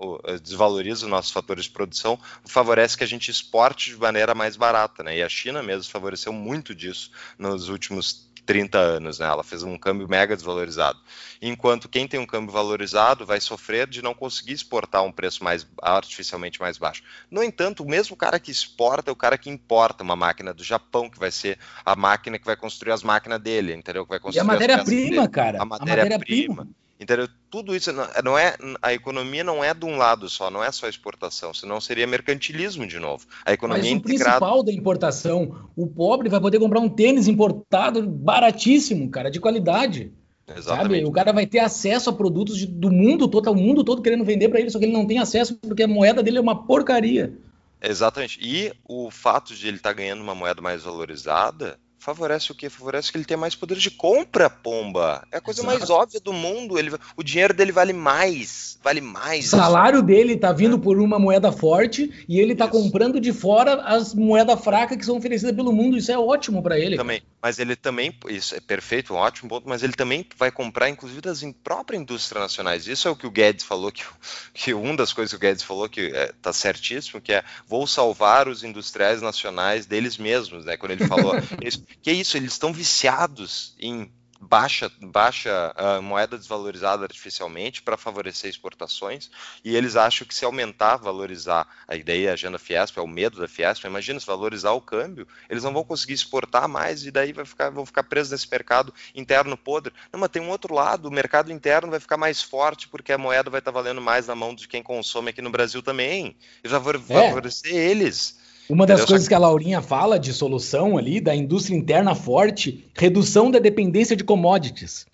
desvaloriza 0.42 1.07
os 1.07 1.11
nossos 1.11 1.32
fatores 1.32 1.64
de 1.64 1.70
produção, 1.70 2.20
favorece 2.44 2.94
que 2.94 3.05
a 3.05 3.07
gente 3.07 3.30
exporte 3.30 3.88
de 3.88 3.96
maneira 3.96 4.34
mais 4.34 4.55
barata, 4.55 5.03
né? 5.03 5.16
E 5.16 5.22
a 5.22 5.30
China 5.30 5.62
mesmo 5.62 5.90
favoreceu 5.90 6.30
muito 6.30 6.74
disso 6.74 7.11
nos 7.38 7.70
últimos 7.70 8.30
30 8.45 8.78
anos, 8.78 9.18
né? 9.18 9.26
Ela 9.26 9.45
fez 9.45 9.62
um 9.62 9.78
câmbio 9.78 10.09
mega 10.09 10.34
desvalorizado. 10.34 10.99
Enquanto 11.40 11.88
quem 11.88 12.07
tem 12.07 12.18
um 12.18 12.26
câmbio 12.26 12.53
valorizado 12.53 13.24
vai 13.24 13.40
sofrer 13.40 13.86
de 13.86 14.03
não 14.03 14.14
conseguir 14.14 14.53
exportar 14.53 15.05
um 15.05 15.12
preço 15.12 15.45
mais 15.45 15.66
artificialmente 15.80 16.61
mais 16.61 16.78
baixo. 16.78 17.03
No 17.30 17.43
entanto, 17.43 17.82
o 17.82 17.88
mesmo 17.88 18.16
cara 18.16 18.38
que 18.38 18.51
exporta 18.51 19.11
é 19.11 19.12
o 19.12 19.16
cara 19.16 19.38
que 19.38 19.51
importa 19.51 20.03
uma 20.03 20.16
máquina 20.16 20.53
do 20.53 20.64
Japão, 20.64 21.09
que 21.09 21.18
vai 21.18 21.30
ser 21.30 21.59
a 21.84 21.95
máquina 21.95 22.38
que 22.38 22.47
vai 22.47 22.57
construir 22.57 22.93
as 22.93 23.03
máquinas 23.03 23.40
dele, 23.40 23.74
entendeu? 23.74 24.05
Que 24.05 24.11
vai 24.11 24.20
construir 24.20 24.45
e 24.45 24.49
a 24.49 24.53
matéria-prima, 24.53 25.28
cara. 25.28 25.62
A 25.62 25.64
matéria-prima. 25.64 26.68
Entendeu? 26.99 27.28
Tudo 27.53 27.76
isso 27.76 27.92
não 28.24 28.38
é 28.38 28.57
a 28.80 28.94
economia 28.94 29.44
não 29.44 29.62
é 29.62 29.74
de 29.74 29.84
um 29.84 29.98
lado 29.98 30.26
só, 30.26 30.50
não 30.50 30.64
é 30.64 30.72
só 30.72 30.88
exportação, 30.88 31.53
senão 31.53 31.82
seria 31.82 32.07
mercantilismo 32.07 32.86
de 32.86 32.98
novo. 32.98 33.26
A 33.44 33.53
economia 33.53 33.82
Mas 33.82 33.92
o 33.92 33.94
integrada... 33.96 34.24
principal 34.24 34.62
da 34.62 34.72
importação, 34.72 35.68
o 35.76 35.86
pobre 35.86 36.30
vai 36.30 36.40
poder 36.40 36.59
comprar 36.59 36.80
um 36.80 36.88
tênis 36.88 37.28
importado 37.28 38.09
baratíssimo, 38.09 39.11
cara, 39.11 39.30
de 39.30 39.38
qualidade. 39.38 40.11
Exatamente. 40.48 41.00
Sabe? 41.00 41.05
O 41.05 41.12
cara 41.12 41.30
vai 41.30 41.46
ter 41.46 41.59
acesso 41.59 42.09
a 42.09 42.14
produtos 42.14 42.57
de, 42.57 42.66
do 42.66 42.90
mundo 42.90 43.28
todo, 43.28 43.50
o 43.50 43.55
mundo 43.55 43.84
todo 43.84 44.00
querendo 44.00 44.24
vender 44.24 44.48
para 44.48 44.59
ele, 44.59 44.70
só 44.70 44.78
que 44.78 44.86
ele 44.86 44.94
não 44.94 45.07
tem 45.07 45.18
acesso 45.18 45.55
porque 45.57 45.82
a 45.82 45.88
moeda 45.88 46.22
dele 46.22 46.38
é 46.38 46.40
uma 46.40 46.64
porcaria. 46.64 47.34
Exatamente. 47.82 48.38
E 48.40 48.72
o 48.88 49.11
fato 49.11 49.55
de 49.55 49.68
ele 49.68 49.76
estar 49.76 49.90
tá 49.90 49.94
ganhando 49.94 50.22
uma 50.22 50.34
moeda 50.34 50.62
mais 50.62 50.84
valorizada 50.84 51.78
favorece 52.03 52.50
o 52.50 52.55
quê? 52.55 52.68
Favorece 52.68 53.12
que 53.12 53.16
ele 53.16 53.24
tenha 53.24 53.38
mais 53.38 53.55
poder 53.55 53.76
de 53.78 53.90
compra, 53.90 54.50
pomba. 54.50 55.24
É 55.30 55.36
a 55.36 55.40
coisa 55.40 55.61
Exato. 55.61 55.78
mais 55.78 55.88
óbvia 55.88 56.20
do 56.20 56.32
mundo. 56.32 56.76
Ele, 56.76 56.90
o 57.16 57.22
dinheiro 57.22 57.55
dele 57.55 57.70
vale 57.70 57.92
mais. 57.92 58.78
Vale 58.82 59.00
mais. 59.00 59.46
O 59.46 59.57
salário 59.57 59.98
isso. 59.98 60.07
dele 60.07 60.36
tá 60.36 60.53
vindo 60.53 60.78
por 60.78 60.98
uma 60.98 61.18
moeda 61.18 61.53
forte 61.53 62.24
e 62.28 62.40
ele 62.40 62.57
tá 62.57 62.64
isso. 62.64 62.72
comprando 62.72 63.20
de 63.20 63.32
fora 63.32 63.74
as 63.82 64.14
moedas 64.14 64.61
fracas 64.62 64.98
que 64.98 65.05
são 65.05 65.16
oferecidas 65.16 65.55
pelo 65.55 65.72
mundo. 65.72 65.96
Isso 65.96 66.11
é 66.11 66.18
ótimo 66.18 66.61
para 66.61 66.76
ele. 66.76 66.96
Também. 66.96 67.22
Mas 67.43 67.59
ele 67.59 67.74
também, 67.74 68.16
isso 68.28 68.55
é 68.55 68.61
perfeito, 68.61 69.12
um 69.12 69.16
ótimo 69.16 69.49
ponto, 69.49 69.68
mas 69.68 69.82
ele 69.82 69.95
também 69.95 70.24
vai 70.36 70.53
comprar, 70.53 70.88
inclusive, 70.88 71.20
das 71.20 71.43
próprias 71.64 72.01
indústrias 72.01 72.40
nacionais. 72.40 72.86
Isso 72.86 73.09
é 73.09 73.11
o 73.11 73.16
que 73.16 73.26
o 73.26 73.30
Guedes 73.32 73.64
falou, 73.64 73.90
que, 73.90 74.05
que 74.55 74.72
uma 74.72 74.97
das 74.97 75.12
coisas 75.12 75.32
que 75.32 75.36
o 75.36 75.40
Guedes 75.40 75.64
falou 75.64 75.88
que 75.88 76.12
é, 76.14 76.32
tá 76.40 76.53
certíssimo, 76.53 77.20
que 77.20 77.32
é 77.32 77.45
vou 77.66 77.84
salvar 77.84 78.47
os 78.47 78.62
industriais 78.62 79.20
nacionais 79.20 79.86
deles 79.86 80.16
mesmos, 80.16 80.64
né? 80.64 80.76
Quando 80.76 80.93
ele 80.93 81.07
falou 81.07 81.34
isso, 81.61 81.84
que 82.01 82.11
é 82.11 82.12
isso, 82.12 82.36
eles 82.36 82.53
estão 82.53 82.72
viciados 82.72 83.74
em 83.80 84.09
baixa, 84.43 84.90
baixa 85.01 85.72
uh, 85.78 86.03
moeda 86.03 86.36
desvalorizada 86.36 87.05
artificialmente 87.05 87.80
para 87.80 87.97
favorecer 87.97 88.51
exportações, 88.51 89.30
e 89.64 89.76
eles 89.76 89.95
acham 89.95 90.26
que 90.26 90.34
se 90.34 90.45
aumentar, 90.45 90.97
valorizar, 90.97 91.66
a 91.86 91.95
ideia, 91.95 92.30
a 92.30 92.32
agenda 92.32 92.59
Fiesp, 92.59 92.99
é 92.99 93.01
o 93.01 93.07
medo 93.07 93.40
da 93.40 93.47
Fiesp, 93.47 93.84
imagina 93.84 94.18
se 94.18 94.26
valorizar 94.26 94.72
o 94.72 94.80
câmbio, 94.80 95.28
eles 95.49 95.62
não 95.62 95.72
vão 95.72 95.84
conseguir 95.84 96.14
exportar 96.14 96.68
mais, 96.68 97.07
e 97.07 97.11
daí 97.12 97.32
vai 97.32 97.45
ficar, 97.45 97.70
vão 97.70 97.86
ficar 97.86 98.03
presos 98.03 98.32
nesse 98.32 98.51
mercado 98.51 98.93
interno 99.14 99.57
podre. 99.57 99.93
Não, 100.12 100.18
mas 100.18 100.30
tem 100.30 100.43
um 100.43 100.51
outro 100.51 100.74
lado, 100.74 101.07
o 101.07 101.12
mercado 101.12 101.53
interno 101.53 101.90
vai 101.90 102.01
ficar 102.01 102.16
mais 102.16 102.43
forte, 102.43 102.88
porque 102.88 103.12
a 103.12 103.18
moeda 103.18 103.49
vai 103.49 103.61
estar 103.61 103.70
tá 103.70 103.78
valendo 103.78 104.01
mais 104.01 104.26
na 104.26 104.34
mão 104.34 104.55
de 104.55 104.66
quem 104.66 104.82
consome 104.82 105.30
aqui 105.30 105.40
no 105.40 105.51
Brasil 105.51 105.82
também, 105.82 106.36
e 106.64 106.68
vai 106.68 106.80
favorecer 106.80 107.74
é. 107.74 107.90
eles. 107.90 108.43
Uma 108.68 108.86
das 108.86 109.04
coisas 109.04 109.28
que 109.28 109.34
a 109.34 109.38
Laurinha 109.38 109.82
fala 109.82 110.18
de 110.18 110.32
solução 110.32 110.96
ali, 110.96 111.20
da 111.20 111.34
indústria 111.34 111.76
interna 111.76 112.14
forte, 112.14 112.88
redução 112.94 113.50
da 113.50 113.58
dependência 113.58 114.16
de 114.16 114.24
commodities. 114.24 115.06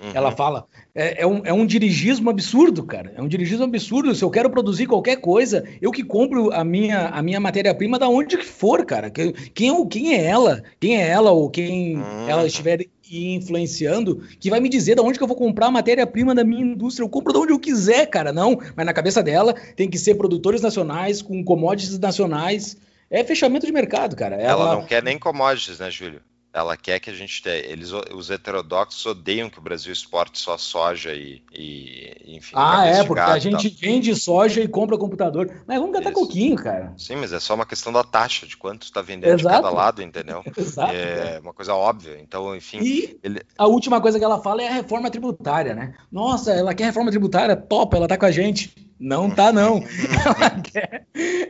Uhum. 0.00 0.10
Ela 0.12 0.32
fala, 0.32 0.66
é, 0.94 1.22
é, 1.22 1.26
um, 1.26 1.40
é 1.44 1.52
um 1.52 1.64
dirigismo 1.64 2.28
absurdo, 2.28 2.82
cara. 2.82 3.12
É 3.16 3.22
um 3.22 3.28
dirigismo 3.28 3.64
absurdo. 3.64 4.14
Se 4.14 4.24
eu 4.24 4.30
quero 4.30 4.50
produzir 4.50 4.86
qualquer 4.86 5.16
coisa, 5.16 5.64
eu 5.80 5.92
que 5.92 6.02
compro 6.02 6.52
a 6.52 6.64
minha, 6.64 7.08
a 7.08 7.22
minha 7.22 7.38
matéria-prima 7.38 7.98
da 7.98 8.08
onde 8.08 8.36
que 8.36 8.44
for, 8.44 8.84
cara. 8.84 9.10
Quem, 9.10 9.32
quem, 9.32 9.88
quem 9.88 10.14
é 10.14 10.24
ela? 10.24 10.62
Quem 10.80 11.00
é 11.00 11.08
ela 11.08 11.30
ou 11.30 11.48
quem 11.48 11.96
uhum. 11.96 12.28
ela 12.28 12.46
estiver 12.46 12.86
influenciando, 13.10 14.22
que 14.40 14.50
vai 14.50 14.60
me 14.60 14.68
dizer 14.68 14.96
de 14.96 15.00
onde 15.00 15.18
que 15.18 15.22
eu 15.22 15.28
vou 15.28 15.36
comprar 15.36 15.66
a 15.66 15.70
matéria-prima 15.70 16.34
da 16.34 16.42
minha 16.42 16.62
indústria. 16.62 17.04
Eu 17.04 17.08
compro 17.08 17.32
de 17.32 17.38
onde 17.38 17.52
eu 17.52 17.58
quiser, 17.58 18.06
cara. 18.06 18.32
Não, 18.32 18.58
mas 18.74 18.86
na 18.86 18.92
cabeça 18.92 19.22
dela 19.22 19.54
tem 19.76 19.88
que 19.88 19.98
ser 19.98 20.16
produtores 20.16 20.60
nacionais, 20.60 21.22
com 21.22 21.44
commodities 21.44 21.98
nacionais. 21.98 22.76
É 23.14 23.22
fechamento 23.22 23.64
de 23.64 23.72
mercado, 23.72 24.16
cara. 24.16 24.34
Ela, 24.34 24.64
ela 24.64 24.74
não 24.74 24.86
quer 24.86 25.00
nem 25.00 25.18
commodities, 25.18 25.78
né, 25.78 25.88
Júlio? 25.88 26.20
Ela 26.52 26.76
quer 26.76 27.00
que 27.00 27.10
a 27.10 27.12
gente 27.12 27.42
tenha. 27.42 27.56
Eles, 27.56 27.90
os 27.92 28.30
heterodoxos 28.30 29.04
odeiam 29.06 29.50
que 29.50 29.58
o 29.58 29.62
Brasil 29.62 29.92
exporte 29.92 30.38
só 30.38 30.56
soja 30.56 31.12
e, 31.12 31.42
e 31.52 32.36
enfim. 32.36 32.54
Ah, 32.54 32.86
é, 32.86 33.02
porque 33.02 33.20
a 33.20 33.38
gente 33.40 33.68
vende 33.68 34.14
soja 34.14 34.60
e 34.60 34.68
compra 34.68 34.96
computador. 34.96 35.50
Mas 35.66 35.78
vamos 35.80 35.92
gastar 35.92 36.12
coquinho, 36.12 36.54
cara. 36.54 36.92
Sim, 36.96 37.16
mas 37.16 37.32
é 37.32 37.40
só 37.40 37.54
uma 37.54 37.66
questão 37.66 37.92
da 37.92 38.04
taxa, 38.04 38.46
de 38.46 38.56
quanto 38.56 38.82
está 38.82 39.02
vendendo 39.02 39.32
Exato. 39.32 39.56
de 39.56 39.62
cada 39.62 39.74
lado, 39.74 40.00
entendeu? 40.00 40.44
Exato. 40.56 40.92
É 40.92 41.40
uma 41.40 41.52
coisa 41.52 41.74
óbvia. 41.74 42.18
Então, 42.20 42.54
enfim. 42.54 42.78
E 42.80 43.18
ele... 43.22 43.42
a 43.58 43.66
última 43.66 44.00
coisa 44.00 44.16
que 44.16 44.24
ela 44.24 44.40
fala 44.40 44.62
é 44.62 44.68
a 44.68 44.74
reforma 44.74 45.10
tributária, 45.10 45.74
né? 45.74 45.94
Nossa, 46.10 46.52
ela 46.52 46.72
quer 46.72 46.84
reforma 46.84 47.10
tributária, 47.10 47.56
top, 47.56 47.96
ela 47.96 48.06
tá 48.06 48.16
com 48.16 48.26
a 48.26 48.30
gente. 48.30 48.72
Não 49.04 49.28
tá, 49.28 49.52
não. 49.52 49.84
ela, 50.24 50.50
quer, 50.62 51.06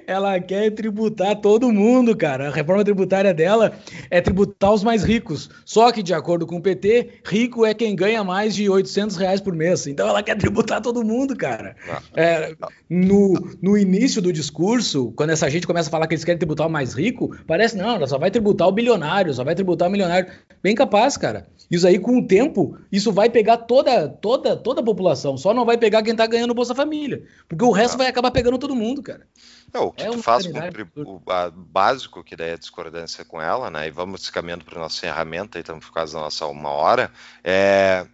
ela 0.09 0.40
quer 0.40 0.70
tributar 0.72 1.40
todo 1.40 1.72
mundo, 1.72 2.16
cara. 2.16 2.48
A 2.48 2.50
reforma 2.50 2.82
tributária 2.82 3.32
dela 3.32 3.78
é 4.11 4.20
tributar 4.20 4.72
os 4.72 4.82
mais 4.82 5.05
ricos. 5.05 5.48
Só 5.64 5.92
que, 5.92 6.02
de 6.02 6.12
acordo 6.12 6.48
com 6.48 6.57
o 6.57 6.61
PT, 6.61 7.20
rico 7.24 7.64
é 7.64 7.72
quem 7.72 7.94
ganha 7.94 8.24
mais 8.24 8.57
de 8.57 8.68
800 8.68 9.16
reais 9.16 9.40
por 9.40 9.55
mês. 9.55 9.86
Então 9.86 10.09
ela 10.09 10.20
quer 10.20 10.36
tributar 10.36 10.82
todo 10.82 11.05
mundo, 11.05 11.36
cara. 11.36 11.76
É, 12.16 12.57
no, 12.90 13.34
no 13.62 13.78
início 13.78 14.20
do 14.20 14.32
discurso, 14.32 15.12
quando 15.14 15.30
essa 15.30 15.48
gente 15.48 15.64
começa 15.64 15.88
a 15.88 15.92
falar 15.92 16.09
que 16.09 16.14
eles 16.14 16.24
querem 16.24 16.38
tributar 16.40 16.66
o 16.66 16.70
mais 16.70 16.92
rico, 16.92 17.36
parece, 17.46 17.76
não, 17.76 17.94
ela 17.94 18.09
só 18.09 18.18
vai 18.18 18.32
tributar 18.32 18.66
o 18.66 18.72
bilionário, 18.72 19.32
só 19.32 19.44
vai 19.44 19.55
tributar 19.55 19.86
o 19.86 19.92
milionário. 19.92 20.28
Bem 20.61 20.74
capaz, 20.74 21.16
cara. 21.16 21.46
Isso 21.70 21.86
aí, 21.86 21.98
com 21.98 22.18
o 22.18 22.26
tempo, 22.26 22.76
isso 22.90 23.12
vai 23.12 23.30
pegar 23.30 23.59
toda, 23.59 24.09
toda, 24.09 24.57
toda 24.57 24.80
a 24.80 24.84
população. 24.84 25.36
Só 25.36 25.55
não 25.55 25.64
vai 25.64 25.78
pegar 25.78 26.02
quem 26.02 26.14
tá 26.14 26.26
ganhando 26.26 26.55
Bolsa 26.55 26.74
Família. 26.74 27.22
Porque 27.49 27.64
o 27.64 27.70
resto 27.70 27.99
vai 27.99 28.07
acabar 28.07 28.30
pegando 28.30 28.59
todo 28.59 28.74
mundo, 28.74 29.03
cara. 29.03 29.26
É, 29.72 29.78
o 29.78 29.92
que 29.92 30.05
é 30.05 30.11
tu 30.11 30.22
faz 30.22 30.47
com 30.47 31.03
o, 31.03 31.16
o 31.16 31.51
básico, 31.51 32.24
que 32.24 32.36
daí 32.36 32.51
é 32.51 32.53
a 32.55 32.59
discordância 32.59 33.24
com 33.24 33.40
ela, 33.40 33.70
né? 33.70 33.88
E 33.88 33.90
vamos 33.90 34.30
caminhando 34.30 34.64
para 34.64 34.80
nossa 34.80 35.01
ferramenta, 35.01 35.59
e 35.59 35.61
estamos 35.61 35.84
por 35.84 35.92
causa 35.92 36.14
da 36.14 36.20
nossa 36.20 36.47
uma 36.47 36.70
hora. 36.70 37.11
É, 37.42 38.07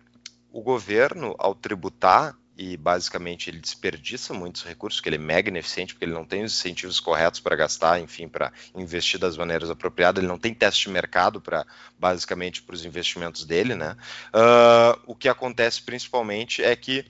o 0.52 0.62
governo, 0.62 1.34
ao 1.38 1.54
tributar, 1.54 2.36
e 2.56 2.76
basicamente 2.76 3.48
ele 3.48 3.58
desperdiça 3.58 4.34
muitos 4.34 4.64
recursos, 4.64 5.00
que 5.00 5.08
ele 5.08 5.16
é 5.16 5.18
mega 5.18 5.48
ineficiente, 5.48 5.94
porque 5.94 6.04
ele 6.04 6.12
não 6.12 6.26
tem 6.26 6.44
os 6.44 6.52
incentivos 6.52 7.00
corretos 7.00 7.40
para 7.40 7.56
gastar, 7.56 8.00
enfim, 8.00 8.28
para 8.28 8.52
investir 8.74 9.18
das 9.18 9.36
maneiras 9.36 9.70
apropriadas, 9.70 10.22
ele 10.22 10.30
não 10.30 10.38
tem 10.38 10.52
teste 10.52 10.86
de 10.86 10.90
mercado 10.90 11.40
para, 11.40 11.66
basicamente, 11.98 12.60
para 12.60 12.74
os 12.74 12.84
investimentos 12.84 13.46
dele, 13.46 13.74
né? 13.74 13.96
Uh, 14.34 15.00
o 15.06 15.14
que 15.14 15.28
acontece 15.28 15.80
principalmente 15.80 16.62
é 16.62 16.76
que 16.76 17.06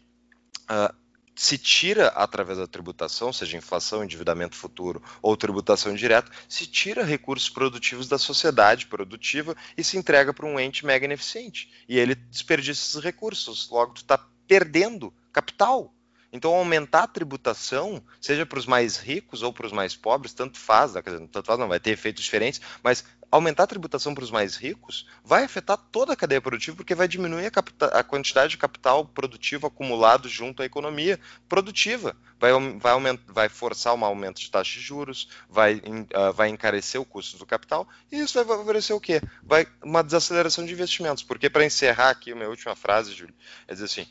uh, 0.71 0.95
se 1.41 1.57
tira 1.57 2.09
através 2.09 2.59
da 2.59 2.67
tributação, 2.67 3.33
seja 3.33 3.57
inflação, 3.57 4.05
endividamento 4.05 4.55
futuro 4.55 5.03
ou 5.23 5.35
tributação 5.39 5.95
direta, 5.95 6.31
se 6.47 6.67
tira 6.67 7.03
recursos 7.03 7.49
produtivos 7.49 8.07
da 8.07 8.19
sociedade 8.19 8.85
produtiva 8.85 9.57
e 9.75 9.83
se 9.83 9.97
entrega 9.97 10.35
para 10.35 10.45
um 10.45 10.61
ente 10.61 10.85
mega 10.85 11.07
ineficiente. 11.07 11.73
E 11.89 11.99
ele 11.99 12.15
desperdiça 12.15 12.83
esses 12.83 13.03
recursos, 13.03 13.71
logo 13.71 13.95
tu 13.95 14.03
está 14.03 14.23
perdendo 14.47 15.15
capital. 15.33 15.95
Então, 16.31 16.55
aumentar 16.55 17.05
a 17.05 17.09
tributação, 17.09 18.03
seja 18.21 18.45
para 18.45 18.59
os 18.59 18.67
mais 18.67 18.99
ricos 18.99 19.43
ou 19.43 19.51
para 19.51 19.65
os 19.65 19.73
mais 19.73 19.97
pobres, 19.97 20.35
tanto 20.35 20.59
faz, 20.59 20.93
tanto 20.93 21.43
faz 21.43 21.59
não, 21.59 21.69
vai 21.69 21.81
ter 21.81 21.93
efeitos 21.93 22.23
diferentes, 22.23 22.61
mas 22.83 23.03
aumentar 23.31 23.65
a 23.65 23.67
tributação 23.67 24.15
para 24.15 24.25
os 24.25 24.31
mais 24.31 24.57
ricos 24.57 25.07
vai 25.25 25.45
afetar 25.45 25.77
toda 25.77 26.13
a 26.13 26.17
cadeia 26.17 26.41
produtiva, 26.41 26.77
porque 26.77 26.95
vai 26.95 27.07
diminuir 27.07 27.47
a, 27.47 27.99
a 27.99 28.03
quantidade 28.03 28.51
de 28.51 28.59
capital 28.59 29.05
produtivo 29.05 29.67
acumulado 29.67 30.29
junto 30.29 30.63
à 30.63 30.67
economia 30.67 31.19
produtiva. 31.49 32.17
Vai, 32.39 32.53
vai, 32.79 33.19
vai 33.29 33.49
forçar 33.49 33.95
um 33.95 34.05
aumento 34.05 34.41
de 34.41 34.51
taxa 34.51 34.79
de 34.79 34.81
juros, 34.81 35.29
vai, 35.49 35.77
uh, 35.77 36.33
vai 36.35 36.49
encarecer 36.49 37.01
o 37.01 37.05
custo 37.05 37.39
do 37.39 37.47
capital, 37.47 37.89
e 38.11 38.19
isso 38.19 38.35
vai 38.35 38.45
favorecer 38.45 38.97
o 38.97 39.01
quê? 39.01 39.21
Vai 39.43 39.67
uma 39.83 40.03
desaceleração 40.03 40.65
de 40.65 40.73
investimentos. 40.73 41.23
Porque, 41.23 41.49
para 41.49 41.65
encerrar 41.65 42.11
aqui 42.11 42.35
minha 42.35 42.49
última 42.49 42.75
frase, 42.75 43.13
Júlio, 43.13 43.35
é 43.69 43.73
dizer 43.73 43.85
assim. 43.85 44.07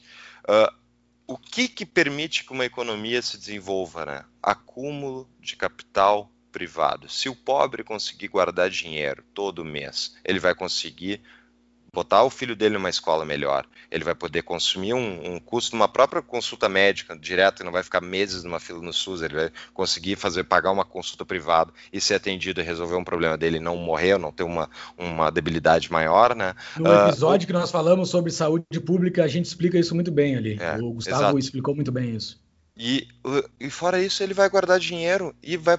Uh, 0.48 0.80
o 1.28 1.38
que, 1.38 1.68
que 1.68 1.86
permite 1.86 2.44
que 2.44 2.52
uma 2.52 2.66
economia 2.66 3.22
se 3.22 3.38
desenvolva? 3.38 4.04
Né? 4.04 4.26
Acúmulo 4.42 5.30
de 5.40 5.56
capital 5.56 6.32
privado. 6.52 7.10
Se 7.10 7.30
o 7.30 7.36
pobre 7.36 7.84
conseguir 7.84 8.28
guardar 8.28 8.70
dinheiro 8.70 9.24
todo 9.34 9.66
mês, 9.66 10.16
ele 10.24 10.40
vai 10.40 10.54
conseguir 10.54 11.22
botar 11.94 12.24
o 12.24 12.30
filho 12.30 12.56
dele 12.56 12.76
numa 12.76 12.90
escola 12.90 13.26
melhor, 13.26 13.66
ele 13.90 14.04
vai 14.04 14.16
poder 14.16 14.44
consumir 14.44 14.94
um, 14.94 15.34
um 15.34 15.40
custo 15.40 15.76
numa 15.76 15.88
própria 15.88 16.22
consulta 16.22 16.70
médica 16.70 17.18
direto, 17.18 17.62
e 17.62 17.66
não 17.66 17.72
vai 17.72 17.84
ficar 17.84 18.02
meses 18.02 18.44
numa 18.44 18.60
fila 18.60 18.82
no 18.82 18.94
SUS, 18.94 19.22
ele 19.22 19.36
vai 19.36 19.52
conseguir 19.74 20.16
fazer 20.16 20.44
pagar 20.44 20.72
uma 20.72 20.86
consulta 20.86 21.26
privada 21.26 21.72
e 21.92 22.00
ser 22.00 22.16
atendido 22.16 22.62
e 22.62 22.64
resolver 22.64 22.96
um 22.96 23.04
problema 23.04 23.38
dele, 23.38 23.60
não 23.60 23.76
morrer, 23.76 24.18
não 24.18 24.32
ter 24.32 24.44
uma, 24.44 24.70
uma 24.98 25.30
debilidade 25.32 25.92
maior, 25.92 26.36
né? 26.36 26.56
No 26.78 26.94
episódio 26.94 27.46
uh, 27.46 27.48
que 27.48 27.54
nós 27.54 27.72
falamos 27.72 28.10
sobre 28.10 28.32
saúde 28.32 28.80
pública, 28.86 29.24
a 29.24 29.28
gente 29.28 29.46
explica 29.46 29.78
isso 29.78 29.96
muito 29.96 30.12
bem 30.12 30.36
ali. 30.36 30.58
É, 30.60 30.78
o 30.78 30.94
Gustavo 30.94 31.22
exato. 31.22 31.40
explicou 31.40 31.76
muito 31.76 31.92
bem 31.92 32.16
isso. 32.16 32.40
E, 32.78 33.08
e 33.60 33.70
fora 33.70 34.02
isso, 34.02 34.24
ele 34.24 34.34
vai 34.34 34.50
guardar 34.50 34.80
dinheiro 34.80 35.36
e 35.44 35.58
vai 35.58 35.78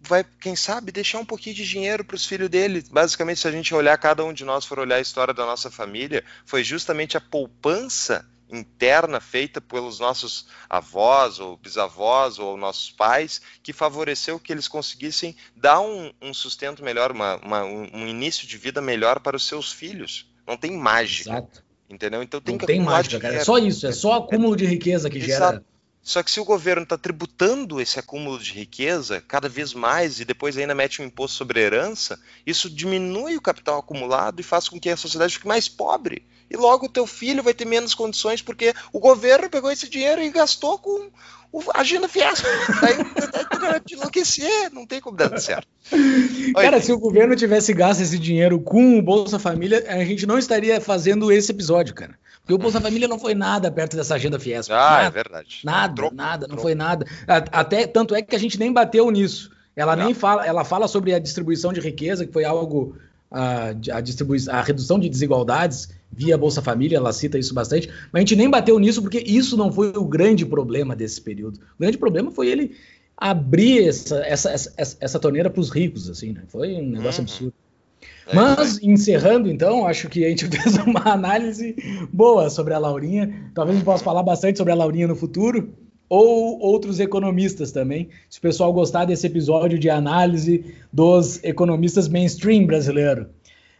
vai, 0.00 0.24
quem 0.40 0.56
sabe, 0.56 0.90
deixar 0.90 1.18
um 1.18 1.24
pouquinho 1.24 1.54
de 1.54 1.68
dinheiro 1.68 2.04
para 2.04 2.16
os 2.16 2.24
filhos 2.24 2.48
dele. 2.48 2.82
Basicamente, 2.90 3.40
se 3.40 3.48
a 3.48 3.52
gente 3.52 3.74
olhar, 3.74 3.96
cada 3.98 4.24
um 4.24 4.32
de 4.32 4.44
nós 4.44 4.64
for 4.64 4.78
olhar 4.78 4.96
a 4.96 5.00
história 5.00 5.34
da 5.34 5.44
nossa 5.44 5.70
família, 5.70 6.24
foi 6.46 6.64
justamente 6.64 7.16
a 7.16 7.20
poupança 7.20 8.26
interna 8.52 9.20
feita 9.20 9.60
pelos 9.60 10.00
nossos 10.00 10.46
avós 10.68 11.38
ou 11.38 11.56
bisavós 11.56 12.38
ou 12.38 12.56
nossos 12.56 12.90
pais 12.90 13.40
que 13.62 13.72
favoreceu 13.72 14.40
que 14.40 14.52
eles 14.52 14.66
conseguissem 14.66 15.36
dar 15.54 15.80
um, 15.80 16.12
um 16.20 16.34
sustento 16.34 16.82
melhor, 16.82 17.12
uma, 17.12 17.36
uma, 17.36 17.62
um 17.62 18.08
início 18.08 18.48
de 18.48 18.58
vida 18.58 18.80
melhor 18.80 19.20
para 19.20 19.36
os 19.36 19.46
seus 19.46 19.70
filhos. 19.70 20.26
Não 20.46 20.56
tem 20.56 20.72
mágica. 20.72 21.30
Exato. 21.30 21.64
Entendeu? 21.88 22.22
Então 22.22 22.40
tem 22.40 22.54
Não 22.54 22.58
que 22.58 22.66
tem 22.66 22.80
mágica, 22.80 23.18
cara. 23.18 23.34
É 23.34 23.44
só 23.44 23.58
isso, 23.58 23.86
é 23.86 23.92
só 23.92 24.14
acúmulo 24.14 24.56
de 24.56 24.64
riqueza 24.64 25.10
que 25.10 25.18
Exato. 25.18 25.56
gera 25.56 25.64
só 26.02 26.22
que 26.22 26.30
se 26.30 26.40
o 26.40 26.44
governo 26.44 26.82
está 26.82 26.96
tributando 26.96 27.80
esse 27.80 27.98
acúmulo 27.98 28.38
de 28.38 28.52
riqueza 28.52 29.22
cada 29.28 29.48
vez 29.48 29.74
mais 29.74 30.18
e 30.18 30.24
depois 30.24 30.56
ainda 30.56 30.74
mete 30.74 31.02
um 31.02 31.04
imposto 31.04 31.36
sobre 31.36 31.60
herança, 31.60 32.18
isso 32.46 32.70
diminui 32.70 33.36
o 33.36 33.40
capital 33.40 33.78
acumulado 33.78 34.40
e 34.40 34.44
faz 34.44 34.68
com 34.68 34.80
que 34.80 34.88
a 34.88 34.96
sociedade 34.96 35.34
fique 35.34 35.46
mais 35.46 35.68
pobre. 35.68 36.24
E 36.50 36.56
logo 36.56 36.86
o 36.86 36.90
teu 36.90 37.06
filho 37.06 37.42
vai 37.42 37.54
ter 37.54 37.64
menos 37.64 37.94
condições 37.94 38.42
porque 38.42 38.74
o 38.92 38.98
governo 38.98 39.48
pegou 39.48 39.70
esse 39.70 39.88
dinheiro 39.88 40.22
e 40.22 40.30
gastou 40.30 40.78
com 40.78 41.10
a 41.74 41.80
agenda 41.80 42.08
Fiesp. 42.08 42.44
Daí 42.80 43.80
de 43.84 43.94
enlouquecer, 43.94 44.70
não 44.72 44.86
tem 44.86 45.00
como 45.00 45.16
dar 45.16 45.36
certo. 45.38 45.66
Cara, 46.54 46.80
se 46.80 46.92
o 46.92 46.98
governo 46.98 47.34
tivesse 47.34 47.72
gasto 47.72 48.00
esse 48.00 48.18
dinheiro 48.18 48.60
com 48.60 48.98
o 48.98 49.02
Bolsa 49.02 49.38
Família, 49.38 49.84
a 49.88 50.04
gente 50.04 50.26
não 50.26 50.38
estaria 50.38 50.80
fazendo 50.80 51.30
esse 51.32 51.50
episódio, 51.50 51.94
cara. 51.94 52.14
Porque 52.40 52.54
o 52.54 52.58
Bolsa 52.58 52.80
Família 52.80 53.08
não 53.08 53.18
foi 53.18 53.34
nada 53.34 53.70
perto 53.70 53.96
dessa 53.96 54.14
agenda 54.14 54.38
Fiesp. 54.38 54.70
Ah, 54.72 54.74
nada, 54.74 55.06
é 55.06 55.10
verdade. 55.10 55.60
Nada, 55.64 55.94
troco, 55.94 56.14
nada, 56.14 56.40
não 56.42 56.48
troco. 56.48 56.62
foi 56.62 56.74
nada. 56.74 57.06
Até 57.26 57.86
tanto 57.86 58.14
é 58.14 58.22
que 58.22 58.34
a 58.34 58.38
gente 58.38 58.58
nem 58.58 58.72
bateu 58.72 59.10
nisso. 59.10 59.50
Ela 59.74 59.94
não. 59.96 60.06
nem 60.06 60.14
fala, 60.14 60.46
ela 60.46 60.64
fala 60.64 60.88
sobre 60.88 61.14
a 61.14 61.18
distribuição 61.18 61.72
de 61.72 61.80
riqueza, 61.80 62.26
que 62.26 62.32
foi 62.32 62.44
algo 62.44 62.96
a, 63.30 63.68
a, 63.92 64.00
distribuição, 64.00 64.54
a 64.54 64.62
redução 64.62 64.98
de 64.98 65.08
desigualdades 65.08 65.88
via 66.12 66.36
Bolsa 66.36 66.60
Família, 66.60 66.96
ela 66.96 67.12
cita 67.12 67.38
isso 67.38 67.54
bastante, 67.54 67.88
mas 68.12 68.20
a 68.20 68.20
gente 68.20 68.36
nem 68.36 68.50
bateu 68.50 68.78
nisso 68.78 69.00
porque 69.00 69.18
isso 69.18 69.56
não 69.56 69.72
foi 69.72 69.92
o 69.96 70.04
grande 70.04 70.44
problema 70.44 70.96
desse 70.96 71.20
período. 71.20 71.56
O 71.56 71.80
grande 71.80 71.98
problema 71.98 72.30
foi 72.30 72.48
ele 72.48 72.72
abrir 73.16 73.86
essa, 73.86 74.16
essa, 74.24 74.50
essa, 74.50 74.96
essa 74.98 75.18
torneira 75.18 75.50
para 75.50 75.60
os 75.60 75.70
ricos, 75.70 76.08
assim, 76.08 76.32
né? 76.32 76.42
Foi 76.48 76.74
um 76.74 76.90
negócio 76.90 77.20
uhum. 77.20 77.26
absurdo. 77.26 77.54
É, 78.26 78.34
Mas, 78.34 78.82
encerrando 78.82 79.50
então, 79.50 79.86
acho 79.86 80.08
que 80.08 80.24
a 80.24 80.28
gente 80.28 80.46
fez 80.48 80.76
uma 80.78 81.12
análise 81.12 81.76
boa 82.12 82.48
sobre 82.48 82.72
a 82.72 82.78
Laurinha. 82.78 83.50
Talvez 83.54 83.76
a 83.76 83.78
gente 83.78 83.84
possa 83.84 84.02
falar 84.02 84.22
bastante 84.22 84.56
sobre 84.56 84.72
a 84.72 84.76
Laurinha 84.76 85.06
no 85.06 85.14
futuro, 85.14 85.72
ou 86.08 86.58
outros 86.58 86.98
economistas 86.98 87.70
também. 87.70 88.08
Se 88.28 88.38
o 88.38 88.42
pessoal 88.42 88.72
gostar 88.72 89.04
desse 89.04 89.26
episódio 89.26 89.78
de 89.78 89.90
análise 89.90 90.74
dos 90.92 91.42
economistas 91.44 92.08
mainstream 92.08 92.66
brasileiro. 92.66 93.28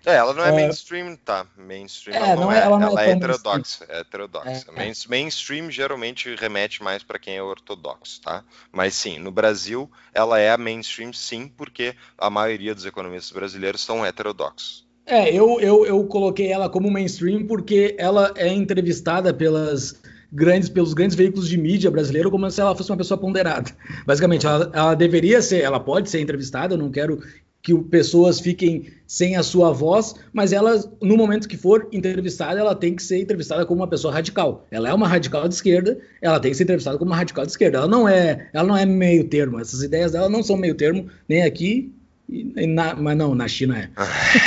É, 0.05 0.14
ela 0.14 0.32
não 0.32 0.44
é, 0.44 0.48
é 0.48 0.53
mainstream, 0.53 1.16
tá? 1.16 1.46
Mainstream 1.57 2.16
é, 2.16 2.34
não, 2.34 2.44
não 2.44 2.53
é, 2.53 2.61
ela, 2.61 2.78
não 2.78 2.88
ela 2.88 3.05
é, 3.05 3.09
é 3.09 3.12
heterodoxa. 3.12 3.86
É 3.88 4.01
heterodoxa. 4.01 4.66
É, 4.74 4.88
é. 4.88 4.92
mainstream 5.09 5.70
geralmente 5.70 6.34
remete 6.34 6.82
mais 6.82 7.03
para 7.03 7.18
quem 7.18 7.36
é 7.36 7.42
ortodoxo, 7.42 8.20
tá? 8.22 8.42
Mas 8.72 8.94
sim, 8.94 9.18
no 9.18 9.30
Brasil 9.30 9.90
ela 10.14 10.38
é 10.38 10.51
a 10.51 10.59
mainstream, 10.59 11.12
sim, 11.12 11.48
porque 11.48 11.94
a 12.16 12.30
maioria 12.30 12.74
dos 12.74 12.86
economistas 12.86 13.32
brasileiros 13.32 13.82
são 13.82 14.05
heterodoxos. 14.05 14.88
É, 15.07 15.28
eu, 15.34 15.61
eu, 15.61 15.84
eu 15.84 16.05
coloquei 16.05 16.53
ela 16.53 16.68
como 16.68 16.90
mainstream 16.90 17.46
porque 17.46 17.96
ela 17.98 18.32
é 18.36 18.48
entrevistada 18.48 19.34
pelas 19.34 20.01
grandes, 20.32 20.68
pelos 20.68 20.94
grandes 20.94 21.16
veículos 21.16 21.48
de 21.48 21.59
mídia 21.59 21.90
brasileiro 21.90 22.30
como 22.30 22.48
se 22.51 22.61
ela 22.61 22.76
fosse 22.76 22.90
uma 22.90 22.96
pessoa 22.96 23.18
ponderada. 23.18 23.70
Basicamente, 24.07 24.46
ela, 24.46 24.70
ela 24.72 24.94
deveria 24.94 25.42
ser, 25.42 25.62
ela 25.62 25.80
pode 25.80 26.09
ser 26.09 26.20
entrevistada, 26.20 26.74
eu 26.74 26.78
não 26.78 26.90
quero 26.90 27.20
que 27.62 27.74
pessoas 27.84 28.40
fiquem 28.40 28.86
sem 29.06 29.36
a 29.36 29.42
sua 29.42 29.72
voz, 29.72 30.14
mas 30.32 30.52
ela, 30.52 30.82
no 31.02 31.16
momento 31.16 31.48
que 31.48 31.56
for 31.56 31.88
entrevistada, 31.92 32.58
ela 32.58 32.74
tem 32.74 32.94
que 32.94 33.02
ser 33.02 33.20
entrevistada 33.20 33.66
como 33.66 33.80
uma 33.80 33.88
pessoa 33.88 34.12
radical. 34.12 34.66
Ela 34.70 34.88
é 34.88 34.94
uma 34.94 35.06
radical 35.06 35.46
de 35.46 35.54
esquerda, 35.54 35.98
ela 36.22 36.40
tem 36.40 36.50
que 36.50 36.56
ser 36.56 36.64
entrevistada 36.64 36.96
como 36.96 37.11
uma 37.11 37.16
radical 37.16 37.44
de 37.44 37.50
esquerda. 37.50 37.78
Ela 37.78 37.88
não 37.88 38.08
é, 38.08 38.48
ela 38.52 38.66
não 38.66 38.76
é 38.76 38.86
meio 38.86 39.24
termo. 39.28 39.61
Essas 39.61 39.82
ideias 39.82 40.12
dela 40.12 40.28
não 40.28 40.42
são 40.42 40.56
meio 40.56 40.74
termo 40.74 41.08
nem 41.28 41.42
aqui, 41.42 41.92
na, 42.28 42.94
mas 42.94 43.16
não, 43.16 43.34
na 43.34 43.48
China 43.48 43.78
é. 43.78 43.90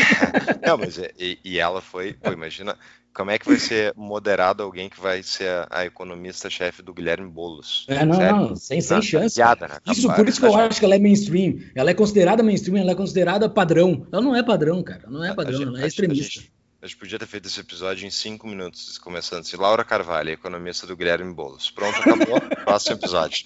não, 0.66 0.78
mas 0.78 0.98
é, 0.98 1.12
e, 1.20 1.38
e 1.44 1.60
ela 1.60 1.82
foi, 1.82 2.14
pô, 2.14 2.32
imagina, 2.32 2.78
como 3.14 3.32
é 3.32 3.38
que 3.38 3.48
vai 3.48 3.58
ser 3.58 3.94
moderado 3.96 4.64
alguém 4.64 4.90
que 4.90 5.00
vai 5.00 5.22
ser 5.22 5.48
a, 5.48 5.68
a 5.70 5.86
economista-chefe 5.86 6.82
do 6.82 6.94
Guilherme 6.94 7.30
Boulos? 7.30 7.86
É, 7.88 8.04
não, 8.04 8.50
não 8.50 8.56
sem, 8.56 8.82
sem 8.82 9.02
chance. 9.02 9.36
Piada, 9.36 9.68
né? 9.68 9.76
Isso, 9.88 10.12
por 10.14 10.28
isso 10.28 10.40
que 10.40 10.46
eu 10.46 10.56
acho 10.56 10.80
que 10.80 10.86
ela 10.86 10.96
é 10.96 11.00
mainstream. 11.00 11.60
Ela 11.76 11.92
é 11.92 11.94
considerada 11.94 12.42
mainstream, 12.42 12.78
ela 12.78 12.92
é 12.92 12.96
considerada 12.96 13.48
padrão. 13.48 14.08
Ela 14.12 14.22
não 14.22 14.36
é 14.36 14.42
padrão, 14.42 14.82
cara. 14.82 15.04
Ela 15.04 15.12
não 15.12 15.24
é 15.24 15.34
padrão, 15.34 15.60
gente, 15.60 15.68
ela 15.68 15.84
é 15.84 15.88
extremista. 15.88 16.22
A 16.22 16.42
gente, 16.42 16.54
a 16.82 16.88
gente, 16.88 16.98
podia 16.98 17.20
ter 17.20 17.28
feito 17.28 17.48
esse 17.48 17.60
episódio 17.60 18.08
em 18.08 18.10
cinco 18.10 18.48
minutos, 18.48 18.98
começando 18.98 19.42
assim. 19.42 19.58
Laura 19.58 19.84
Carvalho, 19.84 20.32
economista 20.32 20.88
do 20.88 20.98
Guilherme 20.98 21.34
Boulos. 21.34 21.70
Pronto, 21.70 21.96
acabou. 21.98 22.42
Próximo 22.66 22.96
episódio. 22.96 23.46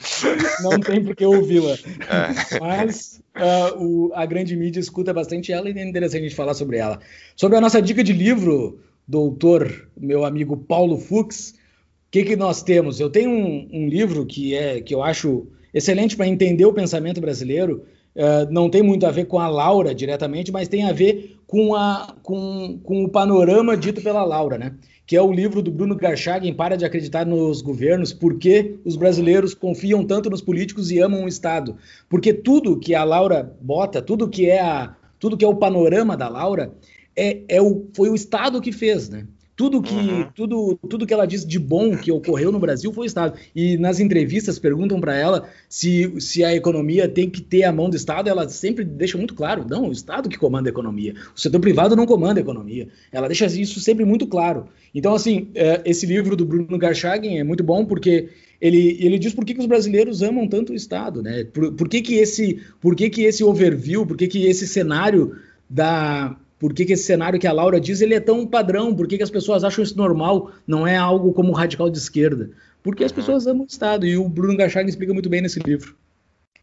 Não 0.61 0.79
tem 0.79 1.03
por 1.03 1.13
que 1.13 1.25
ouvi-la. 1.25 1.73
É. 1.73 2.59
Mas 2.59 3.21
uh, 3.35 3.83
o, 3.83 4.11
a 4.15 4.25
grande 4.25 4.55
mídia 4.55 4.79
escuta 4.79 5.13
bastante 5.13 5.51
ela 5.51 5.69
e 5.69 5.77
é 5.77 5.85
interessante 5.85 6.21
a 6.21 6.23
gente 6.23 6.35
falar 6.35 6.53
sobre 6.53 6.77
ela. 6.77 6.99
Sobre 7.35 7.57
a 7.57 7.61
nossa 7.61 7.81
dica 7.81 8.03
de 8.03 8.13
livro, 8.13 8.79
doutor, 9.07 9.89
meu 9.95 10.25
amigo 10.25 10.57
Paulo 10.57 10.97
Fux, 10.97 11.51
o 11.51 12.11
que, 12.11 12.23
que 12.23 12.35
nós 12.35 12.61
temos? 12.61 12.99
Eu 12.99 13.09
tenho 13.09 13.29
um, 13.29 13.69
um, 13.71 13.87
livro 13.87 14.25
que 14.25 14.53
é 14.53 14.81
que 14.81 14.93
eu 14.93 15.01
acho 15.01 15.47
excelente 15.73 16.17
para 16.17 16.27
entender 16.27 16.65
o 16.65 16.73
pensamento 16.73 17.21
brasileiro. 17.21 17.83
Uh, 18.15 18.51
não 18.51 18.69
tem 18.69 18.81
muito 18.81 19.05
a 19.05 19.11
ver 19.11 19.25
com 19.25 19.39
a 19.39 19.47
Laura 19.47 19.93
diretamente, 19.93 20.51
mas 20.51 20.67
tem 20.67 20.83
a 20.83 20.91
ver 20.91 21.37
com, 21.45 21.75
a, 21.75 22.15
com, 22.23 22.79
com 22.83 23.03
o 23.03 23.09
panorama 23.09 23.77
dito 23.77 24.01
pela 24.01 24.23
Laura, 24.23 24.57
né? 24.57 24.73
Que 25.05 25.15
é 25.15 25.21
o 25.21 25.31
livro 25.31 25.61
do 25.61 25.71
Bruno 25.71 25.95
Garchagen, 25.95 26.53
Para 26.53 26.75
de 26.75 26.83
Acreditar 26.83 27.25
nos 27.25 27.61
Governos, 27.61 28.11
Por 28.11 28.37
que 28.37 28.79
os 28.83 28.95
brasileiros 28.95 29.53
confiam 29.53 30.03
tanto 30.03 30.29
nos 30.29 30.41
políticos 30.41 30.91
e 30.91 30.99
amam 30.99 31.23
o 31.23 31.27
Estado. 31.27 31.77
Porque 32.09 32.33
tudo 32.33 32.79
que 32.79 32.95
a 32.95 33.03
Laura 33.03 33.55
bota, 33.61 34.01
tudo 34.01 34.27
que 34.27 34.49
é, 34.49 34.61
a, 34.61 34.95
tudo 35.19 35.37
que 35.37 35.45
é 35.45 35.47
o 35.47 35.55
panorama 35.55 36.17
da 36.17 36.27
Laura, 36.27 36.73
é, 37.17 37.41
é 37.49 37.61
o, 37.61 37.87
foi 37.93 38.09
o 38.09 38.15
Estado 38.15 38.61
que 38.61 38.71
fez, 38.71 39.09
né? 39.09 39.25
Tudo 39.57 39.81
que, 39.81 39.95
uhum. 39.95 40.27
tudo, 40.35 40.79
tudo 40.87 41.07
que 41.07 41.11
ela 41.11 41.25
diz 41.25 41.43
de 41.43 41.57
bom 41.57 41.97
que 41.97 42.11
ocorreu 42.11 42.51
no 42.51 42.59
Brasil 42.59 42.93
foi 42.93 43.05
o 43.05 43.07
Estado. 43.07 43.39
E 43.55 43.75
nas 43.75 43.99
entrevistas 43.99 44.59
perguntam 44.59 45.01
para 45.01 45.15
ela 45.15 45.49
se, 45.67 46.13
se 46.21 46.43
a 46.43 46.55
economia 46.55 47.09
tem 47.09 47.27
que 47.27 47.41
ter 47.41 47.63
a 47.63 47.73
mão 47.73 47.89
do 47.89 47.95
Estado. 47.95 48.29
Ela 48.29 48.47
sempre 48.47 48.85
deixa 48.85 49.17
muito 49.17 49.33
claro: 49.33 49.65
não, 49.67 49.89
o 49.89 49.91
Estado 49.91 50.29
que 50.29 50.37
comanda 50.37 50.69
a 50.69 50.71
economia. 50.71 51.15
O 51.35 51.39
setor 51.39 51.59
privado 51.59 51.95
não 51.95 52.05
comanda 52.05 52.39
a 52.39 52.43
economia. 52.43 52.87
Ela 53.11 53.27
deixa 53.27 53.47
isso 53.47 53.79
sempre 53.79 54.05
muito 54.05 54.27
claro. 54.27 54.67
Então, 54.93 55.15
assim, 55.15 55.49
é, 55.55 55.81
esse 55.85 56.05
livro 56.05 56.35
do 56.35 56.45
Bruno 56.45 56.77
Garchagen 56.77 57.39
é 57.39 57.43
muito 57.43 57.63
bom 57.63 57.83
porque 57.83 58.29
ele, 58.61 58.95
ele 59.01 59.17
diz 59.17 59.33
por 59.33 59.43
que, 59.43 59.55
que 59.55 59.59
os 59.59 59.65
brasileiros 59.65 60.21
amam 60.21 60.47
tanto 60.47 60.71
o 60.71 60.75
Estado, 60.75 61.23
né? 61.23 61.45
Por, 61.45 61.73
por, 61.73 61.89
que, 61.89 62.03
que, 62.03 62.13
esse, 62.13 62.61
por 62.79 62.95
que, 62.95 63.09
que 63.09 63.23
esse 63.23 63.43
overview, 63.43 64.05
por 64.05 64.15
que, 64.15 64.27
que 64.27 64.45
esse 64.45 64.67
cenário 64.67 65.35
da 65.67 66.37
por 66.59 66.73
que, 66.73 66.85
que, 66.85 66.93
esse 66.93 67.03
cenário 67.03 67.39
que 67.39 67.47
a 67.47 67.53
Laura 67.53 67.79
diz 67.79 68.01
ele 68.01 68.15
é 68.15 68.19
tão 68.19 68.45
padrão? 68.45 68.95
Por 68.95 69.07
que, 69.07 69.17
que 69.17 69.23
as 69.23 69.29
pessoas 69.29 69.63
acham 69.63 69.83
isso 69.83 69.97
normal? 69.97 70.51
Não 70.65 70.87
é 70.87 70.97
algo 70.97 71.31
como 71.33 71.51
radical 71.51 71.89
de 71.89 71.97
esquerda? 71.97 72.49
Porque 72.81 73.03
as 73.03 73.11
pessoas 73.11 73.45
amam 73.45 73.63
o 73.63 73.67
Estado. 73.67 74.05
E 74.05 74.17
o 74.17 74.27
Bruno 74.27 74.57
Gachag 74.57 74.89
explica 74.89 75.13
muito 75.13 75.29
bem 75.29 75.41
nesse 75.41 75.59
livro. 75.59 75.95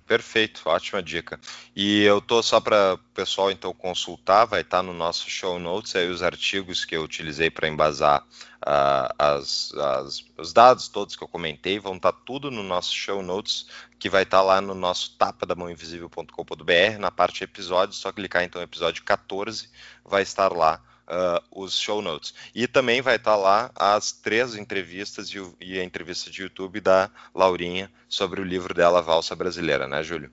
Perfeito, 0.07 0.61
ótima 0.67 1.03
dica. 1.03 1.41
E 1.75 2.03
eu 2.03 2.21
tô 2.21 2.43
só 2.43 2.61
para 2.61 2.95
o 2.95 2.99
pessoal 3.15 3.51
então 3.51 3.73
consultar, 3.73 4.45
vai 4.45 4.61
estar 4.61 4.79
tá 4.79 4.83
no 4.83 4.93
nosso 4.93 5.31
show 5.31 5.59
notes 5.59 5.97
aí 5.97 6.09
os 6.11 6.23
artigos 6.23 6.85
que 6.85 6.95
eu 6.95 7.03
utilizei 7.03 7.51
para 7.51 7.69
embasar 7.69 8.23
uh, 8.23 9.09
as, 9.19 9.73
as, 9.73 10.23
os 10.37 10.53
dados 10.53 10.89
todos 10.89 11.17
que 11.17 11.25
eu 11.25 11.29
comentei, 11.29 11.79
vão 11.79 11.97
estar 11.97 12.13
tá 12.13 12.19
tudo 12.27 12.51
no 12.51 12.63
nosso 12.63 12.95
show 12.95 13.23
notes, 13.23 13.67
que 13.99 14.11
vai 14.11 14.25
estar 14.25 14.41
tá 14.41 14.43
lá 14.43 14.61
no 14.61 14.75
nosso 14.75 15.17
tapadamãoinvisível.com.br, 15.17 16.99
na 17.01 17.11
parte 17.11 17.43
episódios, 17.43 17.97
só 17.97 18.13
clicar 18.13 18.45
então 18.45 18.61
episódio 18.61 19.03
14, 19.05 19.71
vai 20.05 20.23
estar 20.23 20.53
lá 20.53 20.83
uh, 21.09 21.43
os 21.51 21.79
show 21.79 22.01
notes. 22.03 22.35
E 22.55 22.67
também 22.67 23.01
vai 23.01 23.17
estar 23.17 23.37
lá 23.37 23.71
as 23.75 24.13
três 24.13 24.55
entrevistas 24.55 25.29
e, 25.29 25.39
e, 25.61 25.79
a 25.79 25.85
entrevista 25.85 26.31
de 26.31 26.43
YouTube 26.43 26.81
da 26.81 27.11
Laurinha 27.35 27.91
sobre 28.09 28.41
o 28.41 28.45
livro 28.45 28.75
dela, 28.75 29.03
Valsa 29.03 29.35
Brasileira, 29.35 29.87
né, 29.87 30.03
Júlio? 30.03 30.31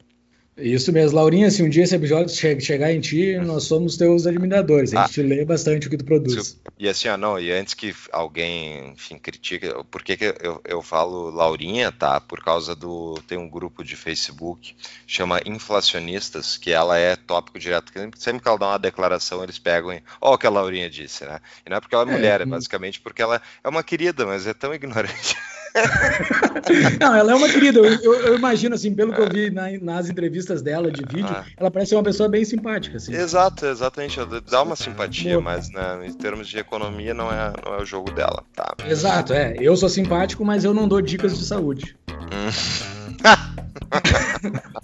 Isso 0.58 0.91
mesmo, 0.91 1.18
Laurinha, 1.18 1.49
se 1.49 1.64
um 1.64 1.70
dia 1.70 1.84
esse 1.84 1.95
episódio 1.95 2.36
chegar 2.62 2.91
em 2.91 2.99
ti, 2.99 3.38
nós 3.38 3.64
somos 3.64 3.95
teus 3.95 4.28
admiradores. 4.28 4.93
A 4.93 5.08
gente 5.08 5.22
ah, 5.22 5.24
lê 5.24 5.45
bastante 5.45 5.88
o 5.88 5.89
que 5.89 5.97
tu 5.97 6.04
produz. 6.04 6.60
E 6.78 6.89
assim, 6.89 7.08
ó, 7.08 7.16
não, 7.16 7.39
e 7.39 7.52
antes 7.52 7.74
que 7.74 7.95
alguém, 8.12 8.89
enfim, 8.89 9.18
critique, 9.18 9.68
por 9.89 10.04
que, 10.04 10.18
que 10.18 10.36
eu, 10.41 10.62
eu 10.66 10.82
falo 10.82 11.30
Laurinha, 11.30 11.89
tá? 11.91 12.20
Por 12.20 12.43
causa 12.43 12.76
do. 12.76 13.16
Tem 13.28 13.38
um 13.38 13.49
grupo 13.49 13.82
de 13.82 13.95
Facebook, 13.95 14.76
chama 15.08 15.39
Inflacionistas, 15.45 16.58
que 16.58 16.72
ela 16.72 16.97
é 16.97 17.16
tópico 17.16 17.58
direto. 17.58 17.93
Sempre 18.18 18.41
que 18.41 18.47
ela 18.47 18.60
dá 18.60 18.68
uma 18.68 18.80
declaração, 18.80 19.41
eles 19.43 19.58
pegam. 19.58 19.97
Ó, 20.20 20.34
o 20.34 20.38
que 20.38 20.45
a 20.45 20.49
Laurinha 20.49 20.89
disse, 20.89 21.24
né? 21.24 21.39
E 21.66 21.70
não 21.70 21.78
é 21.78 21.80
porque 21.80 21.95
ela 21.95 22.04
é, 22.04 22.14
é 22.14 22.16
mulher, 22.18 22.39
é, 22.41 22.43
é 22.43 22.45
basicamente 22.45 22.99
porque 22.99 23.22
ela 23.22 23.41
é 23.64 23.70
uma 23.70 23.84
querida, 23.84 24.26
mas 24.26 24.45
é 24.45 24.54
tão 24.54 24.74
ignorante. 24.74 25.38
Não, 26.99 27.15
ela 27.15 27.32
é 27.32 27.36
uma 27.36 27.49
querida. 27.49 27.80
Eu, 27.80 27.86
eu, 27.86 28.13
eu, 28.13 28.36
imagino, 28.36 28.76
assim, 28.76 28.93
pelo 28.93 29.13
que 29.13 29.22
eu 29.22 29.30
vi 29.30 29.49
na, 29.49 29.72
nas 29.82 30.09
entrevistas 30.09 30.61
dela 30.61 30.91
de 30.91 31.01
vídeo, 31.01 31.34
ah. 31.34 31.45
ela 31.57 31.72
parece 31.72 31.95
uma 31.95 32.03
pessoa 32.03 32.28
bem 32.28 32.43
simpática. 32.43 32.97
Assim. 32.97 33.13
Exato, 33.13 33.65
exatamente. 33.65 34.19
Dá 34.49 34.61
uma 34.61 34.76
simpatia, 34.76 35.34
Boa. 35.34 35.43
mas 35.43 35.69
né, 35.69 36.07
em 36.07 36.13
termos 36.13 36.47
de 36.47 36.57
economia 36.57 37.13
não 37.13 37.32
é, 37.32 37.53
não 37.65 37.76
é 37.76 37.82
o 37.82 37.86
jogo 37.86 38.11
dela. 38.11 38.43
Tá. 38.55 38.76
Exato, 38.86 39.34
é. 39.34 39.55
Eu 39.59 39.76
sou 39.78 39.89
simpático, 39.89 40.43
mas 40.43 40.63
eu 40.63 40.74
não 40.74 40.88
dou 40.88 41.01
dicas 41.01 41.38
de 41.38 41.45
saúde. 41.45 41.95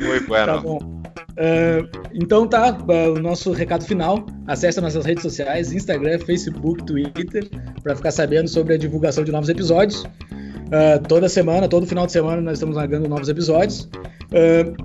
Muito 0.00 0.26
bueno. 0.26 0.46
Tá 0.46 0.58
bom. 0.58 0.78
Uh, 1.38 1.86
então 2.12 2.48
tá, 2.48 2.76
uh, 2.76 3.12
o 3.14 3.20
nosso 3.20 3.52
recado 3.52 3.84
final. 3.84 4.26
Acesse 4.46 4.80
nossas 4.80 5.04
redes 5.04 5.22
sociais, 5.22 5.72
Instagram, 5.72 6.18
Facebook, 6.18 6.84
Twitter, 6.84 7.48
para 7.82 7.94
ficar 7.94 8.10
sabendo 8.10 8.48
sobre 8.48 8.74
a 8.74 8.78
divulgação 8.78 9.22
de 9.22 9.30
novos 9.30 9.48
episódios. 9.48 10.02
Uh, 10.02 11.00
toda 11.08 11.28
semana, 11.28 11.68
todo 11.68 11.86
final 11.86 12.06
de 12.06 12.12
semana, 12.12 12.42
nós 12.42 12.54
estamos 12.54 12.76
largando 12.76 13.08
novos 13.08 13.28
episódios. 13.28 13.88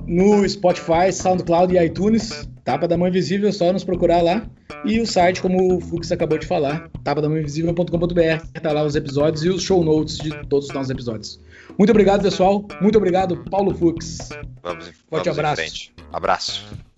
no 0.07 0.47
Spotify, 0.47 1.11
SoundCloud 1.11 1.75
e 1.75 1.83
iTunes, 1.83 2.47
Tapa 2.63 2.87
da 2.87 2.95
Mão 2.95 3.07
Invisível, 3.07 3.49
é 3.49 3.51
só 3.51 3.73
nos 3.73 3.83
procurar 3.83 4.21
lá. 4.21 4.45
E 4.85 4.99
o 4.99 5.07
site, 5.07 5.41
como 5.41 5.75
o 5.75 5.81
Fux 5.81 6.11
acabou 6.11 6.37
de 6.37 6.45
falar, 6.45 6.89
tapadamãoinvisível.com.br, 7.03 8.59
tá 8.61 8.71
lá 8.71 8.83
os 8.83 8.95
episódios 8.95 9.43
e 9.43 9.49
os 9.49 9.63
show 9.63 9.83
notes 9.83 10.17
de 10.17 10.29
todos 10.47 10.67
os 10.67 10.73
nossos 10.73 10.89
episódios. 10.89 11.39
Muito 11.77 11.89
obrigado, 11.89 12.21
pessoal. 12.21 12.65
Muito 12.81 12.97
obrigado, 12.97 13.43
Paulo 13.49 13.73
Fux. 13.75 14.29
Vamos, 14.61 14.91
Forte 15.09 15.25
vamos 15.25 15.39
abraço. 15.39 15.91
Abraço. 16.11 16.92